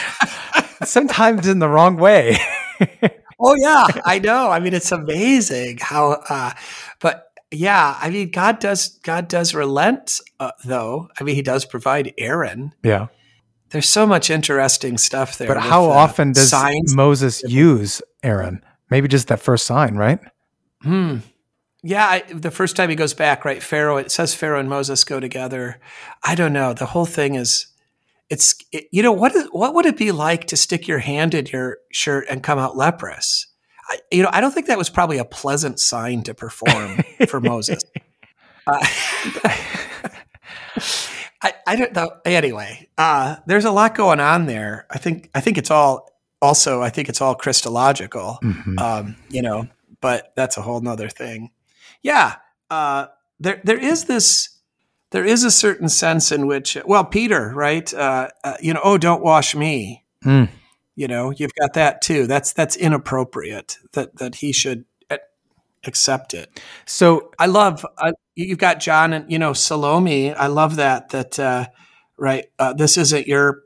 sometimes 0.85 1.49
in 1.49 1.59
the 1.59 1.69
wrong 1.69 1.97
way. 1.97 2.39
oh 3.41 3.57
yeah, 3.57 3.89
I 4.05 4.21
know. 4.21 4.51
I 4.51 4.61
mean, 4.61 4.73
it's 4.73 4.93
amazing 4.93 5.79
how. 5.79 6.23
Uh, 6.29 6.53
but 7.01 7.33
yeah, 7.51 7.99
I 8.01 8.11
mean, 8.11 8.31
God 8.31 8.61
does 8.61 8.91
God 9.03 9.27
does 9.27 9.53
relent 9.53 10.21
uh, 10.39 10.53
though. 10.65 11.09
I 11.19 11.25
mean, 11.25 11.35
He 11.35 11.43
does 11.43 11.65
provide 11.65 12.15
Aaron. 12.19 12.73
Yeah. 12.85 13.09
There's 13.73 13.89
so 13.89 14.07
much 14.07 14.31
interesting 14.31 14.99
stuff 14.99 15.39
there. 15.39 15.49
But 15.49 15.57
with, 15.57 15.64
how 15.64 15.87
uh, 15.87 15.95
often 15.95 16.33
does 16.33 16.51
signs? 16.51 16.95
Moses 16.95 17.43
use 17.43 18.03
Aaron? 18.23 18.62
Maybe 18.91 19.09
just 19.09 19.29
that 19.29 19.41
first 19.41 19.66
sign, 19.66 19.97
right? 19.97 20.20
Hmm. 20.83 21.18
Yeah, 21.83 22.07
I, 22.07 22.20
the 22.33 22.51
first 22.51 22.77
time 22.77 22.91
he 22.91 22.95
goes 22.97 23.14
back, 23.14 23.45
right? 23.45 23.62
Pharaoh. 23.62 23.97
It 23.97 24.12
says 24.12 24.35
Pharaoh 24.35 24.61
and 24.61 24.68
Moses 24.68 25.05
go 25.05 25.18
together. 25.18 25.81
I 26.23 26.35
don't 26.35 26.53
know. 26.53 26.75
The 26.75 26.87
whole 26.87 27.07
thing 27.07 27.35
is, 27.35 27.66
it's 28.29 28.55
it, 28.70 28.89
you 28.93 29.03
know 29.03 29.12
what 29.12 29.35
is 29.35 29.49
what 29.53 29.75
would 29.75 29.87
it 29.87 29.97
be 29.97 30.12
like 30.12 30.47
to 30.49 30.57
stick 30.57 30.87
your 30.87 31.01
hand 31.01 31.35
in 31.35 31.47
your 31.47 31.79
shirt 31.91 32.27
and 32.31 32.43
come 32.43 32.59
out 32.59 32.77
leprous? 32.77 33.47
I, 33.89 33.99
you 34.12 34.23
know, 34.23 34.31
I 34.33 34.41
don't 34.41 34.53
think 34.53 34.66
that 34.66 34.79
was 34.79 34.91
probably 34.91 35.18
a 35.18 35.25
pleasant 35.25 35.81
sign 35.81 36.23
to 36.25 36.35
perform 36.35 37.03
for 37.27 37.41
Moses. 37.41 37.83
Uh, 38.64 38.79
I, 41.43 41.55
I 41.66 41.76
don't 41.76 41.95
know. 41.95 42.11
Anyway, 42.24 42.88
uh, 42.97 43.36
there's 43.47 43.64
a 43.64 43.72
lot 43.72 43.95
going 43.95 44.20
on 44.20 44.47
there. 44.47 44.86
I 44.90 44.99
think 44.99 45.30
I 45.34 45.40
think 45.40 45.59
it's 45.59 45.70
all 45.70 46.09
also 46.40 46.82
I 46.82 46.90
think 46.90 47.09
it's 47.09 47.20
all 47.20 47.34
Christological. 47.34 48.38
Mm-hmm. 48.43 48.78
Um, 48.78 49.16
you 49.28 49.43
know, 49.43 49.66
but 50.01 50.32
that's 50.36 50.57
a 50.57 50.62
whole 50.62 50.80
nother 50.80 51.09
thing. 51.09 51.51
Yeah, 52.03 52.36
uh, 52.70 53.07
there 53.40 53.61
there 53.64 53.78
is 53.78 54.05
this. 54.05 54.49
There 55.11 55.24
is 55.26 55.45
a 55.45 55.51
certain 55.51 55.90
sense 55.90 56.32
in 56.32 56.47
which, 56.47 56.78
well, 56.86 57.05
Peter, 57.05 57.53
right? 57.55 57.93
Uh, 57.93 58.28
uh 58.45 58.57
you 58.62 58.72
know, 58.72 58.80
oh, 58.82 58.97
don't 58.97 59.22
wash 59.22 59.55
me. 59.55 60.05
Mm. 60.24 60.49
You 60.95 61.07
know, 61.07 61.30
you've 61.30 61.55
got 61.55 61.74
that 61.74 62.01
too. 62.01 62.26
That's 62.26 62.53
that's 62.53 62.76
inappropriate. 62.76 63.78
That 63.93 64.16
that 64.16 64.36
he 64.36 64.53
should 64.53 64.84
accept 65.85 66.35
it. 66.35 66.61
So 66.87 67.33
I 67.39 67.47
love 67.47 67.85
uh, 67.99 68.12
you've 68.35 68.59
got 68.59 68.80
John 68.80 69.12
and 69.12 69.30
you 69.30 69.39
know 69.39 69.53
Salome. 69.53 70.33
I 70.33 70.47
love 70.47 70.76
that 70.76 71.11
that 71.11 71.39
uh, 71.39 71.66
right. 72.16 72.47
Uh, 72.59 72.72
this 72.72 72.97
isn't 72.97 73.26
your. 73.26 73.62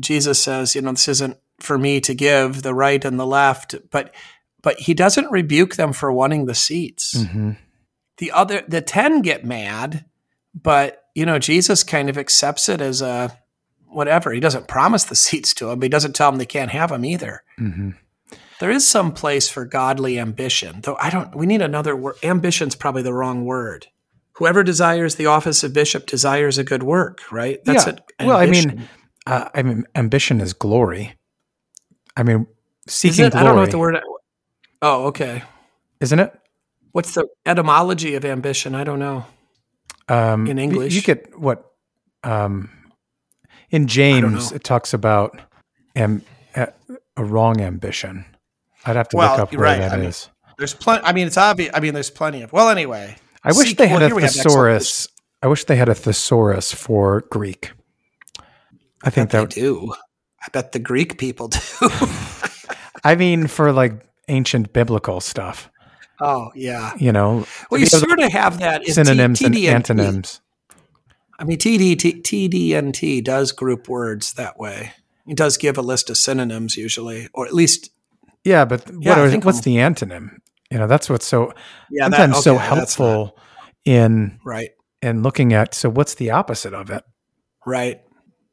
Jesus 0.00 0.42
says, 0.42 0.74
you 0.74 0.82
know, 0.82 0.90
this 0.90 1.06
isn't 1.06 1.38
for 1.60 1.78
me 1.78 2.00
to 2.00 2.14
give 2.14 2.62
the 2.62 2.74
right 2.74 3.04
and 3.04 3.18
the 3.18 3.26
left, 3.26 3.74
but 3.90 4.14
but 4.62 4.78
he 4.80 4.94
doesn't 4.94 5.30
rebuke 5.30 5.76
them 5.76 5.92
for 5.92 6.12
wanting 6.12 6.46
the 6.46 6.54
seats. 6.54 7.14
Mm-hmm. 7.14 7.52
The 8.18 8.32
other 8.32 8.62
the 8.66 8.80
ten 8.80 9.22
get 9.22 9.44
mad, 9.44 10.04
but 10.54 11.04
you 11.14 11.26
know 11.26 11.38
Jesus 11.38 11.84
kind 11.84 12.08
of 12.08 12.18
accepts 12.18 12.68
it 12.68 12.80
as 12.80 13.02
a 13.02 13.36
whatever. 13.86 14.32
He 14.32 14.40
doesn't 14.40 14.68
promise 14.68 15.04
the 15.04 15.14
seats 15.14 15.54
to 15.54 15.66
them. 15.66 15.80
He 15.80 15.88
doesn't 15.88 16.14
tell 16.14 16.30
them 16.30 16.38
they 16.38 16.46
can't 16.46 16.70
have 16.70 16.90
them 16.90 17.04
either. 17.04 17.42
Mm-hmm. 17.58 17.90
There 18.60 18.70
is 18.70 18.86
some 18.86 19.12
place 19.12 19.48
for 19.48 19.64
godly 19.64 20.18
ambition, 20.18 20.80
though 20.82 20.96
I 21.00 21.10
don't, 21.10 21.34
we 21.34 21.46
need 21.46 21.62
another 21.62 21.96
word. 21.96 22.16
Ambition's 22.22 22.76
probably 22.76 23.02
the 23.02 23.12
wrong 23.12 23.44
word. 23.44 23.88
Whoever 24.34 24.62
desires 24.62 25.14
the 25.16 25.26
office 25.26 25.62
of 25.62 25.72
bishop 25.72 26.06
desires 26.06 26.58
a 26.58 26.64
good 26.64 26.82
work, 26.82 27.20
right? 27.30 27.64
That's 27.64 27.86
yeah. 27.86 28.26
Well, 28.26 28.36
I 28.36 28.46
mean, 28.46 28.88
uh, 29.26 29.48
I 29.54 29.62
mean, 29.62 29.84
ambition 29.94 30.40
is 30.40 30.52
glory. 30.52 31.14
I 32.16 32.22
mean, 32.22 32.46
seeking 32.88 33.28
glory. 33.30 33.34
I 33.34 33.44
don't 33.44 33.54
know 33.54 33.60
what 33.60 33.70
the 33.70 33.78
word. 33.78 33.98
Oh, 34.82 35.04
okay. 35.06 35.42
Isn't 36.00 36.18
it? 36.18 36.38
What's 36.92 37.14
the 37.14 37.26
etymology 37.46 38.14
of 38.14 38.24
ambition? 38.24 38.74
I 38.74 38.84
don't 38.84 38.98
know. 38.98 39.24
Um, 40.08 40.46
in 40.46 40.58
English, 40.58 40.94
you 40.94 41.02
get 41.02 41.38
what? 41.38 41.72
Um, 42.22 42.70
in 43.70 43.86
James, 43.86 44.52
it 44.52 44.62
talks 44.62 44.94
about 44.94 45.40
am, 45.96 46.22
a, 46.54 46.68
a 47.16 47.24
wrong 47.24 47.60
ambition. 47.60 48.24
I'd 48.84 48.96
have 48.96 49.08
to 49.10 49.16
well, 49.16 49.32
look 49.32 49.40
up 49.40 49.52
where 49.52 49.60
right. 49.60 49.78
that 49.78 49.92
I 49.92 50.02
is. 50.02 50.28
Mean, 50.28 50.54
there's 50.58 50.74
plenty. 50.74 51.04
I 51.04 51.12
mean, 51.12 51.26
it's 51.26 51.36
obvious. 51.36 51.70
I 51.74 51.80
mean, 51.80 51.94
there's 51.94 52.10
plenty 52.10 52.42
of. 52.42 52.52
Well, 52.52 52.68
anyway. 52.68 53.16
I 53.42 53.52
wish 53.52 53.74
they 53.74 53.88
had 53.88 54.00
well, 54.00 54.18
a 54.18 54.20
thesaurus. 54.20 55.08
I 55.42 55.46
wish 55.46 55.64
they 55.64 55.76
had 55.76 55.88
a 55.88 55.94
thesaurus 55.94 56.72
for 56.72 57.22
Greek. 57.30 57.72
I 59.02 59.10
think 59.10 59.30
that 59.30 59.50
they 59.50 59.60
do. 59.60 59.92
I 60.42 60.48
bet 60.52 60.72
the 60.72 60.78
Greek 60.78 61.18
people 61.18 61.48
do. 61.48 61.58
I 63.04 63.16
mean, 63.16 63.46
for 63.46 63.72
like 63.72 64.06
ancient 64.28 64.72
biblical 64.72 65.20
stuff. 65.20 65.70
Oh 66.20 66.50
yeah. 66.54 66.94
You 66.98 67.12
know. 67.12 67.46
Well, 67.70 67.80
you 67.80 67.86
sort 67.86 68.18
of 68.18 68.32
have 68.32 68.58
that 68.60 68.86
synonyms 68.86 69.42
and 69.42 69.56
antonyms. 69.56 70.40
I 71.38 71.44
mean, 71.44 71.58
TD, 71.58 71.98
T, 71.98 72.22
TDNT 72.22 73.22
does 73.24 73.52
group 73.52 73.88
words 73.88 74.34
that 74.34 74.58
way. 74.58 74.92
It 75.26 75.36
does 75.36 75.56
give 75.56 75.76
a 75.76 75.82
list 75.82 76.08
of 76.08 76.16
synonyms 76.16 76.76
usually, 76.76 77.28
or 77.34 77.46
at 77.46 77.52
least 77.52 77.90
yeah, 78.44 78.64
but 78.64 78.88
yeah, 79.00 79.10
what 79.10 79.34
are, 79.34 79.38
what's 79.40 79.62
the 79.62 79.76
antonym? 79.76 80.38
You 80.70 80.78
know, 80.78 80.86
that's 80.86 81.08
what's 81.08 81.26
so 81.26 81.52
yeah, 81.90 82.04
sometimes 82.04 82.44
that, 82.44 82.50
okay, 82.50 82.58
so 82.58 82.58
helpful 82.58 83.38
in 83.84 84.38
right 84.44 84.70
in 85.02 85.22
looking 85.22 85.52
at. 85.52 85.74
So, 85.74 85.88
what's 85.88 86.14
the 86.14 86.30
opposite 86.30 86.74
of 86.74 86.90
it? 86.90 87.04
Right. 87.66 88.00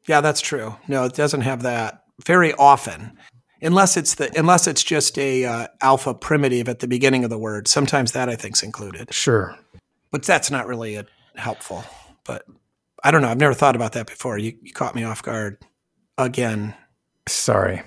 Yeah, 0.08 0.20
that's 0.20 0.40
true. 0.40 0.76
No, 0.88 1.04
it 1.04 1.14
doesn't 1.14 1.42
have 1.42 1.62
that 1.62 2.04
very 2.24 2.52
often, 2.54 3.16
unless 3.60 3.96
it's 3.96 4.14
the 4.16 4.36
unless 4.38 4.66
it's 4.66 4.82
just 4.82 5.18
a 5.18 5.44
uh, 5.44 5.66
alpha 5.80 6.14
privative 6.14 6.68
at 6.68 6.80
the 6.80 6.88
beginning 6.88 7.24
of 7.24 7.30
the 7.30 7.38
word. 7.38 7.68
Sometimes 7.68 8.12
that 8.12 8.28
I 8.28 8.36
think's 8.36 8.62
included. 8.62 9.12
Sure, 9.12 9.56
but 10.10 10.24
that's 10.24 10.50
not 10.50 10.66
really 10.66 10.96
a, 10.96 11.06
helpful. 11.36 11.84
But 12.24 12.44
I 13.04 13.10
don't 13.10 13.22
know. 13.22 13.28
I've 13.28 13.40
never 13.40 13.54
thought 13.54 13.76
about 13.76 13.92
that 13.92 14.06
before. 14.06 14.38
You, 14.38 14.56
you 14.62 14.72
caught 14.72 14.94
me 14.94 15.04
off 15.04 15.22
guard 15.22 15.58
again. 16.18 16.74
Sorry. 17.28 17.82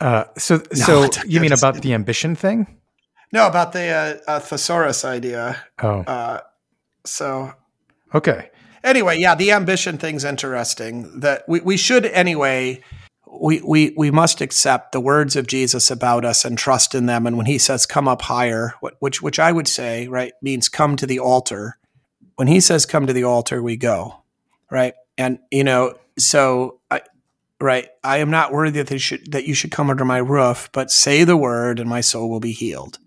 Uh, 0.00 0.24
so, 0.36 0.56
no, 0.72 1.10
so 1.10 1.22
you 1.26 1.40
mean 1.40 1.52
about 1.52 1.82
the 1.82 1.94
ambition 1.94 2.34
thing? 2.34 2.78
No, 3.32 3.46
about 3.46 3.72
the 3.72 3.88
uh, 3.88 4.16
uh, 4.30 4.40
thesaurus 4.40 5.04
idea. 5.04 5.62
Oh, 5.82 6.00
uh, 6.00 6.40
so 7.04 7.52
okay. 8.14 8.50
Anyway, 8.82 9.18
yeah, 9.18 9.34
the 9.34 9.52
ambition 9.52 9.98
thing's 9.98 10.24
interesting. 10.24 11.20
That 11.20 11.44
we, 11.48 11.60
we 11.60 11.76
should 11.76 12.06
anyway. 12.06 12.82
We, 13.30 13.60
we 13.60 13.92
we 13.94 14.10
must 14.10 14.40
accept 14.40 14.92
the 14.92 15.00
words 15.00 15.36
of 15.36 15.46
Jesus 15.46 15.90
about 15.90 16.24
us 16.24 16.46
and 16.46 16.56
trust 16.56 16.94
in 16.94 17.04
them. 17.04 17.26
And 17.26 17.36
when 17.36 17.44
he 17.44 17.58
says 17.58 17.84
"come 17.84 18.08
up 18.08 18.22
higher," 18.22 18.74
which 19.00 19.20
which 19.20 19.38
I 19.38 19.52
would 19.52 19.68
say 19.68 20.08
right 20.08 20.32
means 20.40 20.70
come 20.70 20.96
to 20.96 21.06
the 21.06 21.18
altar. 21.18 21.78
When 22.36 22.48
he 22.48 22.60
says 22.60 22.86
"come 22.86 23.06
to 23.06 23.12
the 23.12 23.24
altar," 23.24 23.62
we 23.62 23.76
go, 23.76 24.22
right? 24.70 24.94
And 25.18 25.40
you 25.50 25.62
know, 25.62 25.98
so 26.18 26.80
I, 26.90 27.02
right? 27.60 27.88
I 28.04 28.18
am 28.18 28.30
not 28.30 28.52
worthy 28.52 28.82
that, 28.82 28.98
should, 28.98 29.32
that 29.32 29.46
you 29.46 29.54
should 29.54 29.70
come 29.70 29.90
under 29.90 30.04
my 30.04 30.18
roof, 30.18 30.68
but 30.72 30.90
say 30.90 31.24
the 31.24 31.36
word 31.36 31.80
and 31.80 31.88
my 31.88 32.00
soul 32.00 32.30
will 32.30 32.40
be 32.40 32.52
healed. 32.52 32.98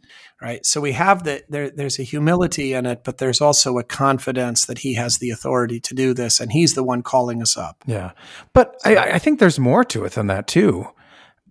Right. 0.41 0.66
So 0.66 0.82
we 0.82 0.93
have 0.93 1.24
that 1.26 1.43
there, 1.49 1.70
there's 1.70 1.99
a 1.99 2.04
humility 2.04 2.74
in 2.74 2.88
it, 2.88 3.04
but 3.04 3.20
there's 3.20 3.41
also 3.41 3.78
a 3.78 3.84
confidence 3.84 4.66
that 4.66 4.80
he 4.80 4.95
has 4.95 5.20
the 5.20 5.30
authority 5.30 5.80
to 5.82 5.93
do 5.93 6.16
this 6.16 6.39
and 6.39 6.52
he's 6.52 6.74
the 6.74 6.84
one 6.84 7.04
calling 7.04 7.43
us 7.43 7.56
up. 7.56 7.84
Yeah. 7.86 8.14
But 8.54 8.82
so, 8.82 8.89
I, 8.89 9.14
I 9.14 9.20
think 9.20 9.39
there's 9.39 9.60
more 9.60 9.84
to 9.84 10.04
it 10.04 10.14
than 10.14 10.26
that 10.28 10.47
too. 10.47 10.88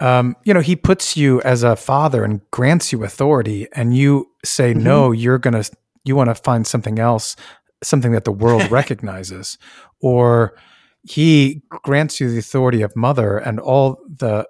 Um, 0.01 0.35
you 0.45 0.55
know, 0.55 0.61
he 0.61 0.77
puts 0.77 1.17
you 1.17 1.41
as 1.43 1.63
a 1.63 1.77
father 1.77 2.25
and 2.25 2.41
grants 2.51 2.91
you 2.91 3.05
authority, 3.05 3.69
and 3.75 3.95
you 3.95 4.31
say, 4.45 4.73
mm-hmm. 4.73 4.83
no, 4.83 5.13
you're 5.13 5.39
going 5.39 5.63
to, 5.63 5.71
you 6.05 6.17
want 6.17 6.31
to 6.31 6.35
find 6.35 6.67
something 6.67 6.99
else, 6.99 7.37
something 7.83 8.13
that 8.13 8.25
the 8.25 8.33
world 8.33 8.71
recognizes. 8.71 9.59
Or, 10.01 10.55
he 11.03 11.63
grants 11.69 12.21
you 12.21 12.31
the 12.31 12.39
authority 12.39 12.83
of 12.83 12.95
mother 12.95 13.39
and 13.39 13.59
all 13.59 14.01
the 14.09 14.47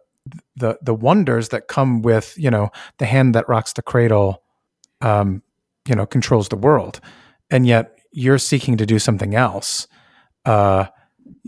the 0.57 0.78
the 0.82 0.94
wonders 0.94 1.48
that 1.48 1.68
come 1.68 2.03
with 2.03 2.34
you 2.36 2.51
know 2.51 2.70
the 2.98 3.07
hand 3.07 3.34
that 3.34 3.48
rocks 3.48 3.72
the 3.72 3.82
cradle 3.82 4.42
um 5.01 5.42
you 5.88 5.94
know 5.94 6.07
controls 6.07 6.48
the 6.48 6.57
world. 6.57 7.01
And 7.51 7.66
yet 7.66 7.98
you're 8.12 8.38
seeking 8.38 8.76
to 8.76 8.86
do 8.86 8.98
something 8.98 9.34
else. 9.34 9.86
Uh 10.44 10.86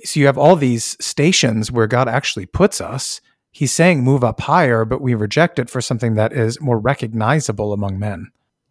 so 0.05 0.21
you 0.21 0.27
have 0.27 0.39
all 0.39 0.57
these 0.57 0.97
stations 1.05 1.71
where 1.71 1.87
god 1.87 2.09
actually 2.09 2.47
puts 2.47 2.81
us. 2.81 3.21
He's 3.51 3.73
saying 3.73 4.03
move 4.03 4.25
up 4.25 4.41
higher 4.41 4.85
but 4.85 5.01
we 5.01 5.15
reject 5.15 5.59
it 5.59 5.69
for 5.69 5.81
something 5.81 6.15
that 6.15 6.33
is 6.33 6.61
more 6.61 6.79
recognizable 6.79 7.73
among 7.73 7.99
men. 7.99 8.31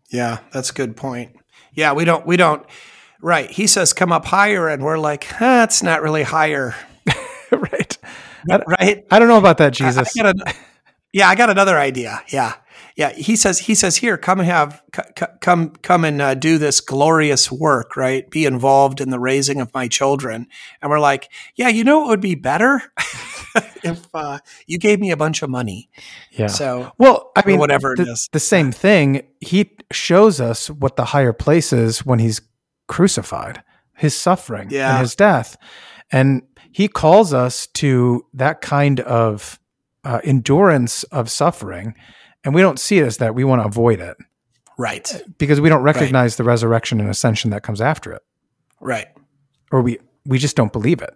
Yeah 0.09 0.39
that's 0.51 0.71
a 0.71 0.73
good 0.73 0.95
point. 0.95 1.36
Yeah 1.73 1.93
we 1.93 2.05
don't 2.05 2.25
we 2.25 2.38
don't 2.38 2.65
Right. 3.22 3.49
He 3.49 3.67
says, 3.67 3.93
come 3.93 4.11
up 4.11 4.26
higher. 4.26 4.67
And 4.67 4.84
we're 4.84 4.97
like, 4.97 5.28
that's 5.39 5.84
not 5.84 6.01
really 6.01 6.24
higher. 6.24 6.76
right. 7.51 7.97
right. 8.47 9.05
I 9.11 9.19
don't 9.19 9.28
know 9.28 9.38
about 9.38 9.57
that, 9.59 9.74
Jesus. 9.74 10.17
I, 10.17 10.24
I 10.24 10.30
a, 10.30 10.53
yeah, 11.13 11.30
I 11.30 11.36
got 11.36 11.49
another 11.49 11.78
idea. 11.78 12.24
Yeah. 12.30 12.55
yeah, 12.95 13.11
he 13.11 13.36
says 13.36 13.59
he 13.59 13.76
says 13.76 13.97
here, 13.97 14.17
come 14.17 14.39
and 14.39 14.47
have 14.47 14.82
c- 14.95 15.26
come 15.41 15.72
come 15.82 16.05
and 16.05 16.22
uh, 16.22 16.36
do 16.36 16.57
this 16.57 16.80
glorious 16.80 17.51
work, 17.51 17.95
right? 17.95 18.30
Be 18.30 18.45
involved 18.45 19.01
in 19.01 19.09
the 19.09 19.19
raising 19.19 19.59
of 19.59 19.74
my 19.74 19.88
children. 19.88 20.47
And 20.82 20.89
we're 20.89 20.99
like, 20.99 21.30
yeah, 21.55 21.69
you 21.69 21.84
know, 21.84 22.05
it 22.05 22.07
would 22.07 22.22
be 22.22 22.36
better 22.36 22.82
if 23.84 24.07
uh, 24.13 24.39
you 24.67 24.78
gave 24.78 24.99
me 24.99 25.11
a 25.11 25.17
bunch 25.17 25.41
of 25.41 25.49
money. 25.49 25.89
Yeah. 26.32 26.47
So 26.47 26.91
well, 26.97 27.32
I 27.36 27.45
mean, 27.45 27.59
whatever 27.59 27.93
the, 27.95 28.03
it 28.03 28.07
is, 28.07 28.30
the 28.32 28.39
same 28.39 28.72
thing. 28.72 29.28
He 29.41 29.72
shows 29.91 30.39
us 30.39 30.69
what 30.69 30.95
the 30.95 31.05
higher 31.05 31.34
place 31.34 31.74
is 31.74 32.05
when 32.05 32.19
he's 32.19 32.39
crucified, 32.91 33.63
his 33.95 34.13
suffering 34.15 34.67
Yeah. 34.69 34.91
and 34.91 34.99
his 35.01 35.15
death, 35.15 35.57
and 36.11 36.43
he 36.71 36.87
calls 36.87 37.33
us 37.33 37.67
to 37.67 38.25
that 38.33 38.59
kind 38.61 38.99
of 38.99 39.59
uh, 40.03 40.19
endurance 40.23 41.03
of 41.05 41.31
suffering, 41.31 41.95
and 42.43 42.53
we 42.53 42.61
don't 42.61 42.79
see 42.79 42.99
it 42.99 43.05
as 43.05 43.17
that. 43.17 43.33
We 43.33 43.43
want 43.45 43.61
to 43.61 43.67
avoid 43.67 43.99
it 44.01 44.17
right, 44.77 45.23
because 45.37 45.61
we 45.61 45.69
don't 45.69 45.83
recognize 45.83 46.35
the 46.35 46.43
resurrection 46.43 46.99
and 46.99 47.09
ascension 47.09 47.51
that 47.51 47.63
comes 47.63 47.79
after 47.81 48.11
it, 48.11 48.21
right. 48.81 49.07
or 49.71 49.81
we 49.81 49.97
we 50.25 50.37
just 50.37 50.55
don't 50.57 50.73
believe 50.73 51.01
it 51.01 51.13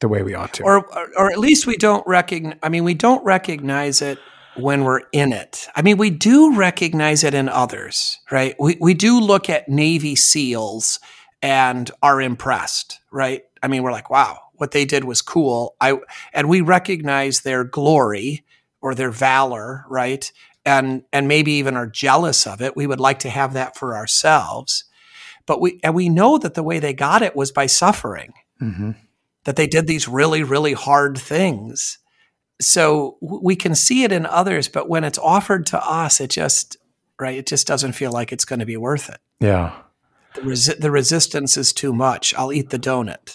the 0.00 0.08
way 0.08 0.22
we 0.22 0.34
ought 0.34 0.54
to. 0.54 0.62
or 0.62 0.86
or 1.18 1.30
at 1.30 1.38
least 1.38 1.66
we 1.66 1.76
don't 1.76 2.06
recognize 2.06 2.56
i 2.62 2.68
mean 2.70 2.84
we 2.84 2.94
don't 2.94 3.22
recognize 3.24 4.00
it 4.00 4.18
when 4.56 4.84
we're 4.84 5.02
in 5.12 5.32
it. 5.32 5.68
I 5.76 5.82
mean 5.82 5.96
we 5.96 6.10
do 6.10 6.54
recognize 6.56 7.24
it 7.24 7.34
in 7.34 7.48
others 7.48 8.18
right? 8.30 8.54
We, 8.58 8.76
we 8.80 8.94
do 8.94 9.20
look 9.20 9.48
at 9.48 9.68
navy 9.68 10.16
seals 10.16 10.98
and 11.42 11.90
are 12.02 12.20
impressed 12.20 13.00
right? 13.10 13.42
I 13.62 13.68
mean 13.68 13.82
we're 13.82 13.92
like 13.92 14.10
wow 14.10 14.38
what 14.54 14.72
they 14.72 14.84
did 14.84 15.04
was 15.04 15.22
cool. 15.22 15.74
I 15.80 15.98
and 16.34 16.48
we 16.48 16.60
recognize 16.60 17.40
their 17.40 17.64
glory 17.64 18.44
or 18.82 18.94
their 18.94 19.10
valor 19.10 19.84
right? 19.88 20.30
And 20.66 21.04
and 21.12 21.28
maybe 21.28 21.52
even 21.52 21.76
are 21.76 21.86
jealous 21.86 22.46
of 22.46 22.60
it. 22.60 22.76
We 22.76 22.86
would 22.86 23.00
like 23.00 23.20
to 23.20 23.30
have 23.30 23.54
that 23.54 23.76
for 23.76 23.96
ourselves. 23.96 24.84
But 25.46 25.60
we 25.60 25.80
and 25.82 25.94
we 25.94 26.08
know 26.08 26.36
that 26.38 26.54
the 26.54 26.62
way 26.62 26.78
they 26.78 26.92
got 26.92 27.22
it 27.22 27.34
was 27.34 27.50
by 27.52 27.66
suffering. 27.66 28.32
Mhm. 28.60 28.96
that 29.44 29.56
they 29.56 29.66
did 29.66 29.86
these 29.86 30.06
really, 30.06 30.42
really 30.42 30.74
hard 30.74 31.16
things. 31.16 31.96
So 32.60 33.16
we 33.20 33.56
can 33.56 33.74
see 33.74 34.04
it 34.04 34.12
in 34.12 34.26
others, 34.26 34.68
but 34.68 34.88
when 34.88 35.04
it's 35.04 35.18
offered 35.18 35.66
to 35.66 35.82
us, 35.82 36.20
it 36.20 36.30
just, 36.30 36.76
right, 37.18 37.38
it 37.38 37.46
just 37.46 37.66
doesn't 37.66 37.92
feel 37.92 38.12
like 38.12 38.32
it's 38.32 38.44
going 38.44 38.60
to 38.60 38.66
be 38.66 38.76
worth 38.76 39.08
it. 39.08 39.18
Yeah. 39.40 39.74
The, 40.34 40.42
resi- 40.42 40.78
the 40.78 40.90
resistance 40.90 41.56
is 41.56 41.72
too 41.72 41.92
much. 41.92 42.34
I'll 42.34 42.52
eat 42.52 42.70
the 42.70 42.78
donut. 42.78 43.34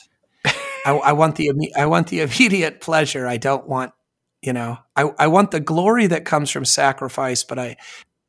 I, 0.86 0.92
I 0.92 1.14
want 1.14 1.36
the 1.36 1.52
I 1.76 1.88
want 1.88 2.08
the 2.08 2.22
immediate 2.22 2.80
pleasure. 2.80 3.28
I 3.28 3.38
don't 3.38 3.68
want, 3.68 3.92
you 4.42 4.54
know, 4.54 4.78
I, 4.96 5.12
I 5.18 5.28
want 5.28 5.52
the 5.52 5.60
glory 5.60 6.08
that 6.08 6.26
comes 6.26 6.52
from 6.52 6.64
sacrifice, 6.64 7.44
but 7.44 7.58
I 7.58 7.78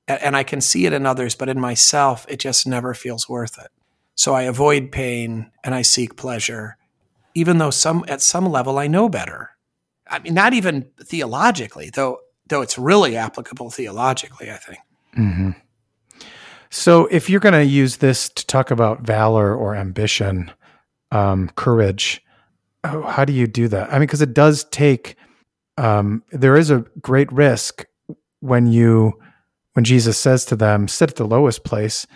and 0.08 0.36
I 0.36 0.42
can 0.42 0.60
see 0.60 0.86
it 0.86 0.92
in 0.92 1.04
others, 1.04 1.34
but 1.34 1.48
in 1.48 1.60
myself, 1.60 2.26
it 2.28 2.38
just 2.38 2.66
never 2.66 2.94
feels 2.94 3.28
worth 3.28 3.58
it. 3.58 3.70
So 4.14 4.34
I 4.34 4.42
avoid 4.42 4.92
pain 4.92 5.50
and 5.62 5.74
I 5.74 5.82
seek 5.82 6.16
pleasure, 6.16 6.78
even 7.34 7.58
though 7.58 7.70
some 7.70 8.04
at 8.08 8.22
some 8.22 8.46
level 8.46 8.78
I 8.78 8.86
know 8.86 9.08
better. 9.08 9.50
I 10.08 10.18
mean, 10.20 10.34
not 10.34 10.54
even 10.54 10.88
theologically, 11.02 11.90
though. 11.90 12.20
Though 12.48 12.62
it's 12.62 12.78
really 12.78 13.16
applicable 13.16 13.70
theologically, 13.70 14.50
I 14.52 14.56
think. 14.56 14.78
hmm 15.14 15.50
So, 16.70 17.06
if 17.06 17.28
you're 17.28 17.40
going 17.40 17.54
to 17.54 17.64
use 17.64 17.96
this 17.96 18.28
to 18.28 18.46
talk 18.46 18.70
about 18.70 19.02
valor 19.02 19.54
or 19.54 19.74
ambition, 19.74 20.52
um, 21.10 21.50
courage, 21.56 22.22
oh, 22.84 23.02
how 23.02 23.24
do 23.24 23.32
you 23.32 23.48
do 23.48 23.66
that? 23.68 23.88
I 23.90 23.94
mean, 23.94 24.02
because 24.02 24.22
it 24.22 24.34
does 24.34 24.64
take. 24.64 25.16
Um, 25.76 26.22
there 26.30 26.56
is 26.56 26.70
a 26.70 26.84
great 27.00 27.30
risk 27.32 27.84
when 28.40 28.66
you, 28.68 29.18
when 29.72 29.84
Jesus 29.84 30.16
says 30.16 30.44
to 30.46 30.56
them, 30.56 30.88
"Sit 30.88 31.10
at 31.10 31.16
the 31.16 31.26
lowest 31.26 31.64
place." 31.64 32.06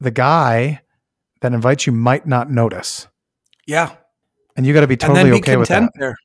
The 0.00 0.10
guy 0.10 0.80
that 1.40 1.52
invites 1.52 1.86
you 1.86 1.92
might 1.92 2.26
not 2.26 2.50
notice, 2.50 3.08
Yeah, 3.66 3.94
and 4.56 4.66
you 4.66 4.72
got 4.72 4.80
to 4.80 4.86
be 4.86 4.96
totally 4.96 5.30
be 5.30 5.36
okay 5.36 5.56
with 5.56 5.68
that 5.68 5.90
there. 5.96 6.16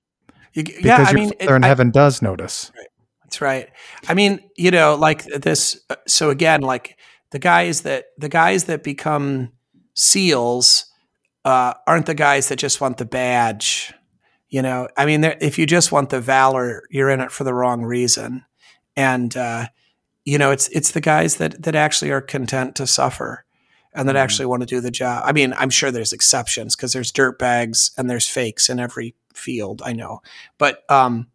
You, 0.54 0.64
because 0.64 0.84
yeah, 0.86 0.98
I 1.08 1.12
your 1.12 1.14
mean, 1.14 1.30
Father 1.40 1.56
in 1.56 1.64
it- 1.64 1.66
I- 1.66 1.68
heaven 1.70 1.92
does 1.92 2.22
notice. 2.22 2.72
That's 3.24 3.40
right. 3.42 3.70
I 4.10 4.14
mean, 4.14 4.42
you 4.58 4.72
know, 4.72 4.96
like 4.96 5.24
this. 5.26 5.80
uh, 5.90 5.96
So 6.08 6.30
again, 6.30 6.62
like 6.62 6.98
the 7.32 7.40
guys 7.40 7.82
that 7.82 8.06
the 8.18 8.28
guys 8.30 8.66
that 8.66 8.84
become 8.84 9.54
seals 9.94 10.86
uh, 11.46 11.74
aren't 11.88 12.06
the 12.06 12.14
guys 12.14 12.50
that 12.50 12.58
just 12.60 12.82
want 12.82 12.98
the 12.98 13.06
badge. 13.06 13.94
You 14.50 14.62
know, 14.62 14.90
I 14.98 15.06
mean, 15.06 15.24
if 15.24 15.58
you 15.58 15.66
just 15.66 15.92
want 15.92 16.10
the 16.10 16.20
valor, 16.20 16.84
you're 16.90 17.10
in 17.10 17.22
it 17.22 17.32
for 17.32 17.44
the 17.46 17.54
wrong 17.54 17.84
reason. 17.84 18.44
And 18.98 19.36
uh, 19.38 19.68
you 20.26 20.38
know, 20.38 20.52
it's 20.52 20.68
it's 20.70 20.92
the 20.92 21.02
guys 21.02 21.38
that 21.38 21.64
that 21.64 21.76
actually 21.76 22.12
are 22.12 22.22
content 22.22 22.76
to 22.76 22.86
suffer 22.86 23.46
and 23.94 24.08
that 24.10 24.16
Mhm. 24.16 24.20
actually 24.20 24.46
want 24.48 24.62
to 24.62 24.66
do 24.68 24.82
the 24.82 24.92
job. 24.92 25.24
I 25.26 25.32
mean, 25.32 25.54
I'm 25.58 25.70
sure 25.70 25.90
there's 25.92 26.14
exceptions 26.14 26.76
because 26.76 26.92
there's 26.94 27.12
dirt 27.12 27.40
bags 27.40 27.92
and 27.98 28.10
there's 28.10 28.28
fakes 28.28 28.70
in 28.70 28.80
every 28.80 29.16
field. 29.36 29.82
I 29.86 29.94
know, 29.94 30.22
but 30.58 30.84
um, 30.90 31.28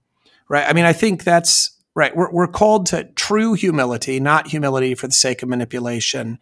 right. 0.49 0.69
I 0.69 0.73
mean, 0.73 0.85
I 0.85 0.93
think 0.93 1.25
that's 1.25 1.71
right. 1.95 2.15
We're 2.17 2.31
we're 2.31 2.47
called 2.47 2.87
to 2.87 3.05
true 3.15 3.55
humility, 3.55 4.21
not 4.21 4.49
humility 4.49 4.95
for 4.95 5.07
the 5.07 5.13
sake 5.15 5.43
of 5.43 5.49
manipulation, 5.49 6.39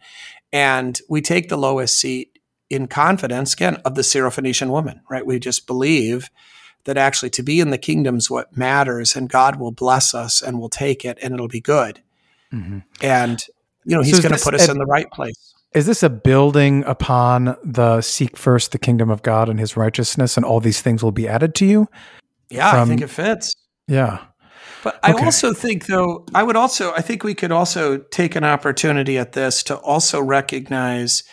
and 0.53 0.99
we 1.09 1.21
take 1.21 1.49
the 1.49 1.57
lowest 1.57 1.99
seat 1.99 2.37
in 2.69 2.87
confidence 2.87 3.53
again 3.53 3.75
of 3.85 3.95
the 3.95 4.01
Syrophoenician 4.01 4.69
woman. 4.69 5.01
Right. 5.09 5.25
We 5.25 5.39
just 5.39 5.67
believe 5.67 6.29
that 6.85 6.97
actually 6.97 7.31
to 7.31 7.43
be 7.43 7.59
in 7.59 7.71
the 7.71 7.77
kingdom's 7.77 8.29
what 8.29 8.55
matters, 8.55 9.15
and 9.15 9.29
God 9.29 9.59
will 9.59 9.71
bless 9.71 10.13
us 10.13 10.41
and 10.41 10.59
we'll 10.59 10.69
take 10.69 11.03
it, 11.05 11.17
and 11.21 11.33
it'll 11.33 11.47
be 11.47 11.61
good. 11.61 12.01
Mhm. 12.53 12.83
And 13.01 13.43
you 13.85 13.95
know, 13.95 14.01
He's 14.03 14.13
is 14.13 14.19
going 14.21 14.35
to 14.37 14.43
put 14.43 14.53
us 14.55 14.67
a- 14.67 14.71
in 14.71 14.77
the 14.77 14.85
right 14.85 15.09
place. 15.11 15.54
Is 15.75 15.85
this 15.85 16.03
a 16.03 16.09
building 16.09 16.85
upon 16.85 17.57
the 17.63 18.01
seek 18.01 18.37
first 18.37 18.71
the 18.71 18.79
kingdom 18.79 19.09
of 19.09 19.21
God 19.23 19.49
and 19.49 19.59
his 19.59 19.75
righteousness, 19.75 20.37
and 20.37 20.45
all 20.45 20.61
these 20.61 20.81
things 20.81 21.03
will 21.03 21.11
be 21.11 21.27
added 21.27 21.53
to 21.55 21.65
you? 21.65 21.87
Yeah, 22.49 22.81
I 22.81 22.85
think 22.85 23.01
it 23.01 23.09
fits. 23.09 23.53
Yeah. 23.87 24.19
But 24.83 24.99
I 25.03 25.11
Okay. 25.11 25.25
also 25.25 25.53
think, 25.53 25.87
though, 25.87 26.25
I 26.33 26.43
would 26.43 26.55
also, 26.55 26.93
I 26.93 27.01
think 27.01 27.23
we 27.23 27.33
could 27.33 27.51
also 27.51 27.97
take 27.97 28.35
an 28.35 28.43
opportunity 28.43 29.17
at 29.17 29.33
this 29.33 29.63
to 29.63 29.75
also 29.75 30.21
recognize 30.21 31.23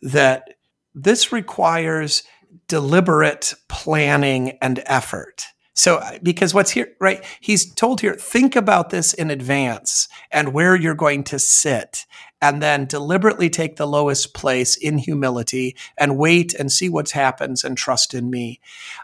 that 0.00 0.54
this 0.94 1.30
requires 1.32 2.22
deliberate 2.68 3.52
planning 3.68 4.56
and 4.62 4.82
effort. 4.86 5.44
So, 5.74 6.02
because 6.22 6.54
what's 6.54 6.70
here, 6.70 6.88
right? 7.00 7.24
He's 7.40 7.72
told 7.74 8.00
here, 8.00 8.14
think 8.14 8.54
about 8.54 8.90
this 8.90 9.12
in 9.12 9.30
advance 9.30 10.08
and 10.30 10.52
where 10.52 10.76
you're 10.76 10.94
going 10.94 11.24
to 11.24 11.38
sit, 11.38 12.06
and 12.40 12.62
then 12.62 12.86
deliberately 12.86 13.50
take 13.50 13.76
the 13.76 13.86
lowest 13.86 14.34
place 14.34 14.76
in 14.76 14.98
humility 14.98 15.76
and 15.98 16.16
wait 16.16 16.54
and 16.54 16.72
see 16.72 16.88
what 16.88 17.10
happens 17.10 17.64
and 17.64 17.76
trust 17.76 18.14
in 18.14 18.30
me. 18.30 18.60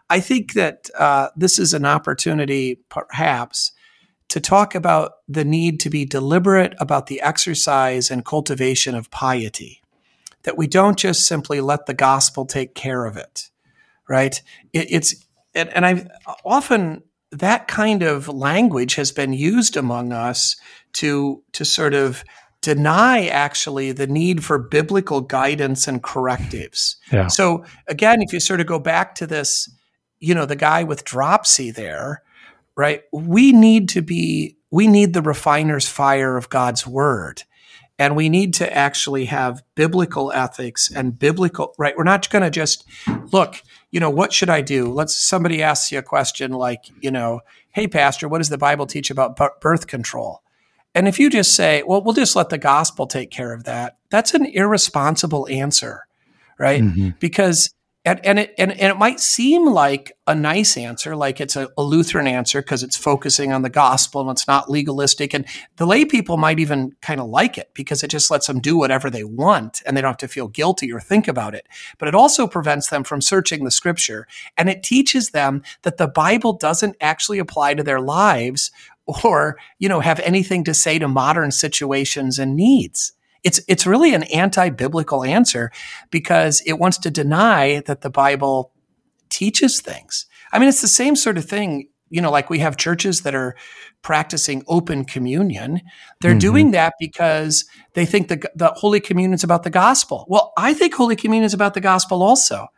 I 0.08 0.20
think 0.20 0.54
that 0.54 0.88
uh, 0.98 1.28
this 1.36 1.58
is 1.58 1.74
an 1.74 1.84
opportunity, 1.84 2.80
perhaps, 2.88 3.72
to 4.28 4.40
talk 4.40 4.74
about 4.74 5.12
the 5.28 5.44
need 5.44 5.78
to 5.80 5.90
be 5.90 6.04
deliberate 6.04 6.74
about 6.78 7.06
the 7.06 7.20
exercise 7.20 8.10
and 8.10 8.24
cultivation 8.24 8.94
of 8.94 9.10
piety. 9.10 9.82
That 10.42 10.56
we 10.56 10.66
don't 10.66 10.98
just 10.98 11.26
simply 11.26 11.60
let 11.60 11.86
the 11.86 11.94
gospel 11.94 12.46
take 12.46 12.74
care 12.74 13.04
of 13.04 13.16
it, 13.16 13.50
right? 14.08 14.40
It, 14.72 14.86
it's 14.90 15.26
and, 15.54 15.68
and 15.70 15.86
I 15.86 16.06
often 16.44 17.02
that 17.32 17.66
kind 17.66 18.02
of 18.02 18.28
language 18.28 18.94
has 18.94 19.10
been 19.10 19.32
used 19.32 19.76
among 19.76 20.12
us 20.12 20.56
to 20.94 21.42
to 21.52 21.64
sort 21.64 21.94
of 21.94 22.24
deny 22.66 23.28
actually 23.28 23.92
the 23.92 24.08
need 24.08 24.44
for 24.44 24.58
biblical 24.58 25.20
guidance 25.20 25.86
and 25.86 26.02
correctives. 26.02 26.96
Yeah. 27.12 27.28
So 27.28 27.64
again, 27.86 28.20
if 28.22 28.32
you 28.32 28.40
sort 28.40 28.60
of 28.60 28.66
go 28.66 28.80
back 28.80 29.14
to 29.16 29.26
this, 29.28 29.70
you 30.18 30.34
know, 30.34 30.46
the 30.46 30.56
guy 30.56 30.82
with 30.82 31.04
dropsy 31.04 31.70
there, 31.70 32.24
right? 32.76 33.04
We 33.12 33.52
need 33.52 33.88
to 33.90 34.02
be, 34.02 34.56
we 34.72 34.88
need 34.88 35.12
the 35.12 35.22
refiner's 35.22 35.88
fire 35.88 36.36
of 36.36 36.48
God's 36.48 36.88
word. 36.88 37.44
And 38.00 38.16
we 38.16 38.28
need 38.28 38.52
to 38.54 38.76
actually 38.76 39.26
have 39.26 39.62
biblical 39.76 40.32
ethics 40.32 40.90
and 40.90 41.16
biblical, 41.16 41.72
right? 41.78 41.96
We're 41.96 42.02
not 42.02 42.28
going 42.28 42.42
to 42.42 42.50
just 42.50 42.84
look, 43.30 43.62
you 43.92 44.00
know, 44.00 44.10
what 44.10 44.32
should 44.32 44.50
I 44.50 44.60
do? 44.60 44.92
Let's, 44.92 45.14
somebody 45.14 45.62
asks 45.62 45.92
you 45.92 46.00
a 46.00 46.02
question 46.02 46.50
like, 46.50 46.86
you 47.00 47.12
know, 47.12 47.42
hey, 47.70 47.86
Pastor, 47.86 48.26
what 48.26 48.38
does 48.38 48.48
the 48.48 48.58
Bible 48.58 48.86
teach 48.86 49.08
about 49.08 49.38
birth 49.60 49.86
control? 49.86 50.42
And 50.96 51.06
if 51.06 51.18
you 51.18 51.28
just 51.28 51.54
say, 51.54 51.82
well, 51.86 52.02
we'll 52.02 52.14
just 52.14 52.34
let 52.34 52.48
the 52.48 52.56
gospel 52.56 53.06
take 53.06 53.30
care 53.30 53.52
of 53.52 53.64
that, 53.64 53.98
that's 54.08 54.32
an 54.32 54.46
irresponsible 54.46 55.46
answer, 55.50 56.06
right? 56.58 56.82
Mhm. 56.82 57.20
because 57.20 57.70
and 58.06 58.24
and 58.24 58.38
it 58.38 58.54
and, 58.56 58.70
and 58.70 58.92
it 58.92 58.96
might 58.98 59.18
seem 59.18 59.66
like 59.66 60.12
a 60.28 60.34
nice 60.34 60.76
answer, 60.76 61.14
like 61.16 61.40
it's 61.40 61.56
a, 61.56 61.68
a 61.76 61.82
Lutheran 61.82 62.26
answer 62.28 62.62
because 62.62 62.82
it's 62.84 62.96
focusing 62.96 63.52
on 63.52 63.62
the 63.62 63.68
gospel 63.68 64.20
and 64.20 64.30
it's 64.30 64.46
not 64.46 64.70
legalistic. 64.70 65.34
And 65.34 65.44
the 65.76 65.86
lay 65.86 66.04
people 66.04 66.36
might 66.36 66.60
even 66.60 66.92
kind 67.02 67.20
of 67.20 67.28
like 67.28 67.58
it 67.58 67.70
because 67.74 68.02
it 68.04 68.08
just 68.08 68.30
lets 68.30 68.46
them 68.46 68.60
do 68.60 68.76
whatever 68.78 69.10
they 69.10 69.24
want 69.24 69.82
and 69.84 69.96
they 69.96 70.00
don't 70.00 70.10
have 70.10 70.16
to 70.18 70.28
feel 70.28 70.48
guilty 70.48 70.92
or 70.92 71.00
think 71.00 71.26
about 71.28 71.54
it. 71.54 71.66
But 71.98 72.08
it 72.08 72.14
also 72.14 72.46
prevents 72.46 72.88
them 72.88 73.02
from 73.04 73.20
searching 73.20 73.64
the 73.64 73.70
scripture 73.72 74.26
and 74.56 74.70
it 74.70 74.84
teaches 74.84 75.30
them 75.30 75.62
that 75.82 75.96
the 75.98 76.08
Bible 76.08 76.52
doesn't 76.52 76.96
actually 77.00 77.40
apply 77.40 77.74
to 77.74 77.82
their 77.82 78.00
lives 78.00 78.70
or, 79.06 79.56
you 79.78 79.88
know, 79.88 80.00
have 80.00 80.20
anything 80.20 80.64
to 80.64 80.74
say 80.74 80.98
to 80.98 81.08
modern 81.08 81.50
situations 81.50 82.38
and 82.38 82.56
needs. 82.56 83.12
It's, 83.44 83.60
it's 83.68 83.86
really 83.86 84.14
an 84.14 84.24
anti 84.24 84.70
biblical 84.70 85.24
answer 85.24 85.70
because 86.10 86.62
it 86.66 86.74
wants 86.74 86.98
to 86.98 87.10
deny 87.10 87.80
that 87.86 88.00
the 88.00 88.10
Bible 88.10 88.72
teaches 89.28 89.80
things. 89.80 90.26
I 90.52 90.58
mean, 90.58 90.68
it's 90.68 90.80
the 90.80 90.88
same 90.88 91.16
sort 91.16 91.38
of 91.38 91.44
thing, 91.44 91.88
you 92.08 92.20
know, 92.20 92.30
like 92.30 92.50
we 92.50 92.58
have 92.60 92.76
churches 92.76 93.22
that 93.22 93.34
are 93.34 93.56
practicing 94.02 94.62
open 94.66 95.04
communion. 95.04 95.80
They're 96.20 96.32
mm-hmm. 96.32 96.38
doing 96.38 96.70
that 96.72 96.94
because 96.98 97.64
they 97.94 98.06
think 98.06 98.28
the, 98.28 98.50
the 98.54 98.68
Holy 98.68 99.00
Communion 99.00 99.34
is 99.34 99.44
about 99.44 99.62
the 99.62 99.70
gospel. 99.70 100.26
Well, 100.28 100.52
I 100.56 100.74
think 100.74 100.94
Holy 100.94 101.16
Communion 101.16 101.44
is 101.44 101.54
about 101.54 101.74
the 101.74 101.80
gospel 101.80 102.22
also. 102.22 102.68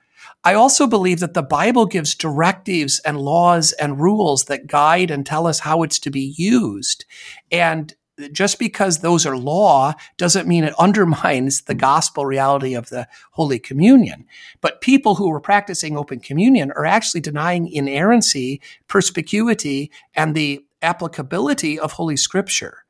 I 0.45 0.55
also 0.55 0.87
believe 0.87 1.21
that 1.21 1.35
the 1.35 1.43
Bible 1.43 1.87
gives 1.87 2.15
directives 2.15 3.01
and 3.01 3.19
laws 3.19 3.73
and 3.73 4.01
rules 4.01 4.45
that 4.45 4.67
guide 4.67 5.11
and 5.11 5.27
tell 5.27 5.47
us 5.47 5.61
how 5.61 5.83
it's 5.83 5.99
to 6.01 6.11
be 6.11 6.35
used. 6.37 7.05
And 7.51 7.95
just 8.33 8.59
because 8.59 8.99
those 8.99 9.27
are 9.27 9.37
law 9.37 9.95
doesn't 10.17 10.49
mean 10.49 10.65
it 10.65 10.75
undermines 10.79 11.63
the 11.63 11.75
gospel 11.75 12.27
reality 12.27 12.75
of 12.75 12.89
the 12.89 13.07
Holy 13.33 13.59
Communion. 13.59 14.27
But 14.61 14.81
people 14.81 15.17
who 15.17 15.33
are 15.33 15.41
practicing 15.41 15.97
open 15.97 16.21
communion 16.21 16.73
are 16.73 16.87
actually 16.87 17.21
denying 17.21 17.69
inerrancy, 17.69 18.61
perspicuity, 18.87 19.91
and 20.15 20.35
the 20.35 20.65
applicability 20.83 21.79
of 21.79 21.93
Holy 21.93 22.17
Scripture. 22.17 22.85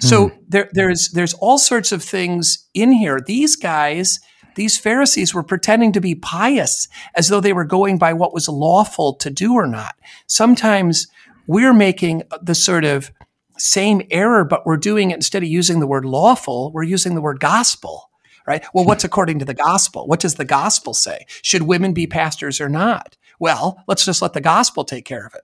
So 0.00 0.30
mm. 0.30 0.38
there, 0.48 0.68
there's 0.72 1.10
there's 1.10 1.34
all 1.34 1.58
sorts 1.58 1.92
of 1.92 2.02
things 2.02 2.68
in 2.74 2.90
here. 2.90 3.20
These 3.24 3.54
guys, 3.56 4.18
these 4.56 4.78
Pharisees, 4.78 5.34
were 5.34 5.42
pretending 5.42 5.92
to 5.92 6.00
be 6.00 6.14
pious 6.14 6.88
as 7.14 7.28
though 7.28 7.40
they 7.40 7.52
were 7.52 7.64
going 7.64 7.98
by 7.98 8.12
what 8.12 8.34
was 8.34 8.48
lawful 8.48 9.14
to 9.14 9.30
do 9.30 9.54
or 9.54 9.66
not. 9.66 9.96
Sometimes 10.26 11.06
we're 11.46 11.74
making 11.74 12.22
the 12.42 12.54
sort 12.54 12.84
of 12.84 13.10
same 13.58 14.02
error, 14.10 14.44
but 14.44 14.66
we're 14.66 14.76
doing 14.76 15.10
it 15.10 15.16
instead 15.16 15.42
of 15.42 15.48
using 15.48 15.80
the 15.80 15.86
word 15.86 16.04
lawful, 16.04 16.72
we're 16.72 16.82
using 16.82 17.14
the 17.14 17.20
word 17.20 17.40
gospel, 17.40 18.10
right? 18.46 18.64
Well, 18.74 18.84
what's 18.84 19.04
according 19.04 19.38
to 19.40 19.44
the 19.44 19.54
gospel? 19.54 20.06
What 20.06 20.20
does 20.20 20.34
the 20.34 20.44
gospel 20.44 20.94
say? 20.94 21.26
Should 21.42 21.62
women 21.62 21.92
be 21.92 22.06
pastors 22.06 22.60
or 22.60 22.68
not? 22.68 23.16
Well, 23.38 23.82
let's 23.86 24.04
just 24.04 24.22
let 24.22 24.32
the 24.32 24.40
gospel 24.40 24.84
take 24.84 25.04
care 25.04 25.26
of 25.26 25.34
it. 25.34 25.42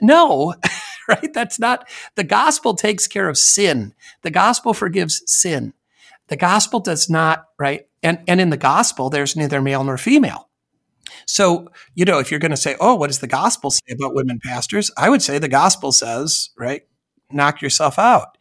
No, 0.00 0.54
right? 1.08 1.32
That's 1.32 1.58
not, 1.58 1.88
the 2.14 2.24
gospel 2.24 2.74
takes 2.74 3.06
care 3.06 3.28
of 3.28 3.38
sin. 3.38 3.94
The 4.22 4.30
gospel 4.30 4.74
forgives 4.74 5.22
sin. 5.26 5.74
The 6.28 6.36
gospel 6.36 6.80
does 6.80 7.10
not, 7.10 7.46
right? 7.58 7.86
And, 8.02 8.20
and 8.26 8.40
in 8.40 8.50
the 8.50 8.56
gospel, 8.56 9.10
there's 9.10 9.36
neither 9.36 9.60
male 9.60 9.84
nor 9.84 9.96
female. 9.96 10.48
So, 11.26 11.68
you 11.94 12.04
know, 12.04 12.18
if 12.18 12.30
you're 12.30 12.40
going 12.40 12.50
to 12.50 12.56
say, 12.56 12.76
oh, 12.80 12.94
what 12.94 13.08
does 13.08 13.20
the 13.20 13.26
gospel 13.26 13.70
say 13.70 13.92
about 13.92 14.14
women 14.14 14.40
pastors? 14.42 14.90
I 14.96 15.08
would 15.08 15.22
say 15.22 15.38
the 15.38 15.48
gospel 15.48 15.92
says, 15.92 16.50
right, 16.58 16.82
knock 17.30 17.62
yourself 17.62 17.98
out. 17.98 18.38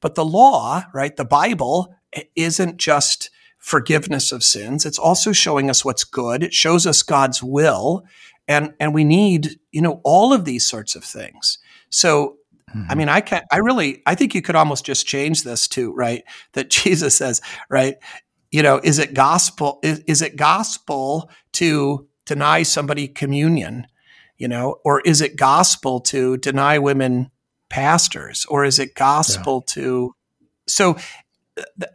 But 0.00 0.14
the 0.14 0.24
law, 0.24 0.84
right, 0.92 1.14
the 1.14 1.24
Bible 1.24 1.94
isn't 2.36 2.76
just 2.76 3.30
forgiveness 3.58 4.32
of 4.32 4.44
sins. 4.44 4.84
It's 4.84 4.98
also 4.98 5.32
showing 5.32 5.70
us 5.70 5.84
what's 5.84 6.04
good. 6.04 6.42
It 6.42 6.52
shows 6.52 6.86
us 6.86 7.02
God's 7.02 7.42
will. 7.42 8.04
And, 8.46 8.74
and 8.78 8.92
we 8.92 9.04
need, 9.04 9.58
you 9.72 9.80
know, 9.80 10.00
all 10.04 10.32
of 10.32 10.44
these 10.44 10.66
sorts 10.66 10.94
of 10.94 11.02
things. 11.02 11.58
So, 11.88 12.36
mm-hmm. 12.70 12.90
I 12.90 12.94
mean, 12.94 13.08
I 13.08 13.22
can 13.22 13.42
I 13.50 13.58
really, 13.58 14.02
I 14.04 14.14
think 14.14 14.34
you 14.34 14.42
could 14.42 14.54
almost 14.54 14.84
just 14.84 15.06
change 15.06 15.44
this 15.44 15.66
to, 15.68 15.94
right, 15.94 16.24
that 16.52 16.68
Jesus 16.70 17.16
says, 17.16 17.40
right, 17.70 17.94
you 18.54 18.62
know, 18.62 18.80
is 18.84 19.00
it 19.00 19.14
gospel, 19.14 19.80
is, 19.82 19.98
is 20.06 20.22
it 20.22 20.36
gospel 20.36 21.28
to 21.54 22.06
deny 22.24 22.62
somebody 22.62 23.08
communion, 23.08 23.84
you 24.38 24.46
know, 24.46 24.76
or 24.84 25.00
is 25.00 25.20
it 25.20 25.34
gospel 25.34 25.98
to 25.98 26.36
deny 26.36 26.78
women 26.78 27.32
pastors 27.68 28.46
or 28.48 28.64
is 28.64 28.78
it 28.78 28.94
gospel 28.94 29.64
yeah. 29.66 29.74
to 29.74 30.14
so 30.68 30.96
the, 31.76 31.90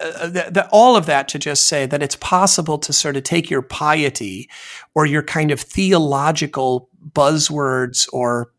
uh, 0.00 0.26
the, 0.26 0.48
the, 0.50 0.68
all 0.72 0.96
of 0.96 1.04
that 1.04 1.28
to 1.28 1.38
just 1.38 1.68
say 1.68 1.84
that 1.84 2.02
it's 2.02 2.16
possible 2.16 2.78
to 2.78 2.94
sort 2.94 3.18
of 3.18 3.22
take 3.22 3.50
your 3.50 3.60
piety 3.60 4.48
or 4.94 5.04
your 5.04 5.22
kind 5.22 5.50
of 5.50 5.60
theological 5.60 6.88
buzzwords 7.12 8.08
or 8.10 8.52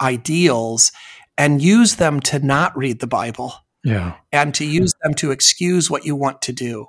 ideals 0.00 0.90
and 1.36 1.62
use 1.62 1.94
them 1.94 2.18
to 2.18 2.40
not 2.40 2.76
read 2.76 2.98
the 2.98 3.06
Bible. 3.06 3.54
Yeah. 3.88 4.14
And 4.32 4.54
to 4.54 4.64
use 4.64 4.94
them 5.02 5.14
to 5.14 5.30
excuse 5.30 5.90
what 5.90 6.04
you 6.04 6.16
want 6.16 6.42
to 6.42 6.52
do. 6.52 6.86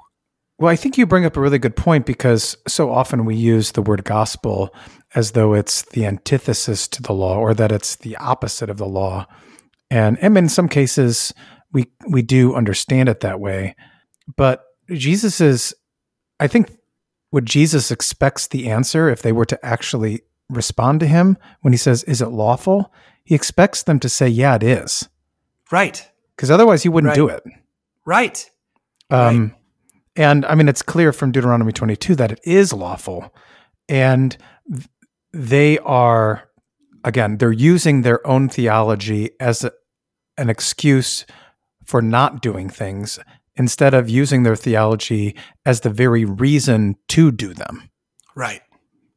Well, 0.58 0.72
I 0.72 0.76
think 0.76 0.98
you 0.98 1.06
bring 1.06 1.26
up 1.26 1.38
a 1.38 1.42
really 1.42 1.60
good 1.60 1.76
point 1.76 2.06
because 2.06 2.58
so 2.68 2.92
often 2.92 3.24
we 3.24 3.36
use 3.36 3.72
the 3.72 3.82
word 3.82 4.04
gospel 4.04 4.76
as 5.16 5.32
though 5.32 5.54
it's 5.54 5.84
the 5.84 6.06
antithesis 6.06 6.88
to 6.90 7.02
the 7.02 7.14
law 7.14 7.38
or 7.38 7.54
that 7.54 7.72
it's 7.72 7.96
the 7.96 8.18
opposite 8.18 8.70
of 8.70 8.78
the 8.78 8.86
law. 8.86 9.26
And, 9.90 10.18
and 10.22 10.38
in 10.38 10.50
some 10.50 10.68
cases, 10.68 11.34
we 11.72 11.86
we 12.08 12.22
do 12.22 12.56
understand 12.56 13.10
it 13.10 13.22
that 13.22 13.40
way. 13.40 13.76
But 14.36 14.66
Jesus 14.92 15.40
is, 15.42 15.74
I 16.40 16.48
think, 16.48 16.72
what 17.30 17.46
Jesus 17.46 17.92
expects 17.92 18.48
the 18.48 18.70
answer 18.70 19.10
if 19.10 19.22
they 19.22 19.32
were 19.32 19.46
to 19.46 19.66
actually 19.66 20.22
respond 20.50 21.00
to 21.00 21.08
him 21.08 21.38
when 21.62 21.74
he 21.74 21.78
says, 21.78 22.04
"Is 22.04 22.22
it 22.22 22.30
lawful?" 22.30 22.92
He 23.24 23.36
expects 23.36 23.84
them 23.84 24.00
to 24.00 24.10
say, 24.10 24.28
"Yeah, 24.28 24.56
it 24.56 24.64
is." 24.64 25.08
Right. 25.72 26.10
Because 26.40 26.50
otherwise, 26.50 26.84
he 26.84 26.88
wouldn't 26.88 27.10
right. 27.10 27.16
do 27.16 27.28
it. 27.28 27.44
Right. 28.06 28.50
Um, 29.10 29.42
right. 29.42 29.56
And 30.16 30.46
I 30.46 30.56
mean, 30.56 30.70
it's 30.70 30.82
clear 30.82 31.12
from 31.12 31.34
Deuteronomy 31.34 31.74
22 31.74 32.16
that 32.16 32.32
it 32.32 32.40
is 32.46 32.72
lawful, 32.72 33.36
and 33.90 34.38
they 35.34 35.80
are 35.80 36.50
again 37.04 37.40
they're 37.40 37.52
using 37.52 38.04
their 38.04 38.26
own 38.26 38.48
theology 38.48 39.32
as 39.42 39.66
a, 39.66 39.74
an 40.38 40.50
excuse 40.50 41.26
for 41.84 42.02
not 42.02 42.42
doing 42.42 42.70
things 42.70 43.20
instead 43.58 43.94
of 43.94 44.10
using 44.10 44.44
their 44.44 44.56
theology 44.56 45.36
as 45.66 45.82
the 45.82 45.90
very 45.90 46.24
reason 46.24 46.96
to 47.10 47.32
do 47.32 47.54
them 47.54 47.90
right 48.36 48.62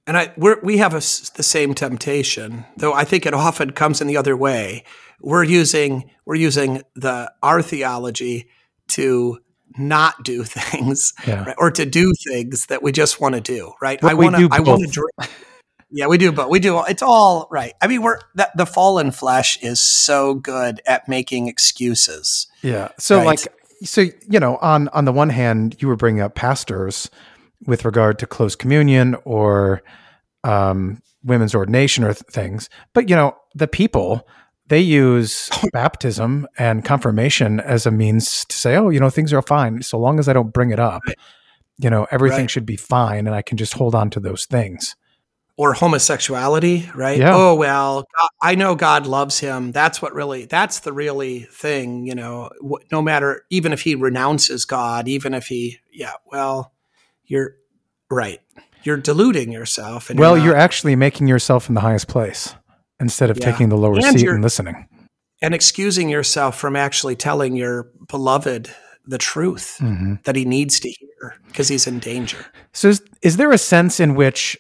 and 0.07 0.17
I 0.17 0.33
we 0.37 0.79
have 0.79 0.93
a, 0.93 0.99
the 0.99 1.43
same 1.43 1.75
temptation 1.75 2.65
though 2.77 2.93
i 2.93 3.05
think 3.05 3.25
it 3.27 3.35
often 3.35 3.73
comes 3.73 4.01
in 4.01 4.07
the 4.07 4.17
other 4.17 4.37
way 4.37 4.85
we're 5.23 5.45
using 5.45 6.11
we're 6.25 6.35
using 6.35 6.83
the 6.95 7.33
our 7.43 7.63
theology 7.63 8.49
to 8.89 9.39
not 9.79 10.23
do 10.23 10.45
things 10.45 11.15
yeah. 11.27 11.45
right? 11.45 11.57
or 11.59 11.71
to 11.71 11.87
do 11.87 12.13
things 12.29 12.67
that 12.67 12.83
we 12.83 12.93
just 12.93 13.21
want 13.21 13.35
to 13.35 13.41
do 13.41 13.73
right 13.81 14.03
i 14.05 14.15
want 14.15 14.37
to 14.37 14.49
i 14.53 14.61
want 14.61 14.83
to 14.83 14.89
drink 14.89 15.31
yeah, 15.95 16.07
we 16.07 16.17
do, 16.17 16.33
but 16.33 16.49
we 16.49 16.59
do. 16.59 16.83
It's 16.87 17.03
all 17.03 17.47
right. 17.51 17.75
I 17.83 17.87
mean, 17.87 18.03
we're 18.03 18.19
that 18.35 18.57
the 18.57 18.65
fallen 18.65 19.11
flesh 19.11 19.63
is 19.63 19.79
so 19.79 20.35
good 20.35 20.81
at 20.87 21.07
making 21.07 21.49
excuses. 21.49 22.47
Yeah. 22.63 22.89
So 22.99 23.19
right? 23.19 23.27
like, 23.27 23.41
so 23.83 24.07
you 24.29 24.41
know, 24.41 24.57
on 24.57 24.89
on 24.89 25.05
the 25.05 25.13
one 25.13 25.29
hand, 25.29 25.77
you 25.81 25.89
were 25.89 25.97
bringing 25.97 26.23
up 26.23 26.35
pastors 26.35 27.11
with 27.67 27.85
regard 27.85 28.19
to 28.21 28.27
close 28.27 28.57
communion 28.57 29.17
or 29.25 29.83
um, 30.45 31.03
women's 31.23 31.55
ordination 31.55 32.05
or 32.05 32.15
th- 32.15 32.25
things, 32.31 32.71
but 32.95 33.11
you 33.11 33.15
know, 33.15 33.37
the 33.55 33.69
people 33.69 34.27
they 34.73 34.81
use 34.81 35.51
oh, 35.63 35.69
baptism 35.71 36.49
and 36.57 36.83
confirmation 36.83 37.61
as 37.61 37.85
a 37.85 37.91
means 37.91 38.47
to 38.47 38.57
say, 38.57 38.75
oh, 38.75 38.89
you 38.89 38.99
know, 38.99 39.11
things 39.11 39.31
are 39.33 39.43
fine 39.43 39.83
so 39.83 39.99
long 39.99 40.19
as 40.19 40.29
I 40.29 40.33
don't 40.33 40.51
bring 40.51 40.71
it 40.71 40.79
up. 40.79 41.03
You 41.79 41.91
know, 41.91 42.07
everything 42.11 42.41
right. 42.41 42.51
should 42.51 42.65
be 42.65 42.77
fine, 42.77 43.27
and 43.27 43.35
I 43.35 43.43
can 43.43 43.59
just 43.59 43.75
hold 43.75 43.95
on 43.95 44.09
to 44.11 44.21
those 44.21 44.47
things 44.47 44.97
or 45.59 45.75
homosexuality, 45.75 46.89
right? 46.95 47.19
Yeah. 47.19 47.35
Oh 47.35 47.55
well, 47.55 48.05
I 48.41 48.55
know 48.55 48.75
God 48.75 49.07
loves 49.07 49.39
him. 49.39 49.73
That's 49.73 50.01
what 50.01 50.15
really 50.15 50.47
that's 50.47 50.81
the 50.81 50.93
really 50.93 51.41
thing, 51.41 52.07
you 52.07 52.15
know. 52.15 52.51
No 52.91 53.03
matter 53.03 53.45
even 53.51 53.73
if 53.73 53.83
he 53.83 53.95
renounces 53.95 54.65
God, 54.65 55.07
even 55.07 55.35
if 55.35 55.49
he 55.49 55.81
yeah, 55.93 56.13
well, 56.27 56.73
you're 57.25 57.57
right. 58.11 58.41
You're 58.85 58.97
deluding 58.97 59.53
yourself 59.53 60.11
and 60.11 60.19
Well, 60.19 60.37
you're, 60.37 60.47
you're 60.47 60.57
actually 60.57 60.97
making 60.97 61.29
yourself 61.29 61.69
in 61.69 61.75
the 61.75 61.81
highest 61.81 62.09
place 62.09 62.55
instead 63.01 63.31
of 63.31 63.39
yeah. 63.39 63.51
taking 63.51 63.69
the 63.69 63.77
lower 63.77 63.97
and 63.97 64.19
seat 64.19 64.29
and 64.29 64.43
listening. 64.43 64.89
And 65.41 65.55
excusing 65.55 66.09
yourself 66.09 66.57
from 66.57 66.77
actually 66.77 67.17
telling 67.17 67.57
your 67.57 67.91
beloved 68.09 68.71
the 69.05 69.19
truth 69.19 69.79
mm-hmm. 69.81 70.15
that 70.25 70.37
he 70.37 70.45
needs 70.45 70.79
to 70.81 70.89
hear 70.89 71.35
because 71.49 71.69
he's 71.69 71.87
in 71.87 71.99
danger. 71.99 72.47
So 72.73 72.89
is, 72.89 73.03
is 73.23 73.37
there 73.37 73.51
a 73.51 73.59
sense 73.59 73.99
in 73.99 74.15
which 74.15 74.57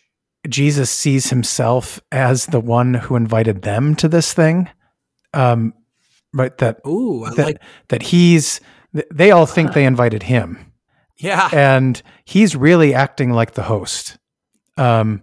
Jesus 0.48 0.90
sees 0.90 1.30
himself 1.30 2.00
as 2.10 2.46
the 2.46 2.60
one 2.60 2.94
who 2.94 3.16
invited 3.16 3.62
them 3.62 3.94
to 3.96 4.08
this 4.08 4.32
thing. 4.32 4.68
Um, 5.32 5.74
right. 6.34 6.56
That, 6.58 6.80
Ooh, 6.86 7.26
that, 7.36 7.46
like- 7.46 7.62
that 7.88 8.02
he's, 8.02 8.60
they 9.12 9.30
all 9.30 9.46
think 9.46 9.72
they 9.72 9.84
invited 9.84 10.24
him. 10.24 10.72
Yeah. 11.18 11.48
And 11.52 12.02
he's 12.24 12.56
really 12.56 12.94
acting 12.94 13.30
like 13.30 13.52
the 13.52 13.62
host. 13.62 14.18
Um, 14.76 15.22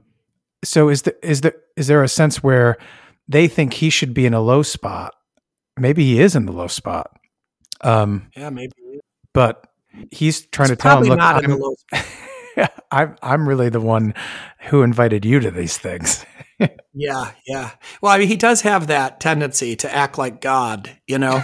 so 0.63 0.89
is 0.89 1.01
there, 1.01 1.15
is 1.21 1.41
there, 1.41 1.55
is 1.75 1.87
there 1.87 2.03
a 2.03 2.07
sense 2.07 2.41
where 2.41 2.77
they 3.29 3.47
think 3.47 3.75
he 3.75 3.89
should 3.89 4.13
be 4.13 4.25
in 4.25 4.33
a 4.33 4.41
low 4.41 4.63
spot? 4.63 5.15
Maybe 5.77 6.03
he 6.03 6.19
is 6.19 6.35
in 6.35 6.45
the 6.45 6.51
low 6.51 6.67
spot. 6.67 7.17
Um, 7.81 8.29
yeah, 8.35 8.49
maybe. 8.49 8.73
But 9.33 9.65
he's 10.11 10.45
trying 10.47 10.69
to 10.69 10.75
tell 10.75 11.01
him, 11.01 11.09
look, 11.09 11.19
I'm, 11.19 12.67
I'm 12.91 13.15
I'm 13.21 13.47
really 13.47 13.69
the 13.69 13.79
one 13.79 14.13
who 14.59 14.81
invited 14.81 15.23
you 15.23 15.39
to 15.39 15.51
these 15.51 15.77
things. 15.77 16.25
yeah, 16.93 17.31
yeah. 17.47 17.71
Well, 18.01 18.11
I 18.11 18.17
mean, 18.17 18.27
he 18.27 18.35
does 18.35 18.61
have 18.61 18.87
that 18.87 19.19
tendency 19.19 19.75
to 19.77 19.93
act 19.93 20.17
like 20.17 20.41
God, 20.41 20.89
you 21.07 21.17
know, 21.17 21.41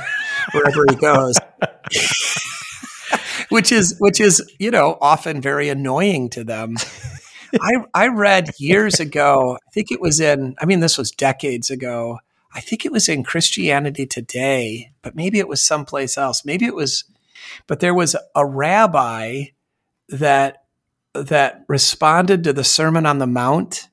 wherever 0.51 0.83
he 0.89 0.95
goes. 0.95 1.35
which 3.49 3.71
is 3.71 3.95
which 3.99 4.19
is, 4.19 4.41
you 4.59 4.71
know, 4.71 4.97
often 5.01 5.41
very 5.41 5.69
annoying 5.69 6.29
to 6.31 6.43
them. 6.43 6.75
I 7.61 7.71
I 7.93 8.07
read 8.07 8.51
years 8.57 8.99
ago, 8.99 9.57
I 9.67 9.71
think 9.71 9.91
it 9.91 10.01
was 10.01 10.19
in 10.19 10.55
I 10.59 10.65
mean 10.65 10.79
this 10.79 10.97
was 10.97 11.11
decades 11.11 11.69
ago. 11.69 12.19
I 12.53 12.61
think 12.61 12.85
it 12.85 12.91
was 12.91 13.09
in 13.09 13.23
Christianity 13.23 14.05
Today, 14.05 14.91
but 15.01 15.15
maybe 15.15 15.39
it 15.39 15.47
was 15.47 15.61
someplace 15.61 16.17
else. 16.17 16.45
Maybe 16.45 16.65
it 16.65 16.75
was 16.75 17.03
but 17.67 17.79
there 17.79 17.93
was 17.93 18.15
a 18.35 18.45
rabbi 18.45 19.45
that 20.09 20.63
that 21.13 21.63
responded 21.67 22.43
to 22.43 22.53
the 22.53 22.63
Sermon 22.63 23.05
on 23.05 23.19
the 23.19 23.27
Mount. 23.27 23.87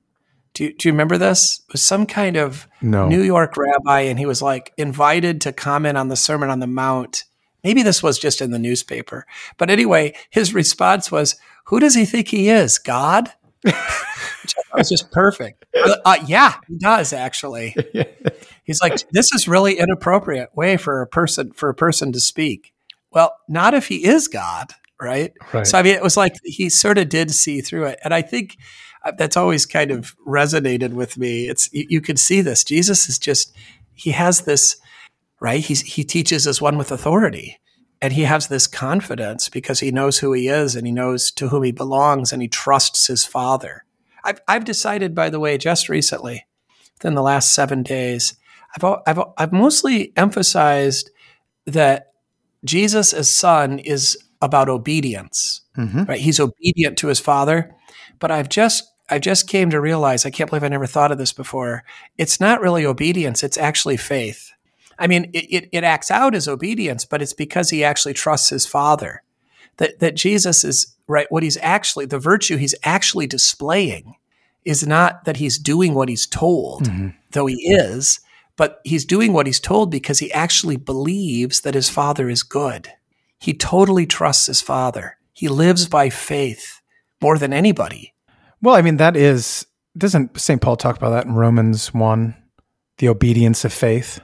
Do 0.54 0.64
you, 0.64 0.74
do 0.74 0.88
you 0.88 0.92
remember 0.92 1.16
this? 1.16 1.62
It 1.66 1.72
was 1.72 1.82
some 1.82 2.04
kind 2.04 2.36
of 2.36 2.66
no. 2.82 3.08
New 3.08 3.22
York 3.22 3.56
rabbi, 3.56 4.00
and 4.00 4.18
he 4.18 4.26
was 4.26 4.42
like 4.42 4.72
invited 4.76 5.40
to 5.42 5.52
comment 5.52 5.96
on 5.96 6.08
the 6.08 6.16
Sermon 6.16 6.50
on 6.50 6.60
the 6.60 6.66
Mount. 6.66 7.24
Maybe 7.64 7.82
this 7.82 8.02
was 8.02 8.18
just 8.18 8.40
in 8.40 8.50
the 8.50 8.58
newspaper. 8.58 9.24
But 9.56 9.70
anyway, 9.70 10.14
his 10.30 10.52
response 10.52 11.10
was, 11.12 11.36
Who 11.66 11.80
does 11.80 11.94
he 11.94 12.04
think 12.04 12.28
he 12.28 12.48
is? 12.50 12.78
God? 12.78 13.32
Which 13.62 14.54
was 14.74 14.88
just 14.88 15.10
perfect. 15.10 15.64
Uh, 15.76 15.96
uh, 16.04 16.16
yeah, 16.26 16.54
he 16.68 16.78
does 16.78 17.12
actually. 17.12 17.76
He's 18.64 18.80
like, 18.80 19.08
This 19.10 19.32
is 19.32 19.46
really 19.46 19.78
inappropriate 19.78 20.54
way 20.56 20.76
for 20.76 21.00
a 21.00 21.06
person 21.06 21.52
for 21.52 21.68
a 21.68 21.74
person 21.74 22.12
to 22.12 22.20
speak. 22.20 22.72
Well, 23.10 23.36
not 23.48 23.74
if 23.74 23.88
he 23.88 24.04
is 24.04 24.28
God 24.28 24.74
right? 25.02 25.32
right? 25.52 25.66
So 25.66 25.78
I 25.78 25.82
mean, 25.82 25.94
it 25.94 26.02
was 26.02 26.16
like 26.16 26.36
he 26.44 26.70
sort 26.70 26.96
of 26.96 27.08
did 27.08 27.32
see 27.32 27.60
through 27.60 27.86
it, 27.86 27.98
and 28.04 28.14
I 28.14 28.22
think 28.22 28.56
uh, 29.04 29.12
that's 29.18 29.36
always 29.36 29.66
kind 29.66 29.90
of 29.90 30.14
resonated 30.26 30.92
with 30.92 31.18
me. 31.18 31.48
It's 31.48 31.68
you, 31.72 31.86
you 31.88 32.00
can 32.00 32.16
see 32.16 32.40
this. 32.40 32.64
Jesus 32.64 33.08
is 33.08 33.18
just 33.18 33.54
he 33.94 34.12
has 34.12 34.42
this 34.42 34.76
right. 35.40 35.62
He's 35.62 35.80
he 35.82 36.04
teaches 36.04 36.46
as 36.46 36.62
one 36.62 36.78
with 36.78 36.92
authority, 36.92 37.58
and 38.02 38.12
he 38.12 38.24
has 38.24 38.48
this 38.48 38.66
confidence 38.66 39.48
because 39.48 39.78
he 39.78 39.92
knows 39.92 40.18
who 40.18 40.32
he 40.32 40.48
is 40.48 40.74
and 40.74 40.86
he 40.86 40.92
knows 40.92 41.30
to 41.30 41.48
whom 41.48 41.62
he 41.62 41.70
belongs, 41.72 42.32
and 42.32 42.42
he 42.42 42.48
trusts 42.48 43.06
his 43.06 43.24
Father. 43.24 43.84
I've 44.24 44.40
I've 44.48 44.64
decided, 44.64 45.14
by 45.14 45.30
the 45.30 45.40
way, 45.40 45.56
just 45.56 45.88
recently, 45.88 46.46
within 46.98 47.14
the 47.14 47.22
last 47.22 47.52
seven 47.52 47.84
days, 47.84 48.34
I've 48.76 48.98
I've 49.06 49.24
I've 49.38 49.52
mostly 49.52 50.12
emphasized 50.16 51.10
that 51.66 52.12
Jesus 52.64 53.12
as 53.12 53.30
Son 53.30 53.78
is 53.78 54.18
about 54.42 54.68
obedience. 54.68 55.60
Mm-hmm. 55.78 56.04
Right? 56.04 56.20
He's 56.20 56.40
obedient 56.40 56.98
to 56.98 57.06
his 57.06 57.20
father. 57.20 57.74
But 58.18 58.32
I've 58.32 58.48
just 58.48 58.92
I 59.08 59.20
just 59.20 59.48
came 59.48 59.70
to 59.70 59.80
realize 59.80 60.26
I 60.26 60.30
can't 60.30 60.50
believe 60.50 60.64
I 60.64 60.68
never 60.68 60.86
thought 60.86 61.12
of 61.12 61.18
this 61.18 61.32
before. 61.32 61.84
It's 62.18 62.40
not 62.40 62.60
really 62.60 62.84
obedience, 62.84 63.44
it's 63.44 63.58
actually 63.58 63.96
faith. 63.96 64.50
I 65.02 65.08
mean, 65.08 65.24
it, 65.32 65.46
it, 65.50 65.68
it 65.72 65.84
acts 65.84 66.12
out 66.12 66.32
as 66.32 66.46
obedience, 66.46 67.04
but 67.04 67.20
it's 67.20 67.32
because 67.32 67.70
he 67.70 67.82
actually 67.82 68.14
trusts 68.14 68.50
his 68.50 68.66
father. 68.66 69.22
That 69.78 69.98
that 69.98 70.14
Jesus 70.14 70.62
is 70.62 70.94
right, 71.08 71.26
what 71.30 71.42
he's 71.42 71.58
actually 71.60 72.06
the 72.06 72.20
virtue 72.20 72.56
he's 72.56 72.74
actually 72.84 73.26
displaying 73.26 74.14
is 74.64 74.86
not 74.86 75.24
that 75.24 75.38
he's 75.38 75.58
doing 75.58 75.94
what 75.94 76.08
he's 76.08 76.26
told, 76.26 76.84
mm-hmm. 76.84 77.08
though 77.32 77.46
he 77.46 77.56
is, 77.56 78.20
but 78.56 78.80
he's 78.84 79.04
doing 79.04 79.32
what 79.32 79.46
he's 79.46 79.58
told 79.58 79.90
because 79.90 80.20
he 80.20 80.32
actually 80.32 80.76
believes 80.76 81.62
that 81.62 81.74
his 81.74 81.90
father 81.90 82.30
is 82.30 82.44
good. 82.44 82.92
He 83.40 83.54
totally 83.54 84.06
trusts 84.06 84.46
his 84.46 84.62
father. 84.62 85.16
He 85.32 85.48
lives 85.48 85.88
by 85.88 86.10
faith 86.10 86.80
more 87.20 87.38
than 87.38 87.52
anybody. 87.52 88.14
Well, 88.60 88.76
I 88.76 88.82
mean, 88.82 88.98
that 88.98 89.16
is, 89.16 89.66
doesn't 89.98 90.38
St. 90.38 90.60
Paul 90.60 90.76
talk 90.76 90.96
about 90.96 91.10
that 91.10 91.26
in 91.26 91.34
Romans 91.34 91.92
1? 91.92 92.36
The 92.98 93.08
obedience 93.08 93.64
of 93.64 93.72
faith? 93.72 94.20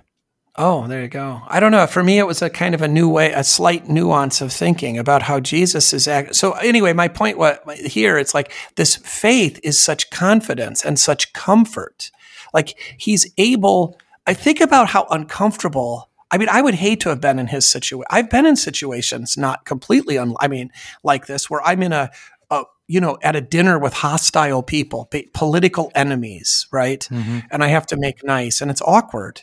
Oh, 0.60 0.88
there 0.88 1.02
you 1.02 1.08
go. 1.08 1.40
I 1.46 1.60
don't 1.60 1.70
know. 1.70 1.86
For 1.86 2.02
me, 2.02 2.18
it 2.18 2.26
was 2.26 2.42
a 2.42 2.50
kind 2.50 2.74
of 2.74 2.82
a 2.82 2.88
new 2.88 3.08
way, 3.08 3.32
a 3.32 3.44
slight 3.44 3.88
nuance 3.88 4.40
of 4.40 4.52
thinking 4.52 4.98
about 4.98 5.22
how 5.22 5.38
Jesus 5.38 5.92
is. 5.92 6.08
Act- 6.08 6.34
so 6.34 6.52
anyway, 6.52 6.92
my 6.92 7.06
point 7.06 7.38
was 7.38 7.58
here, 7.84 8.18
it's 8.18 8.34
like 8.34 8.52
this 8.74 8.96
faith 8.96 9.60
is 9.62 9.78
such 9.78 10.10
confidence 10.10 10.84
and 10.84 10.98
such 10.98 11.32
comfort. 11.32 12.10
Like 12.52 12.76
he's 12.98 13.32
able, 13.38 13.96
I 14.26 14.34
think 14.34 14.60
about 14.60 14.88
how 14.88 15.06
uncomfortable 15.10 16.08
I 16.30 16.36
mean, 16.36 16.48
I 16.50 16.60
would 16.60 16.74
hate 16.74 17.00
to 17.00 17.08
have 17.08 17.20
been 17.20 17.38
in 17.38 17.46
his 17.46 17.66
situation. 17.66 18.04
I've 18.10 18.28
been 18.28 18.44
in 18.44 18.56
situations 18.56 19.38
not 19.38 19.64
completely, 19.64 20.18
un- 20.18 20.34
I 20.40 20.48
mean, 20.48 20.70
like 21.02 21.26
this, 21.26 21.48
where 21.48 21.62
I'm 21.62 21.82
in 21.82 21.92
a, 21.92 22.10
a, 22.50 22.64
you 22.86 23.00
know, 23.00 23.16
at 23.22 23.34
a 23.34 23.40
dinner 23.40 23.78
with 23.78 23.94
hostile 23.94 24.62
people, 24.62 25.10
political 25.32 25.90
enemies, 25.94 26.66
right? 26.70 27.08
Mm-hmm. 27.10 27.38
And 27.50 27.64
I 27.64 27.68
have 27.68 27.86
to 27.86 27.96
make 27.96 28.22
nice, 28.24 28.60
and 28.60 28.70
it's 28.70 28.82
awkward. 28.82 29.42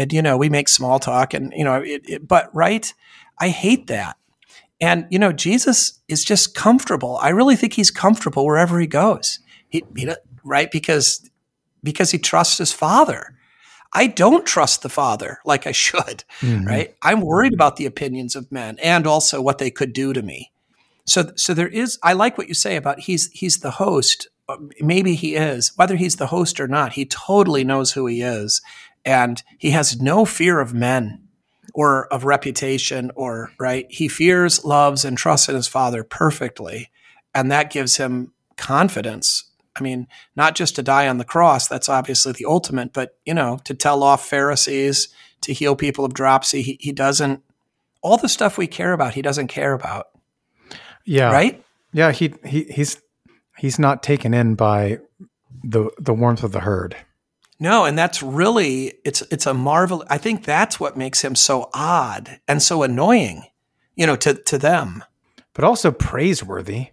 And 0.00 0.12
you 0.12 0.22
know, 0.22 0.36
we 0.36 0.48
make 0.48 0.68
small 0.68 0.98
talk, 0.98 1.34
and 1.34 1.52
you 1.54 1.64
know, 1.64 1.76
it, 1.76 2.02
it, 2.08 2.28
but 2.28 2.54
right, 2.54 2.92
I 3.38 3.48
hate 3.50 3.86
that. 3.88 4.16
And 4.80 5.06
you 5.10 5.18
know, 5.18 5.32
Jesus 5.32 6.00
is 6.08 6.24
just 6.24 6.54
comfortable. 6.54 7.18
I 7.18 7.28
really 7.28 7.56
think 7.56 7.74
he's 7.74 7.90
comfortable 7.90 8.46
wherever 8.46 8.80
he 8.80 8.86
goes. 8.86 9.40
He, 9.68 9.84
he 9.96 10.10
right 10.42 10.70
because 10.70 11.28
because 11.82 12.10
he 12.10 12.18
trusts 12.18 12.58
his 12.58 12.72
father 12.72 13.36
I 13.92 14.06
don't 14.06 14.46
trust 14.46 14.82
the 14.82 14.88
father 14.88 15.38
like 15.44 15.66
I 15.66 15.72
should, 15.72 16.24
mm-hmm. 16.40 16.64
right? 16.64 16.94
I'm 17.02 17.20
worried 17.20 17.54
about 17.54 17.76
the 17.76 17.86
opinions 17.86 18.36
of 18.36 18.50
men 18.52 18.78
and 18.82 19.06
also 19.06 19.42
what 19.42 19.58
they 19.58 19.70
could 19.70 19.92
do 19.92 20.12
to 20.12 20.22
me. 20.22 20.52
So, 21.06 21.32
so 21.36 21.54
there 21.54 21.68
is. 21.68 21.98
I 22.02 22.12
like 22.12 22.38
what 22.38 22.48
you 22.48 22.54
say 22.54 22.76
about 22.76 23.00
he's 23.00 23.30
he's 23.32 23.58
the 23.58 23.72
host. 23.72 24.28
Maybe 24.80 25.14
he 25.14 25.34
is. 25.34 25.72
Whether 25.76 25.96
he's 25.96 26.16
the 26.16 26.28
host 26.28 26.60
or 26.60 26.68
not, 26.68 26.92
he 26.92 27.04
totally 27.04 27.64
knows 27.64 27.92
who 27.92 28.06
he 28.06 28.22
is, 28.22 28.60
and 29.04 29.42
he 29.58 29.70
has 29.70 30.00
no 30.00 30.24
fear 30.24 30.60
of 30.60 30.74
men 30.74 31.28
or 31.74 32.06
of 32.12 32.24
reputation 32.24 33.10
or 33.14 33.52
right. 33.58 33.86
He 33.90 34.08
fears, 34.08 34.64
loves, 34.64 35.04
and 35.04 35.16
trusts 35.16 35.48
in 35.48 35.54
his 35.54 35.68
father 35.68 36.02
perfectly, 36.02 36.90
and 37.34 37.50
that 37.50 37.70
gives 37.70 37.96
him 37.96 38.32
confidence 38.56 39.50
I 39.76 39.82
mean, 39.82 40.08
not 40.36 40.54
just 40.54 40.76
to 40.76 40.82
die 40.82 41.08
on 41.08 41.18
the 41.18 41.24
cross, 41.24 41.68
that's 41.68 41.88
obviously 41.88 42.32
the 42.32 42.44
ultimate, 42.44 42.92
but, 42.92 43.16
you 43.24 43.34
know, 43.34 43.58
to 43.64 43.74
tell 43.74 44.02
off 44.02 44.26
Pharisees, 44.26 45.08
to 45.42 45.52
heal 45.52 45.76
people 45.76 46.04
of 46.04 46.12
dropsy, 46.12 46.62
he, 46.62 46.76
he 46.80 46.92
doesn't, 46.92 47.42
all 48.02 48.16
the 48.16 48.28
stuff 48.28 48.58
we 48.58 48.66
care 48.66 48.92
about, 48.92 49.14
he 49.14 49.22
doesn't 49.22 49.48
care 49.48 49.72
about. 49.72 50.08
Yeah. 51.04 51.32
Right? 51.32 51.64
Yeah. 51.92 52.12
He, 52.12 52.34
he, 52.44 52.64
he's, 52.64 53.00
he's 53.56 53.78
not 53.78 54.02
taken 54.02 54.34
in 54.34 54.54
by 54.54 54.98
the, 55.62 55.90
the 55.98 56.14
warmth 56.14 56.42
of 56.42 56.52
the 56.52 56.60
herd. 56.60 56.96
No, 57.62 57.84
and 57.84 57.96
that's 57.96 58.22
really 58.22 58.94
it's 59.04 59.20
it's 59.30 59.46
a 59.46 59.52
marvel. 59.52 60.02
I 60.08 60.16
think 60.16 60.44
that's 60.44 60.80
what 60.80 60.96
makes 60.96 61.20
him 61.20 61.34
so 61.34 61.68
odd 61.74 62.40
and 62.48 62.62
so 62.62 62.82
annoying, 62.82 63.44
you 63.94 64.06
know, 64.06 64.16
to 64.16 64.34
to 64.34 64.56
them. 64.56 65.04
But 65.52 65.64
also 65.64 65.92
praiseworthy. 65.92 66.88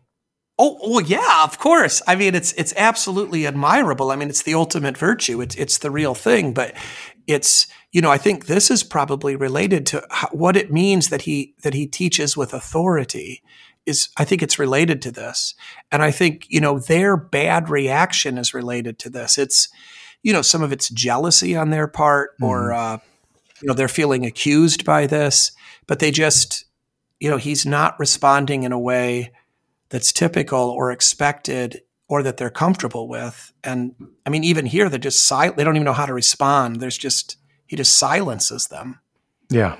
Oh, 0.59 0.80
well, 0.82 1.01
yeah, 1.01 1.43
of 1.43 1.59
course. 1.59 2.01
I 2.05 2.15
mean, 2.15 2.36
it's 2.36 2.51
it's 2.53 2.74
absolutely 2.76 3.47
admirable. 3.47 4.11
I 4.11 4.18
mean, 4.18 4.28
it's 4.28 4.43
the 4.43 4.55
ultimate 4.55 4.97
virtue. 4.97 5.39
It's 5.39 5.55
it's 5.55 5.78
the 5.78 5.91
real 5.91 6.13
thing. 6.13 6.53
But 6.53 6.76
it's 7.28 7.68
you 7.93 8.01
know, 8.01 8.11
I 8.11 8.18
think 8.18 8.47
this 8.47 8.70
is 8.70 8.84
probably 8.84 9.38
related 9.38 9.86
to 9.88 10.05
how, 10.11 10.28
what 10.34 10.57
it 10.57 10.72
means 10.72 11.07
that 11.09 11.22
he 11.22 11.55
that 11.63 11.76
he 11.76 11.88
teaches 11.88 12.36
with 12.36 12.53
authority. 12.53 13.41
Is 13.86 14.09
I 14.18 14.26
think 14.26 14.43
it's 14.43 14.59
related 14.59 15.01
to 15.03 15.11
this, 15.11 15.55
and 15.93 16.03
I 16.03 16.11
think 16.11 16.45
you 16.49 16.59
know 16.59 16.78
their 16.78 17.15
bad 17.15 17.70
reaction 17.70 18.38
is 18.38 18.53
related 18.53 18.99
to 18.99 19.09
this. 19.09 19.38
It's 19.38 19.70
you 20.24 20.34
know 20.34 20.41
some 20.41 20.63
of 20.63 20.72
it's 20.72 20.89
jealousy 20.89 21.55
on 21.55 21.70
their 21.70 21.88
part, 21.88 22.32
mm. 22.39 22.47
or 22.47 22.74
uh, 22.74 22.97
you 23.61 23.68
know 23.68 23.74
they're 23.74 23.88
feeling 23.88 24.26
accused 24.26 24.86
by 24.86 25.07
this, 25.07 25.51
but 25.88 25.99
they 25.99 26.11
just 26.11 26.65
you 27.20 27.30
know 27.30 27.38
he's 27.38 27.65
not 27.65 27.99
responding 27.99 28.63
in 28.63 28.72
a 28.72 28.80
way 28.80 29.32
that's 29.89 30.11
typical 30.11 30.70
or 30.70 30.91
expected 30.91 31.82
or 32.09 32.24
that 32.24 32.38
they're 32.38 32.49
comfortable 32.49 33.07
with. 33.07 33.51
And 33.63 33.93
I 34.26 34.30
mean, 34.30 34.43
even 34.43 34.65
here, 34.65 34.89
they're 34.89 34.99
just 34.99 35.26
silent. 35.26 35.57
They 35.57 35.63
don't 35.63 35.76
even 35.76 35.86
know 35.86 35.93
how 35.93 36.05
to 36.05 36.13
respond. 36.13 36.80
There's 36.80 36.97
just, 36.97 37.38
he 37.65 37.76
just 37.76 37.95
silences 37.95 38.68
them. 38.68 38.99
Yeah. 39.49 39.78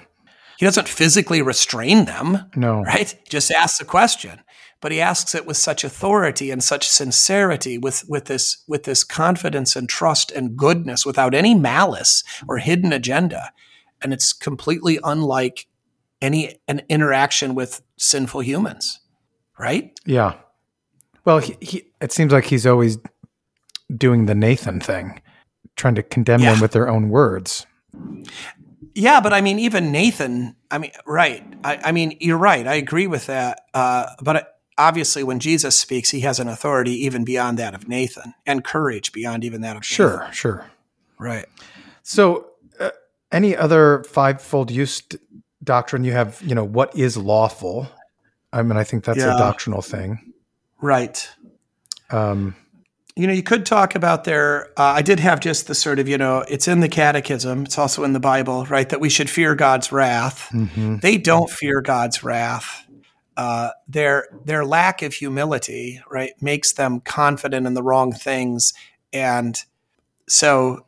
He 0.58 0.66
doesn't 0.66 0.90
physically 0.90 1.42
restrain 1.42 2.06
them. 2.06 2.50
No. 2.56 2.82
Right? 2.82 3.16
Just 3.30 3.52
asks 3.52 3.80
a 3.80 3.86
question. 3.86 4.42
But 4.80 4.92
he 4.92 5.02
asks 5.02 5.34
it 5.34 5.46
with 5.46 5.58
such 5.58 5.84
authority 5.84 6.52
and 6.52 6.64
such 6.64 6.88
sincerity, 6.88 7.78
with, 7.78 8.06
with 8.08 8.26
this 8.26 8.64
with 8.68 8.84
this 8.84 9.04
confidence 9.04 9.76
and 9.76 9.90
trust 9.90 10.32
and 10.32 10.56
goodness, 10.56 11.06
without 11.06 11.34
any 11.34 11.56
malice 11.56 12.24
or 12.48 12.60
hidden 12.60 12.94
agenda. 12.94 13.52
And 14.02 14.14
it's 14.14 14.34
completely 14.34 15.00
unlike 15.04 15.68
any 16.22 16.60
an 16.68 16.82
interaction 16.90 17.56
with 17.56 17.82
sinful 17.98 18.42
humans 18.42 19.00
right? 19.58 20.00
Yeah. 20.06 20.36
Well, 21.26 21.40
he, 21.40 21.58
he, 21.60 21.84
it 22.02 22.12
seems 22.12 22.32
like 22.32 22.46
he's 22.46 22.66
always 22.66 22.98
doing 23.96 24.26
the 24.26 24.36
Nathan 24.36 24.80
thing, 24.80 25.22
trying 25.76 25.96
to 25.96 26.04
condemn 26.04 26.42
yeah. 26.42 26.52
them 26.52 26.62
with 26.62 26.72
their 26.72 26.90
own 26.90 27.10
words. 27.10 27.66
Yeah, 28.94 29.22
but 29.22 29.34
I 29.34 29.42
mean, 29.42 29.60
even 29.60 29.92
Nathan, 29.92 30.56
I 30.72 30.78
mean, 30.78 30.92
right. 31.06 31.44
I, 31.64 31.80
I 31.86 31.92
mean, 31.92 32.18
you're 32.20 32.38
right. 32.38 32.66
I 32.66 32.76
agree 32.76 33.08
with 33.08 33.28
that. 33.28 33.62
Uh, 33.74 34.08
but 34.22 34.57
obviously 34.78 35.24
when 35.24 35.40
Jesus 35.40 35.76
speaks, 35.76 36.12
he 36.12 36.20
has 36.22 36.40
an 36.40 36.48
authority 36.48 36.92
even 37.06 37.24
beyond 37.24 37.58
that 37.60 37.74
of 37.74 37.88
Nathan 37.88 38.34
and 38.46 38.64
courage 38.64 39.12
beyond 39.12 39.44
even 39.44 39.62
that 39.62 39.76
of 39.76 39.86
sure, 39.86 40.20
Nathan. 40.20 40.32
sure. 40.34 40.66
Right. 41.20 41.46
So, 42.04 42.48
uh, 42.80 42.92
any 43.32 43.56
other 43.56 44.04
fivefold 44.04 44.72
use 44.72 45.02
d- 45.02 45.18
doctrine 45.64 46.04
you 46.04 46.12
have? 46.14 46.42
You 46.46 46.56
know, 46.56 46.64
what 46.64 46.96
is 46.96 47.18
lawful? 47.18 47.88
I 48.54 48.62
mean, 48.62 48.78
I 48.78 48.84
think 48.84 49.04
that's 49.04 49.20
Yeah. 49.20 49.36
a 49.36 49.38
doctrinal 49.38 49.82
thing. 49.82 50.34
Right. 50.82 51.28
Um, 52.10 52.56
You 53.16 53.26
know, 53.26 53.34
you 53.34 53.42
could 53.42 53.66
talk 53.66 53.96
about 53.96 54.26
there. 54.26 54.68
Uh, 54.78 54.84
I 54.84 55.02
did 55.02 55.20
have 55.20 55.40
just 55.40 55.66
the 55.66 55.74
sort 55.74 55.98
of, 55.98 56.08
you 56.08 56.20
know, 56.20 56.46
it's 56.48 56.68
in 56.68 56.82
the 56.82 56.88
Catechism. 56.88 57.64
It's 57.64 57.80
also 57.80 58.04
in 58.04 58.14
the 58.14 58.20
Bible, 58.20 58.66
right? 58.68 58.88
That 58.90 59.00
we 59.02 59.10
should 59.10 59.28
fear 59.28 59.56
God's 59.56 59.92
wrath. 59.92 60.50
mhm. 60.54 61.02
They 61.02 61.18
don't 61.18 61.50
fear 61.50 61.82
God's 61.82 62.24
wrath. 62.24 62.86
Uh, 63.38 63.70
their 63.88 64.28
their 64.46 64.66
lack 64.66 65.02
of 65.04 65.14
humility, 65.14 66.02
right, 66.10 66.34
makes 66.42 66.74
them 66.74 67.00
confident 67.00 67.68
in 67.68 67.76
the 67.76 67.84
wrong 67.84 68.12
things, 68.12 68.74
and 69.14 69.64
so, 70.28 70.86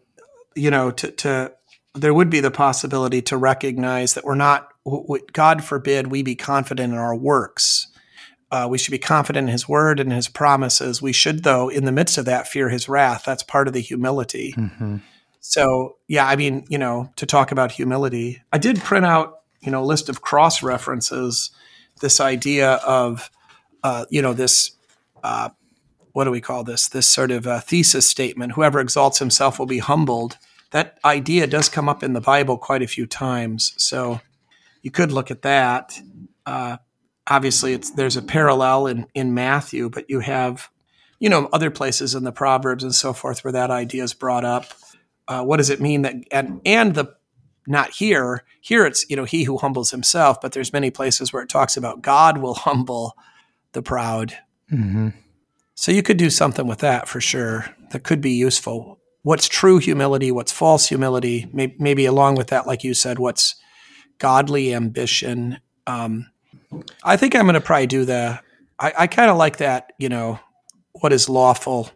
you 0.56 0.72
know, 0.72 0.90
to, 0.90 1.12
to 1.12 1.54
there 1.94 2.14
would 2.14 2.30
be 2.30 2.40
the 2.40 2.52
possibility 2.52 3.22
to 3.22 3.38
recognize 3.38 4.16
that 4.16 4.26
we're 4.26 4.36
not. 4.36 4.68
God 5.32 5.64
forbid 5.64 6.08
we 6.08 6.24
be 6.24 6.36
confident 6.36 6.92
in 6.92 7.00
our 7.00 7.16
works. 7.16 7.88
Uh, 8.52 8.68
we 8.68 8.80
should 8.80 8.92
be 8.92 8.98
confident 8.98 9.48
in 9.48 9.52
His 9.52 9.70
word 9.70 10.00
and 10.00 10.12
His 10.12 10.28
promises. 10.28 11.04
We 11.04 11.14
should, 11.14 11.44
though, 11.44 11.70
in 11.70 11.86
the 11.86 11.92
midst 11.92 12.18
of 12.18 12.26
that, 12.26 12.48
fear 12.48 12.70
His 12.70 12.90
wrath. 12.90 13.24
That's 13.26 13.44
part 13.44 13.68
of 13.68 13.74
the 13.76 13.80
humility. 13.82 14.56
Mhm. 14.58 15.02
So 15.40 15.98
yeah, 16.08 16.28
I 16.28 16.36
mean, 16.36 16.66
you 16.68 16.80
know, 16.80 17.12
to 17.18 17.26
talk 17.28 17.52
about 17.52 17.72
humility, 17.72 18.42
I 18.52 18.58
did 18.58 18.80
print 18.80 19.06
out, 19.06 19.42
you 19.62 19.72
know, 19.72 19.84
a 19.84 19.86
list 19.86 20.10
of 20.10 20.22
cross 20.22 20.64
references. 20.64 21.52
This 22.00 22.20
idea 22.20 22.74
of, 22.76 23.30
uh, 23.84 24.06
you 24.10 24.22
know, 24.22 24.34
this, 24.34 24.72
uh, 25.24 25.50
what 26.14 26.26
do 26.26 26.32
we 26.32 26.42
call 26.42 26.64
this? 26.64 26.88
This 26.88 27.08
sort 27.08 27.32
of 27.32 27.48
uh, 27.48 27.60
thesis 27.60 28.10
statement: 28.10 28.54
"Whoever 28.54 28.80
exalts 28.80 29.20
himself 29.20 29.60
will 29.60 29.66
be 29.66 29.80
humbled." 29.80 30.38
That 30.72 31.00
idea 31.04 31.48
does 31.48 31.70
come 31.70 31.90
up 31.90 32.04
in 32.04 32.14
the 32.14 32.22
Bible 32.22 32.58
quite 32.58 32.84
a 32.84 32.88
few 32.88 33.08
times. 33.08 33.74
So 33.78 34.22
you 34.82 34.92
could 34.92 35.12
look 35.12 35.32
at 35.32 35.42
that. 35.42 36.00
Uh, 36.46 36.78
obviously, 37.28 37.74
it's 37.74 37.92
there's 37.92 38.18
a 38.18 38.22
parallel 38.22 38.88
in 38.88 39.08
in 39.14 39.34
Matthew, 39.34 39.90
but 39.90 40.10
you 40.10 40.20
have, 40.20 40.70
you 41.20 41.30
know, 41.30 41.50
other 41.54 41.72
places 41.72 42.16
in 42.16 42.24
the 42.24 42.32
Proverbs 42.32 42.84
and 42.84 42.94
so 42.94 43.14
forth 43.14 43.44
where 43.44 43.54
that 43.54 43.72
idea 43.72 44.04
is 44.04 44.14
brought 44.14 44.46
up 44.46 44.74
uh, 45.30 45.44
what 45.44 45.58
does 45.58 45.70
it 45.70 45.80
mean 45.80 46.02
that 46.02 46.16
and 46.32 46.60
and 46.66 46.96
the 46.96 47.06
not 47.68 47.92
here. 47.92 48.44
Here 48.62 48.86
it's 48.86 49.06
you 49.10 49.16
know 49.16 49.26
he 49.26 49.44
who 49.44 49.58
humbles 49.58 49.92
himself 49.92 50.40
but 50.42 50.52
there's 50.52 50.74
many 50.74 50.92
places 50.92 51.32
where 51.32 51.42
it 51.44 51.50
talks 51.50 51.78
about 51.78 52.02
god 52.02 52.38
will 52.40 52.54
humble 52.56 53.16
the 53.74 53.82
proud. 53.82 54.38
Mhm. 54.72 55.14
so 55.76 55.92
you 55.92 56.04
could 56.04 56.18
do 56.18 56.30
something 56.30 56.68
with 56.68 56.80
that 56.80 57.08
for 57.08 57.20
sure 57.22 57.66
that 57.92 58.04
could 58.04 58.22
be 58.22 58.32
useful. 58.32 59.00
What's 59.24 59.48
true 59.48 59.80
humility 59.80 60.32
what's 60.32 60.52
false 60.52 60.88
humility 60.88 61.48
maybe, 61.54 61.76
maybe 61.80 62.06
along 62.06 62.36
with 62.36 62.48
that 62.48 62.68
like 62.68 62.84
you 62.84 62.94
said 62.94 63.20
what's 63.20 63.56
godly 64.18 64.74
ambition. 64.74 65.60
Um, 65.88 66.28
i 67.04 67.18
think 67.18 67.36
i'm 67.36 67.44
going 67.46 67.56
to 67.56 67.62
probably 67.62 67.88
do 67.88 68.06
the 68.06 68.40
i, 68.80 68.94
I 69.00 69.08
kind 69.08 69.32
of 69.32 69.38
like 69.38 69.58
that 69.58 69.94
you 69.98 70.08
know 70.10 70.40
what 70.94 71.12
is 71.14 71.28
lawful 71.30 71.90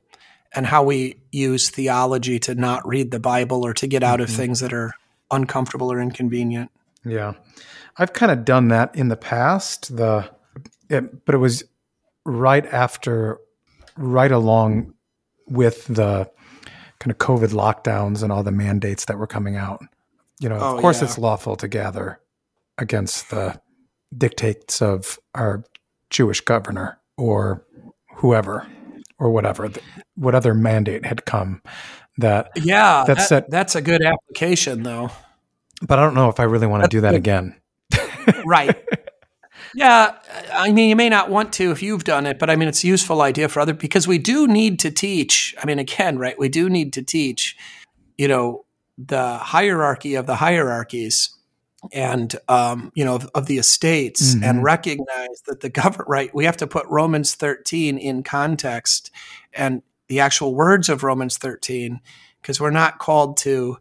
and 0.55 0.66
how 0.66 0.84
we 0.84 1.18
use 1.32 1.70
theology 1.70 2.39
to 2.39 2.55
not 2.55 2.88
read 2.88 3.11
the 3.11 3.20
bible 3.20 3.66
or 3.66 3.74
to 3.76 3.88
get 3.88 4.01
out 4.03 4.20
of 4.22 4.30
things 4.30 4.59
that 4.61 4.74
are 4.74 4.93
uncomfortable 5.32 5.91
or 5.91 5.99
inconvenient 6.01 6.69
Yeah, 7.05 7.34
I've 7.97 8.13
kind 8.13 8.32
of 8.32 8.45
done 8.45 8.67
that 8.69 8.95
in 8.95 9.07
the 9.09 9.17
past. 9.17 9.95
The, 9.95 10.30
it, 10.89 11.26
but 11.26 11.36
it 11.36 11.39
was 11.39 11.63
right 12.26 12.65
after, 12.67 13.39
right 13.97 14.32
along 14.32 14.93
with 15.47 15.86
the 15.88 16.30
kind 16.99 17.11
of 17.11 17.17
COVID 17.17 17.49
lockdowns 17.49 18.24
and 18.24 18.32
all 18.32 18.43
the 18.43 18.51
mandates 18.51 19.05
that 19.05 19.17
were 19.17 19.28
coming 19.28 19.55
out. 19.57 19.84
You 20.39 20.49
know, 20.49 20.57
Oh, 20.59 20.76
of 20.76 20.82
course, 20.82 20.99
yeah. 21.01 21.07
it's 21.07 21.17
lawful 21.17 21.55
to 21.57 21.67
gather 21.67 22.19
against 22.78 23.30
the 23.30 23.59
dictates 24.17 24.82
of 24.82 25.19
our 25.36 25.63
Jewish 26.09 26.41
governor 26.41 26.99
or 27.17 27.65
whoever 28.15 28.67
or 29.19 29.32
whatever, 29.32 29.69
what 30.15 30.36
other 30.36 30.53
mandate 30.53 31.05
had 31.05 31.26
come 31.26 31.61
that. 32.18 32.51
yeah 32.55 33.03
That's 33.07 33.30
that- 33.30 33.45
that- 33.45 33.51
that's 33.51 33.76
a 33.76 33.82
good 33.82 34.03
application 34.03 34.84
though 34.84 35.09
But 35.82 35.99
I 35.99 36.03
don't 36.03 36.14
know 36.16 36.30
if 36.30 36.39
I 36.39 36.43
really 36.43 36.68
want 36.68 36.84
to 36.84 36.89
do 36.89 37.01
that 37.01 37.16
again. 37.16 37.55
right 38.45 38.78
yeah 39.76 40.16
i 40.53 40.72
mean 40.72 40.89
you 40.89 40.95
may 40.95 41.09
not 41.09 41.30
want 41.30 41.51
to 41.53 41.72
if 41.72 41.82
you've 41.82 42.03
done 42.03 42.26
it 42.26 42.38
but 42.39 42.49
i 42.49 42.55
mean 42.55 42.68
it's 42.68 42.84
a 42.84 42.88
useful 42.88 43.22
idea 43.22 43.47
for 43.49 43.59
other 43.59 43.74
because 43.74 44.07
we 44.07 44.18
do 44.18 44.47
need 44.47 44.80
to 44.80 44.91
teach 44.91 45.55
i 45.61 45.66
mean 45.66 45.80
again 45.80 46.18
right 46.18 46.38
we 46.39 46.47
do 46.49 46.70
need 46.70 46.93
to 46.93 47.01
teach 47.01 47.55
you 48.18 48.28
know 48.28 48.66
the 48.97 49.38
hierarchy 49.38 50.16
of 50.16 50.26
the 50.28 50.36
hierarchies 50.36 51.36
and 51.91 52.36
um, 52.47 52.91
you 52.95 53.03
know 53.03 53.16
of, 53.16 53.30
of 53.36 53.45
the 53.47 53.57
estates 53.57 54.36
Mhm. 54.36 54.43
and 54.43 54.64
recognize 54.64 55.41
that 55.47 55.61
the 55.61 55.70
government 55.70 56.07
right 56.09 56.34
we 56.36 56.45
have 56.45 56.57
to 56.57 56.68
put 56.68 56.86
romans 56.88 57.36
13 57.36 57.97
in 57.97 58.24
context 58.24 59.11
and 59.53 59.82
the 60.14 60.20
actual 60.20 60.53
words 60.53 60.89
of 60.89 61.01
romans 61.03 61.38
13 61.39 61.99
because 62.41 62.61
we're 62.61 62.70
not 62.70 62.99
called 62.99 63.36
to 63.38 63.78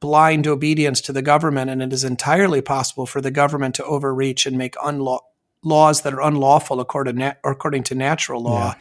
blind 0.00 0.46
obedience 0.46 1.00
to 1.02 1.12
the 1.12 1.22
government, 1.22 1.70
and 1.70 1.82
it 1.82 1.92
is 1.92 2.04
entirely 2.04 2.60
possible 2.62 3.04
for 3.06 3.20
the 3.20 3.30
government 3.30 3.74
to 3.74 3.84
overreach 3.84 4.46
and 4.46 4.56
make 4.56 4.74
unlaw- 4.76 5.20
laws 5.62 6.02
that 6.02 6.14
are 6.14 6.22
unlawful 6.22 6.80
according, 6.80 7.16
na- 7.16 7.32
according 7.44 7.82
to 7.82 7.94
natural 7.94 8.42
law, 8.42 8.74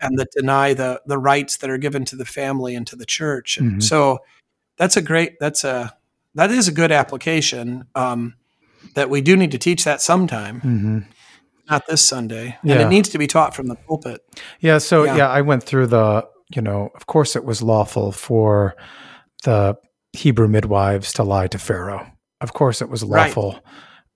and 0.00 0.16
that 0.18 0.28
deny 0.36 0.72
the 0.74 1.00
the 1.06 1.18
rights 1.18 1.58
that 1.58 1.70
are 1.70 1.76
given 1.78 2.04
to 2.06 2.16
the 2.16 2.24
family 2.24 2.74
and 2.74 2.86
to 2.86 2.96
the 2.96 3.04
church. 3.04 3.58
And 3.58 3.72
Mhm. 3.72 3.82
so, 3.82 4.20
that's 4.78 4.96
a 4.96 5.02
great 5.02 5.38
that's 5.40 5.62
a 5.64 5.92
that 6.34 6.50
is 6.50 6.66
a 6.68 6.72
good 6.72 6.90
application. 6.92 7.84
Um, 7.94 8.34
that 8.94 9.10
we 9.10 9.20
do 9.20 9.36
need 9.36 9.50
to 9.52 9.58
teach 9.58 9.84
that 9.84 10.00
sometime, 10.00 10.60
hmm 10.60 10.98
not 11.68 11.82
this 11.88 12.04
Sunday, 12.04 12.56
and 12.64 12.80
it 12.80 12.88
needs 12.88 13.08
to 13.10 13.18
be 13.18 13.26
taught 13.28 13.54
from 13.54 13.68
the 13.68 13.76
pulpit. 13.86 14.20
Yeah. 14.60 14.78
So 14.78 15.04
Yeah. 15.04 15.16
yeah. 15.18 15.28
I 15.28 15.40
went 15.42 15.62
through 15.62 15.86
the, 15.88 16.26
you 16.54 16.62
know, 16.62 16.90
of 16.94 17.06
course 17.06 17.36
it 17.36 17.44
was 17.44 17.62
lawful 17.62 18.12
for 18.12 18.74
the 19.44 19.76
Hebrew 20.12 20.48
midwives 20.48 21.12
to 21.14 21.22
lie 21.22 21.46
to 21.48 21.58
Pharaoh. 21.58 22.06
Of 22.40 22.52
course 22.52 22.82
it 22.82 22.88
was 22.88 23.04
Right. 23.04 23.26
lawful. 23.28 23.60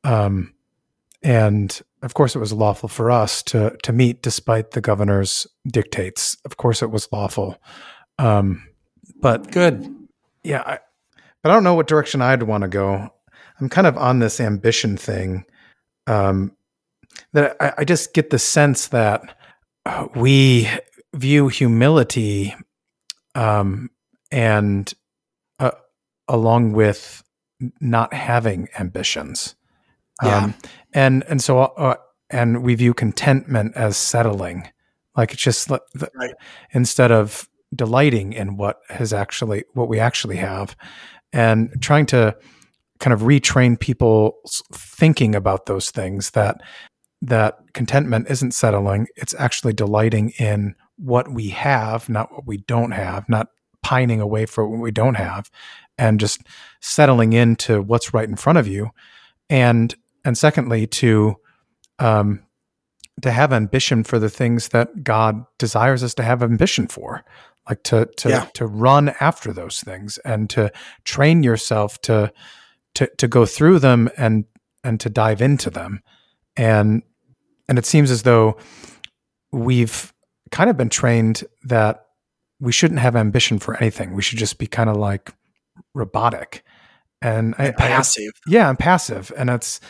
Um, 0.03 0.53
and 1.23 1.81
of 2.03 2.15
course 2.15 2.35
it 2.37 2.39
was 2.41 2.53
lawful 2.53 2.89
for 2.89 3.11
us 3.11 3.43
to, 3.45 3.77
to 3.83 3.93
meet 3.93 4.23
despite 4.23 4.73
the 4.73 4.81
governor's 4.81 5.47
dictates. 5.67 6.37
Of 6.45 6.57
course 6.57 6.83
it 6.83 6.91
was 6.91 7.09
lawful. 7.13 7.57
Um, 8.19 8.67
but 9.21 9.51
Good. 9.51 9.89
yeah, 10.43 10.63
I, 10.67 10.79
but 11.43 11.51
I 11.51 11.55
don't 11.55 11.65
know 11.65 11.75
what 11.75 11.87
direction 11.87 12.21
I'd 12.21 12.43
want 12.43 12.63
to 12.63 12.69
go. 12.69 13.11
I'm 13.61 13.69
kind 13.69 13.87
of 13.87 13.97
on 13.97 14.19
this 14.19 14.41
ambition 14.41 14.97
thing. 14.97 15.45
Um, 16.07 16.53
that 17.33 17.57
I, 17.61 17.73
I 17.79 17.85
just 17.85 18.13
get 18.13 18.31
the 18.31 18.39
sense 18.39 18.89
that 18.89 19.37
uh, 19.87 20.09
we 20.17 20.69
view 21.15 21.49
humility, 21.49 22.55
um, 23.35 23.91
and 24.31 24.93
uh, 25.59 25.73
along 26.29 26.73
with 26.73 27.23
not 27.81 28.13
having 28.13 28.69
ambitions, 28.79 29.55
Yeah. 30.23 30.45
um, 30.45 30.55
and 30.93 31.25
and 31.29 31.43
so 31.43 31.59
uh, 31.61 31.97
and 32.31 32.63
we 32.63 32.75
view 32.75 32.95
contentment 32.95 33.77
as 33.77 33.97
settling, 33.97 34.69
like 35.17 35.33
it's 35.33 35.43
just 35.43 35.71
like 35.71 35.83
the, 35.95 36.09
Right. 36.15 36.35
instead 36.73 37.11
of 37.13 37.49
delighting 37.75 38.33
in 38.33 38.57
what 38.57 38.81
has 38.89 39.13
actually 39.13 39.65
what 39.75 39.89
we 39.89 39.99
actually 40.01 40.37
have, 40.37 40.77
and 41.33 41.71
trying 41.81 42.07
to 42.07 42.37
kind 43.01 43.13
of 43.13 43.21
retrain 43.23 43.79
people 43.79 44.37
thinking 44.73 45.35
about 45.35 45.67
those 45.67 45.91
things 45.91 46.31
that 46.31 46.57
that 47.23 47.59
contentment 47.73 48.29
isn't 48.31 48.53
settling 48.53 49.07
it's 49.17 49.35
actually 49.39 49.73
delighting 49.73 50.31
in 50.39 50.75
what 50.97 51.31
we 51.33 51.49
have 51.49 52.09
not 52.09 52.31
what 52.33 52.47
we 52.47 52.57
don't 52.59 52.93
have 52.93 53.29
not 53.29 53.49
pining 53.83 54.21
away 54.21 54.47
for 54.47 54.67
what 54.69 54.81
we 54.81 54.91
don't 54.91 55.17
have 55.17 55.51
and 55.99 56.21
just 56.21 56.41
settling 56.81 57.33
into 57.33 57.83
what's 57.83 58.15
right 58.15 58.29
in 58.29 58.37
front 58.37 58.59
of 58.59 58.67
you 58.67 58.91
and 59.51 59.95
and 60.25 60.39
secondly 60.39 60.87
to 60.87 61.35
um 61.99 62.41
to 63.23 63.31
have 63.31 63.53
ambition 63.53 64.03
for 64.05 64.19
the 64.19 64.31
things 64.31 64.69
that 64.69 65.05
god 65.05 65.45
desires 65.59 66.03
us 66.03 66.15
to 66.15 66.23
have 66.23 66.43
ambition 66.43 66.87
for 66.87 67.25
like 67.69 67.83
to 67.83 68.07
to 68.17 68.29
Yeah. 68.31 68.45
to 68.55 68.67
run 68.67 69.15
after 69.21 69.53
those 69.53 69.81
things 69.81 70.19
and 70.19 70.49
to 70.51 70.71
train 71.05 71.43
yourself 71.43 72.01
to 72.03 72.33
to 72.95 73.07
to 73.19 73.29
go 73.29 73.45
through 73.45 73.81
them 73.81 74.09
and 74.17 74.45
and 74.83 75.01
to 75.01 75.11
dive 75.11 75.43
into 75.43 75.69
them 75.71 76.01
and 76.57 77.03
and 77.69 77.79
it 77.79 77.85
seems 77.87 78.11
as 78.11 78.23
though 78.23 78.57
we've 79.53 80.13
kind 80.55 80.71
of 80.71 80.77
been 80.77 80.89
trained 80.89 81.43
that 81.65 82.07
we 82.61 82.71
shouldn't 82.73 83.01
have 83.01 83.17
ambition 83.17 83.59
for 83.59 83.77
anything 83.77 84.15
we 84.15 84.23
should 84.23 84.39
just 84.39 84.57
be 84.59 84.67
kind 84.69 84.89
of 84.89 84.97
like 84.97 85.33
robotic 85.95 86.63
and 87.21 87.55
I, 87.59 87.69
I- 87.69 87.71
Passive. 87.73 88.33
yeah, 88.47 88.69
I'm 88.69 88.77
passive, 88.77 89.33
and 89.37 89.51
it's 89.51 89.81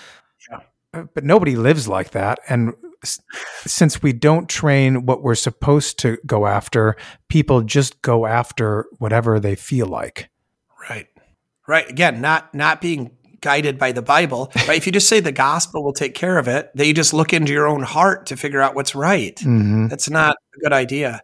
Yeah. 0.50 0.60
Uh, 0.92 1.04
but 1.14 1.24
nobody 1.24 1.56
lives 1.56 1.88
like 1.88 2.10
that. 2.12 2.38
And 2.48 2.72
s- 3.02 3.20
since 3.66 4.00
we 4.02 4.12
don't 4.12 4.48
train 4.48 5.04
what 5.06 5.22
we're 5.24 5.34
supposed 5.34 5.98
to 6.00 6.16
go 6.26 6.46
after, 6.46 6.94
people 7.28 7.62
just 7.62 8.00
go 8.02 8.26
after 8.26 8.86
whatever 8.98 9.40
they 9.40 9.56
feel 9.56 9.86
like. 9.88 10.30
Right. 10.88 11.08
Right. 11.66 11.90
Again, 11.90 12.20
not 12.20 12.54
not 12.54 12.80
being 12.80 13.10
guided 13.44 13.78
by 13.78 13.92
the 13.92 14.02
Bible. 14.02 14.50
Right. 14.66 14.78
if 14.78 14.86
you 14.86 14.92
just 14.92 15.08
say 15.08 15.20
the 15.20 15.30
gospel 15.30 15.84
will 15.84 15.92
take 15.92 16.14
care 16.14 16.38
of 16.38 16.48
it, 16.48 16.70
then 16.74 16.86
you 16.86 16.94
just 16.94 17.12
look 17.12 17.32
into 17.32 17.52
your 17.52 17.68
own 17.68 17.82
heart 17.82 18.26
to 18.26 18.36
figure 18.36 18.60
out 18.62 18.74
what's 18.74 18.94
right. 18.94 19.36
Mm-hmm. 19.36 19.88
That's 19.88 20.08
not 20.08 20.36
a 20.56 20.60
good 20.60 20.72
idea. 20.72 21.20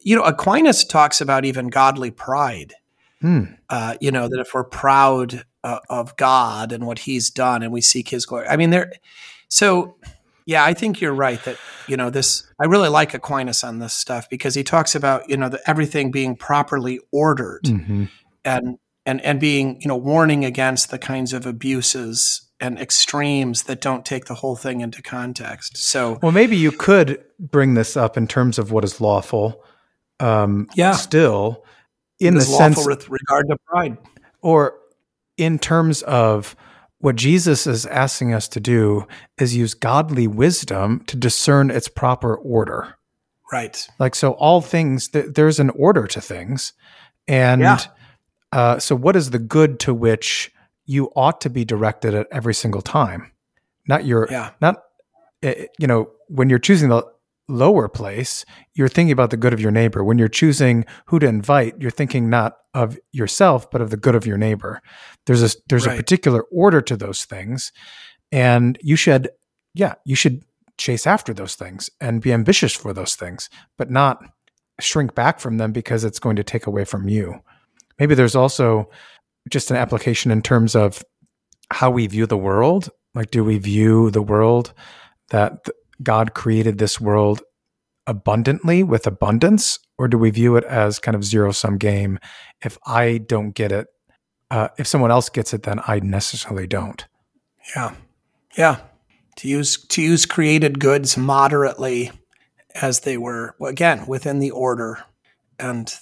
You 0.00 0.16
know, 0.16 0.22
Aquinas 0.22 0.84
talks 0.84 1.20
about 1.20 1.44
even 1.46 1.68
godly 1.68 2.10
pride. 2.10 2.74
Hmm. 3.22 3.44
Uh, 3.70 3.94
you 4.00 4.10
know 4.10 4.28
that 4.28 4.40
if 4.40 4.52
we're 4.52 4.64
proud 4.64 5.44
uh, 5.64 5.78
of 5.88 6.14
God 6.16 6.72
and 6.72 6.86
what 6.86 6.98
He's 7.00 7.30
done, 7.30 7.62
and 7.62 7.72
we 7.72 7.80
seek 7.80 8.08
His 8.10 8.26
glory. 8.26 8.48
I 8.48 8.56
mean, 8.56 8.70
there. 8.70 8.92
So, 9.48 9.96
yeah, 10.44 10.64
I 10.64 10.74
think 10.74 11.00
you're 11.00 11.14
right 11.14 11.42
that 11.44 11.56
you 11.86 11.96
know 11.96 12.10
this. 12.10 12.42
I 12.60 12.64
really 12.66 12.88
like 12.88 13.14
Aquinas 13.14 13.62
on 13.64 13.78
this 13.78 13.94
stuff 13.94 14.28
because 14.28 14.56
he 14.56 14.64
talks 14.64 14.94
about 14.96 15.30
you 15.30 15.36
know 15.36 15.48
the, 15.48 15.60
everything 15.70 16.10
being 16.10 16.34
properly 16.36 16.98
ordered 17.12 17.62
Mhm. 17.64 18.08
and 18.44 18.78
and 19.06 19.20
and 19.22 19.40
being 19.40 19.80
you 19.80 19.88
know 19.88 19.96
warning 19.96 20.44
against 20.44 20.90
the 20.90 20.98
kinds 20.98 21.32
of 21.32 21.46
abuses 21.46 22.48
and 22.60 22.78
extremes 22.78 23.64
that 23.64 23.80
don't 23.80 24.04
take 24.04 24.26
the 24.26 24.34
whole 24.34 24.54
thing 24.56 24.80
into 24.80 25.02
context. 25.02 25.76
So 25.76 26.18
Well, 26.22 26.30
maybe 26.32 26.56
you 26.56 26.70
could 26.70 27.24
bring 27.40 27.74
this 27.74 27.96
up 27.96 28.16
in 28.16 28.28
terms 28.28 28.58
of 28.58 28.70
what 28.70 28.84
is 28.84 29.00
lawful. 29.00 29.64
Um, 30.20 30.68
Yeah. 30.74 30.92
Still, 30.92 31.64
in 32.20 32.34
the 32.34 32.40
lawful 32.40 32.56
sense, 32.56 32.86
with 32.86 33.08
regard 33.08 33.48
to 33.48 33.56
pride. 33.66 33.98
or 34.42 34.74
in 35.36 35.58
terms 35.58 36.02
of 36.02 36.54
what 36.98 37.16
Jesus 37.16 37.66
is 37.66 37.84
asking 37.86 38.32
us 38.32 38.46
to 38.46 38.60
do 38.60 39.08
is 39.40 39.56
use 39.56 39.74
godly 39.74 40.28
wisdom 40.28 41.02
to 41.08 41.16
discern 41.16 41.68
its 41.68 41.88
proper 41.88 42.36
order. 42.36 42.94
Right. 43.52 43.84
Like, 43.98 44.14
so 44.14 44.32
all 44.34 44.60
things, 44.60 45.08
th- 45.08 45.34
there's 45.34 45.58
an 45.58 45.70
order 45.70 46.06
to 46.06 46.20
things. 46.20 46.74
And 47.26 47.60
Yeah. 47.60 47.78
Uh, 48.52 48.78
so, 48.78 48.94
what 48.94 49.16
is 49.16 49.30
the 49.30 49.38
good 49.38 49.80
to 49.80 49.94
which 49.94 50.52
you 50.84 51.10
ought 51.16 51.40
to 51.40 51.50
be 51.50 51.64
directed 51.64 52.14
at 52.14 52.26
every 52.30 52.54
single 52.54 52.82
time? 52.82 53.30
Not 53.88 54.04
your, 54.04 54.28
Yeah. 54.30 54.50
not, 54.60 54.82
uh, 55.44 55.54
you 55.78 55.86
know, 55.86 56.10
when 56.28 56.48
you're 56.50 56.58
choosing 56.58 56.88
the 56.88 57.04
lower 57.48 57.88
place, 57.88 58.44
you're 58.74 58.88
thinking 58.88 59.12
about 59.12 59.30
the 59.30 59.36
good 59.36 59.52
of 59.52 59.60
your 59.60 59.70
neighbor. 59.70 60.04
When 60.04 60.18
you're 60.18 60.28
choosing 60.28 60.84
who 61.06 61.18
to 61.18 61.26
invite, 61.26 61.74
you're 61.80 61.90
thinking 61.90 62.30
not 62.30 62.56
of 62.74 62.98
yourself, 63.12 63.70
but 63.70 63.80
of 63.80 63.90
the 63.90 63.96
good 63.96 64.14
of 64.14 64.26
your 64.26 64.38
neighbor. 64.38 64.80
There's 65.26 65.42
a 65.42 65.56
there's 65.68 65.86
a 65.86 65.90
particular 65.96 66.42
order 66.52 66.80
to 66.82 66.96
those 66.96 67.24
things, 67.24 67.72
and 68.30 68.78
you 68.80 68.96
should, 68.96 69.30
yeah, 69.74 69.94
you 70.04 70.14
should 70.14 70.44
chase 70.78 71.06
after 71.06 71.34
those 71.34 71.54
things 71.54 71.90
and 72.00 72.22
be 72.22 72.32
ambitious 72.32 72.74
for 72.74 72.92
those 72.92 73.14
things, 73.14 73.50
but 73.76 73.90
not 73.90 74.22
shrink 74.80 75.14
back 75.14 75.38
from 75.38 75.58
them 75.58 75.72
because 75.72 76.02
it's 76.04 76.18
going 76.18 76.36
to 76.36 76.44
take 76.44 76.66
away 76.66 76.84
from 76.84 77.08
you. 77.08 77.40
Maybe 78.02 78.16
there's 78.16 78.34
also 78.34 78.90
just 79.48 79.70
an 79.70 79.76
application 79.76 80.32
in 80.32 80.42
terms 80.42 80.74
of 80.74 81.04
how 81.70 81.88
we 81.88 82.08
view 82.08 82.26
the 82.26 82.36
world. 82.36 82.90
Like, 83.14 83.30
do 83.30 83.44
we 83.44 83.58
view 83.58 84.10
the 84.10 84.20
world 84.20 84.74
that 85.30 85.64
God 86.02 86.34
created 86.34 86.78
this 86.78 87.00
world 87.00 87.42
abundantly 88.08 88.82
with 88.82 89.06
abundance, 89.06 89.78
or 89.98 90.08
do 90.08 90.18
we 90.18 90.30
view 90.30 90.56
it 90.56 90.64
as 90.64 90.98
kind 90.98 91.14
of 91.14 91.22
zero 91.22 91.52
sum 91.52 91.78
game? 91.78 92.18
If 92.60 92.76
I 92.84 93.18
don't 93.18 93.52
get 93.52 93.70
it, 93.70 93.86
uh, 94.50 94.70
if 94.78 94.88
someone 94.88 95.12
else 95.12 95.28
gets 95.28 95.54
it, 95.54 95.62
then 95.62 95.80
I 95.86 96.00
necessarily 96.00 96.66
don't. 96.66 97.06
Yeah. 97.76 97.94
Yeah. 98.58 98.80
To 99.36 99.46
use 99.46 99.76
to 99.86 100.02
use 100.02 100.26
created 100.26 100.80
goods 100.80 101.16
moderately 101.16 102.10
as 102.74 102.98
they 103.02 103.16
were 103.16 103.54
again 103.64 104.06
within 104.08 104.40
the 104.40 104.50
order 104.50 105.04
and 105.56 105.94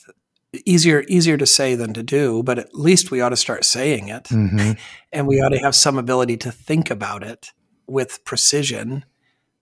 easier 0.65 1.05
easier 1.09 1.37
to 1.37 1.47
say 1.47 1.75
than 1.75 1.93
to 1.95 2.03
do, 2.03 2.43
but 2.43 2.59
at 2.59 2.75
least 2.75 3.11
we 3.11 3.21
ought 3.21 3.29
to 3.31 3.37
start 3.37 3.65
saying 3.65 4.09
it. 4.09 4.25
Mhm. 4.25 4.79
And 5.13 5.27
we 5.27 5.41
ought 5.41 5.49
to 5.49 5.59
have 5.59 5.75
some 5.75 5.99
ability 5.99 6.37
to 6.39 6.53
think 6.53 6.89
about 6.89 7.25
it 7.25 7.51
with 7.89 8.25
precision 8.25 9.05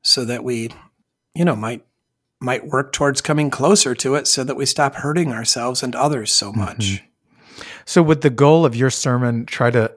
so 0.02 0.26
that 0.26 0.44
we, 0.44 0.68
you 1.34 1.44
know, 1.44 1.56
might 1.56 1.84
might 2.40 2.66
work 2.68 2.92
towards 2.92 3.20
coming 3.20 3.50
closer 3.50 3.94
to 3.96 4.14
it 4.14 4.26
so 4.28 4.44
that 4.44 4.56
we 4.56 4.64
stop 4.66 4.94
hurting 4.96 5.32
ourselves 5.32 5.82
and 5.82 5.96
others 5.96 6.30
so 6.32 6.52
much. 6.52 7.02
So, 7.84 8.02
would 8.02 8.20
the 8.20 8.30
goal 8.30 8.64
of 8.64 8.76
your 8.76 8.90
sermon 8.90 9.46
try 9.46 9.70
to 9.70 9.92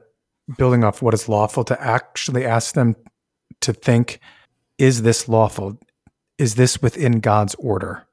building 0.58 0.84
off 0.84 1.02
what 1.02 1.14
is 1.14 1.30
lawful 1.30 1.64
to 1.66 1.80
actually 1.82 2.46
ask 2.46 2.74
them 2.74 2.96
to 3.60 3.74
think, 3.74 4.20
is 4.78 5.04
this 5.04 5.28
lawful? 5.28 5.78
Is 6.38 6.56
this 6.56 6.82
within 6.82 7.20
God's 7.20 7.56
order? 7.56 8.08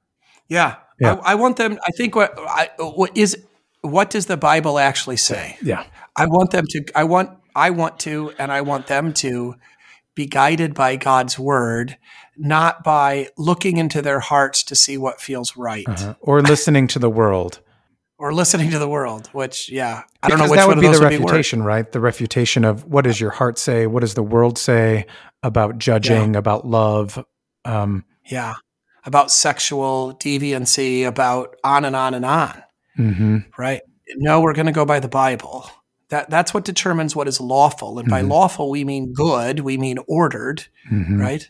Yeah. 0.48 0.76
Yeah. 1.00 1.20
I, 1.24 1.32
I 1.32 1.34
want 1.36 1.56
them 1.56 1.78
I 1.86 1.90
think 1.92 2.14
what 2.16 2.34
I 2.38 2.70
what 2.78 3.16
is 3.16 3.36
what 3.82 4.10
does 4.10 4.26
the 4.26 4.36
Bible 4.36 4.78
actually 4.78 5.16
say? 5.16 5.56
Yeah. 5.62 5.84
I 6.16 6.26
want 6.26 6.50
them 6.50 6.64
to 6.70 6.84
I 6.94 7.04
want 7.04 7.30
I 7.54 7.70
want 7.70 7.98
to 8.00 8.32
and 8.38 8.50
I 8.52 8.60
want 8.62 8.86
them 8.88 9.12
to 9.14 9.54
be 10.14 10.26
guided 10.26 10.74
by 10.74 10.96
God's 10.96 11.38
word, 11.38 11.96
not 12.36 12.82
by 12.82 13.28
looking 13.36 13.76
into 13.76 14.02
their 14.02 14.18
hearts 14.20 14.64
to 14.64 14.74
see 14.74 14.98
what 14.98 15.20
feels 15.20 15.56
right 15.56 15.88
Uh-huh. 15.88 16.14
Or 16.20 16.42
listening 16.42 16.88
to 16.88 16.98
the 16.98 17.10
world. 17.10 17.60
or 18.20 18.34
listening 18.34 18.68
to 18.70 18.80
the 18.80 18.88
world, 18.88 19.28
which 19.32 19.70
yeah, 19.70 20.02
I 20.24 20.28
don't 20.28 20.38
know 20.40 20.50
which 20.50 20.58
that 20.58 20.66
one 20.66 20.78
would 20.78 20.82
be 20.82 20.88
the 20.88 20.98
would 20.98 21.08
be 21.10 21.18
refutation, 21.18 21.62
right? 21.62 21.90
The 21.92 22.00
refutation 22.00 22.64
of 22.64 22.84
what 22.84 23.04
does 23.04 23.20
your 23.20 23.30
heart 23.30 23.58
say? 23.60 23.86
What 23.86 24.00
does 24.00 24.14
the 24.14 24.24
world 24.24 24.58
say 24.58 25.06
about 25.44 25.78
judging, 25.78 26.34
about 26.34 26.66
love? 26.66 27.24
Um, 27.64 28.04
Yeah. 28.26 28.54
About 29.08 29.30
sexual 29.30 30.14
deviancy, 30.20 31.06
about 31.06 31.56
on 31.64 31.86
and 31.86 31.96
on 31.96 32.12
and 32.12 32.26
on, 32.26 32.62
mhm. 32.98 33.46
right? 33.56 33.80
No, 34.16 34.40
we're 34.42 34.52
going 34.52 34.66
to 34.66 34.72
go 34.72 34.84
by 34.84 35.00
the 35.00 35.08
Bible. 35.08 35.68
That 36.10 36.28
that's 36.28 36.52
what 36.52 36.64
determines 36.66 37.16
what 37.16 37.26
is 37.26 37.40
lawful. 37.40 37.98
And 37.98 38.08
by 38.08 38.22
Mhm. 38.22 38.28
lawful 38.28 38.68
we 38.70 38.84
mean 38.84 39.14
good, 39.14 39.60
we 39.60 39.78
mean 39.78 39.98
ordered, 40.06 40.66
Mhm. 40.92 41.18
right? 41.18 41.48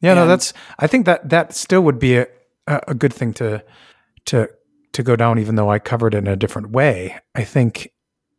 Yeah, 0.00 0.14
no, 0.14 0.26
that's. 0.26 0.54
I 0.78 0.86
think 0.86 1.04
that 1.04 1.28
that 1.28 1.54
still 1.54 1.82
would 1.82 1.98
be 1.98 2.16
a, 2.16 2.26
a 2.66 2.80
a 2.88 2.94
good 2.94 3.12
thing 3.12 3.34
to 3.34 3.62
to 4.26 4.48
to 4.92 5.02
go 5.02 5.14
down, 5.14 5.38
even 5.38 5.56
though 5.56 5.70
I 5.70 5.78
covered 5.78 6.14
it 6.14 6.18
in 6.18 6.26
a 6.26 6.36
different 6.36 6.70
way. 6.70 7.16
I 7.34 7.44
think 7.44 7.90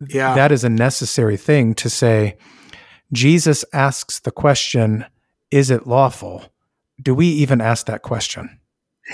Yeah. 0.10 0.34
that 0.36 0.52
is 0.52 0.64
a 0.64 0.70
necessary 0.70 1.38
thing 1.38 1.76
to 1.76 1.90
say. 1.90 2.38
Jesus 3.14 3.64
asks 3.74 4.20
the 4.20 4.32
question, 4.32 5.06
"Is 5.52 5.70
it 5.70 5.86
lawful?" 5.86 6.46
Do 7.02 7.14
we 7.14 7.28
even 7.28 7.62
ask 7.62 7.86
that 7.88 8.02
question? 8.02 8.60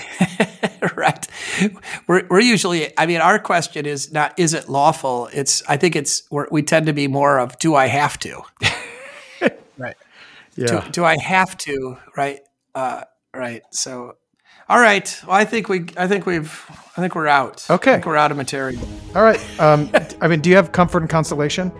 right. 0.96 1.26
We're, 2.06 2.26
we're 2.28 2.40
usually, 2.40 2.96
I 2.98 3.06
mean, 3.06 3.20
our 3.20 3.38
question 3.38 3.86
is 3.86 4.12
not, 4.12 4.38
is 4.38 4.54
it 4.54 4.68
lawful? 4.68 5.28
It's, 5.32 5.62
I 5.68 5.76
think 5.76 5.96
it's, 5.96 6.22
we're, 6.30 6.46
we 6.50 6.62
tend 6.62 6.86
to 6.86 6.92
be 6.92 7.08
more 7.08 7.38
of, 7.38 7.58
do 7.58 7.74
I 7.74 7.86
have 7.86 8.18
to? 8.20 8.42
right. 9.78 9.96
Do, 10.54 10.80
do 10.90 11.04
I 11.04 11.16
have 11.18 11.56
to? 11.58 11.96
Right. 12.16 12.40
Uh, 12.74 13.02
right. 13.34 13.62
So, 13.70 14.16
all 14.68 14.80
right. 14.80 15.20
Well, 15.26 15.36
I 15.36 15.44
think 15.44 15.68
we, 15.68 15.86
I 15.96 16.06
think 16.06 16.24
we've, 16.24 16.64
I 16.96 17.00
think 17.00 17.14
we're 17.14 17.26
out. 17.26 17.66
Okay. 17.68 17.90
I 17.90 17.94
think 17.94 18.06
we're 18.06 18.16
out 18.16 18.30
of 18.30 18.36
material. 18.36 18.82
All 19.14 19.22
right. 19.22 19.60
Um, 19.60 19.90
I 20.20 20.28
mean, 20.28 20.40
do 20.40 20.50
you 20.50 20.56
have 20.56 20.72
comfort 20.72 21.02
and 21.02 21.10
consolation? 21.10 21.72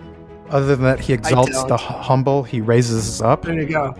Other 0.50 0.76
than 0.76 0.84
that, 0.84 1.00
he 1.00 1.14
exalts 1.14 1.64
the 1.64 1.78
humble, 1.78 2.42
he 2.42 2.60
raises 2.60 3.08
us 3.08 3.22
up. 3.22 3.42
There 3.42 3.58
you 3.58 3.66
go. 3.66 3.96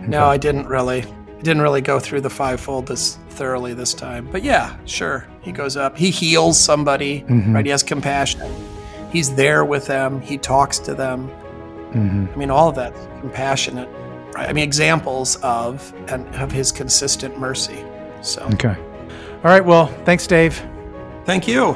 No, 0.00 0.24
I 0.24 0.38
didn't 0.38 0.66
really. 0.66 1.04
I 1.40 1.42
didn't 1.42 1.62
really 1.62 1.80
go 1.80 1.98
through 1.98 2.20
the 2.20 2.28
fivefold 2.28 2.86
this 2.86 3.16
thoroughly 3.30 3.72
this 3.72 3.94
time. 3.94 4.28
But 4.30 4.42
yeah, 4.42 4.76
sure. 4.84 5.26
He 5.40 5.52
goes 5.52 5.74
up. 5.74 5.96
He 5.96 6.10
heals 6.10 6.60
somebody, 6.60 7.22
Mhm. 7.22 7.54
right? 7.54 7.64
He 7.64 7.70
has 7.70 7.82
compassion. 7.82 8.42
He's 9.10 9.34
there 9.34 9.64
with 9.64 9.86
them. 9.86 10.20
He 10.20 10.36
talks 10.36 10.78
to 10.80 10.94
them. 10.94 11.28
hmm 11.92 12.26
I 12.32 12.36
mean, 12.36 12.50
all 12.50 12.68
of 12.68 12.74
that 12.76 12.92
compassionate. 13.20 13.88
Right? 14.34 14.48
I 14.48 14.52
mean, 14.52 14.62
examples 14.64 15.36
of 15.36 15.92
and 16.08 16.26
of 16.36 16.52
his 16.52 16.70
consistent 16.70 17.38
mercy. 17.40 17.84
So, 18.20 18.42
Okay. 18.52 18.76
All 19.42 19.50
right. 19.50 19.64
Well, 19.64 19.86
thanks, 20.04 20.26
Dave. 20.26 20.62
thank 21.24 21.48
you. 21.48 21.74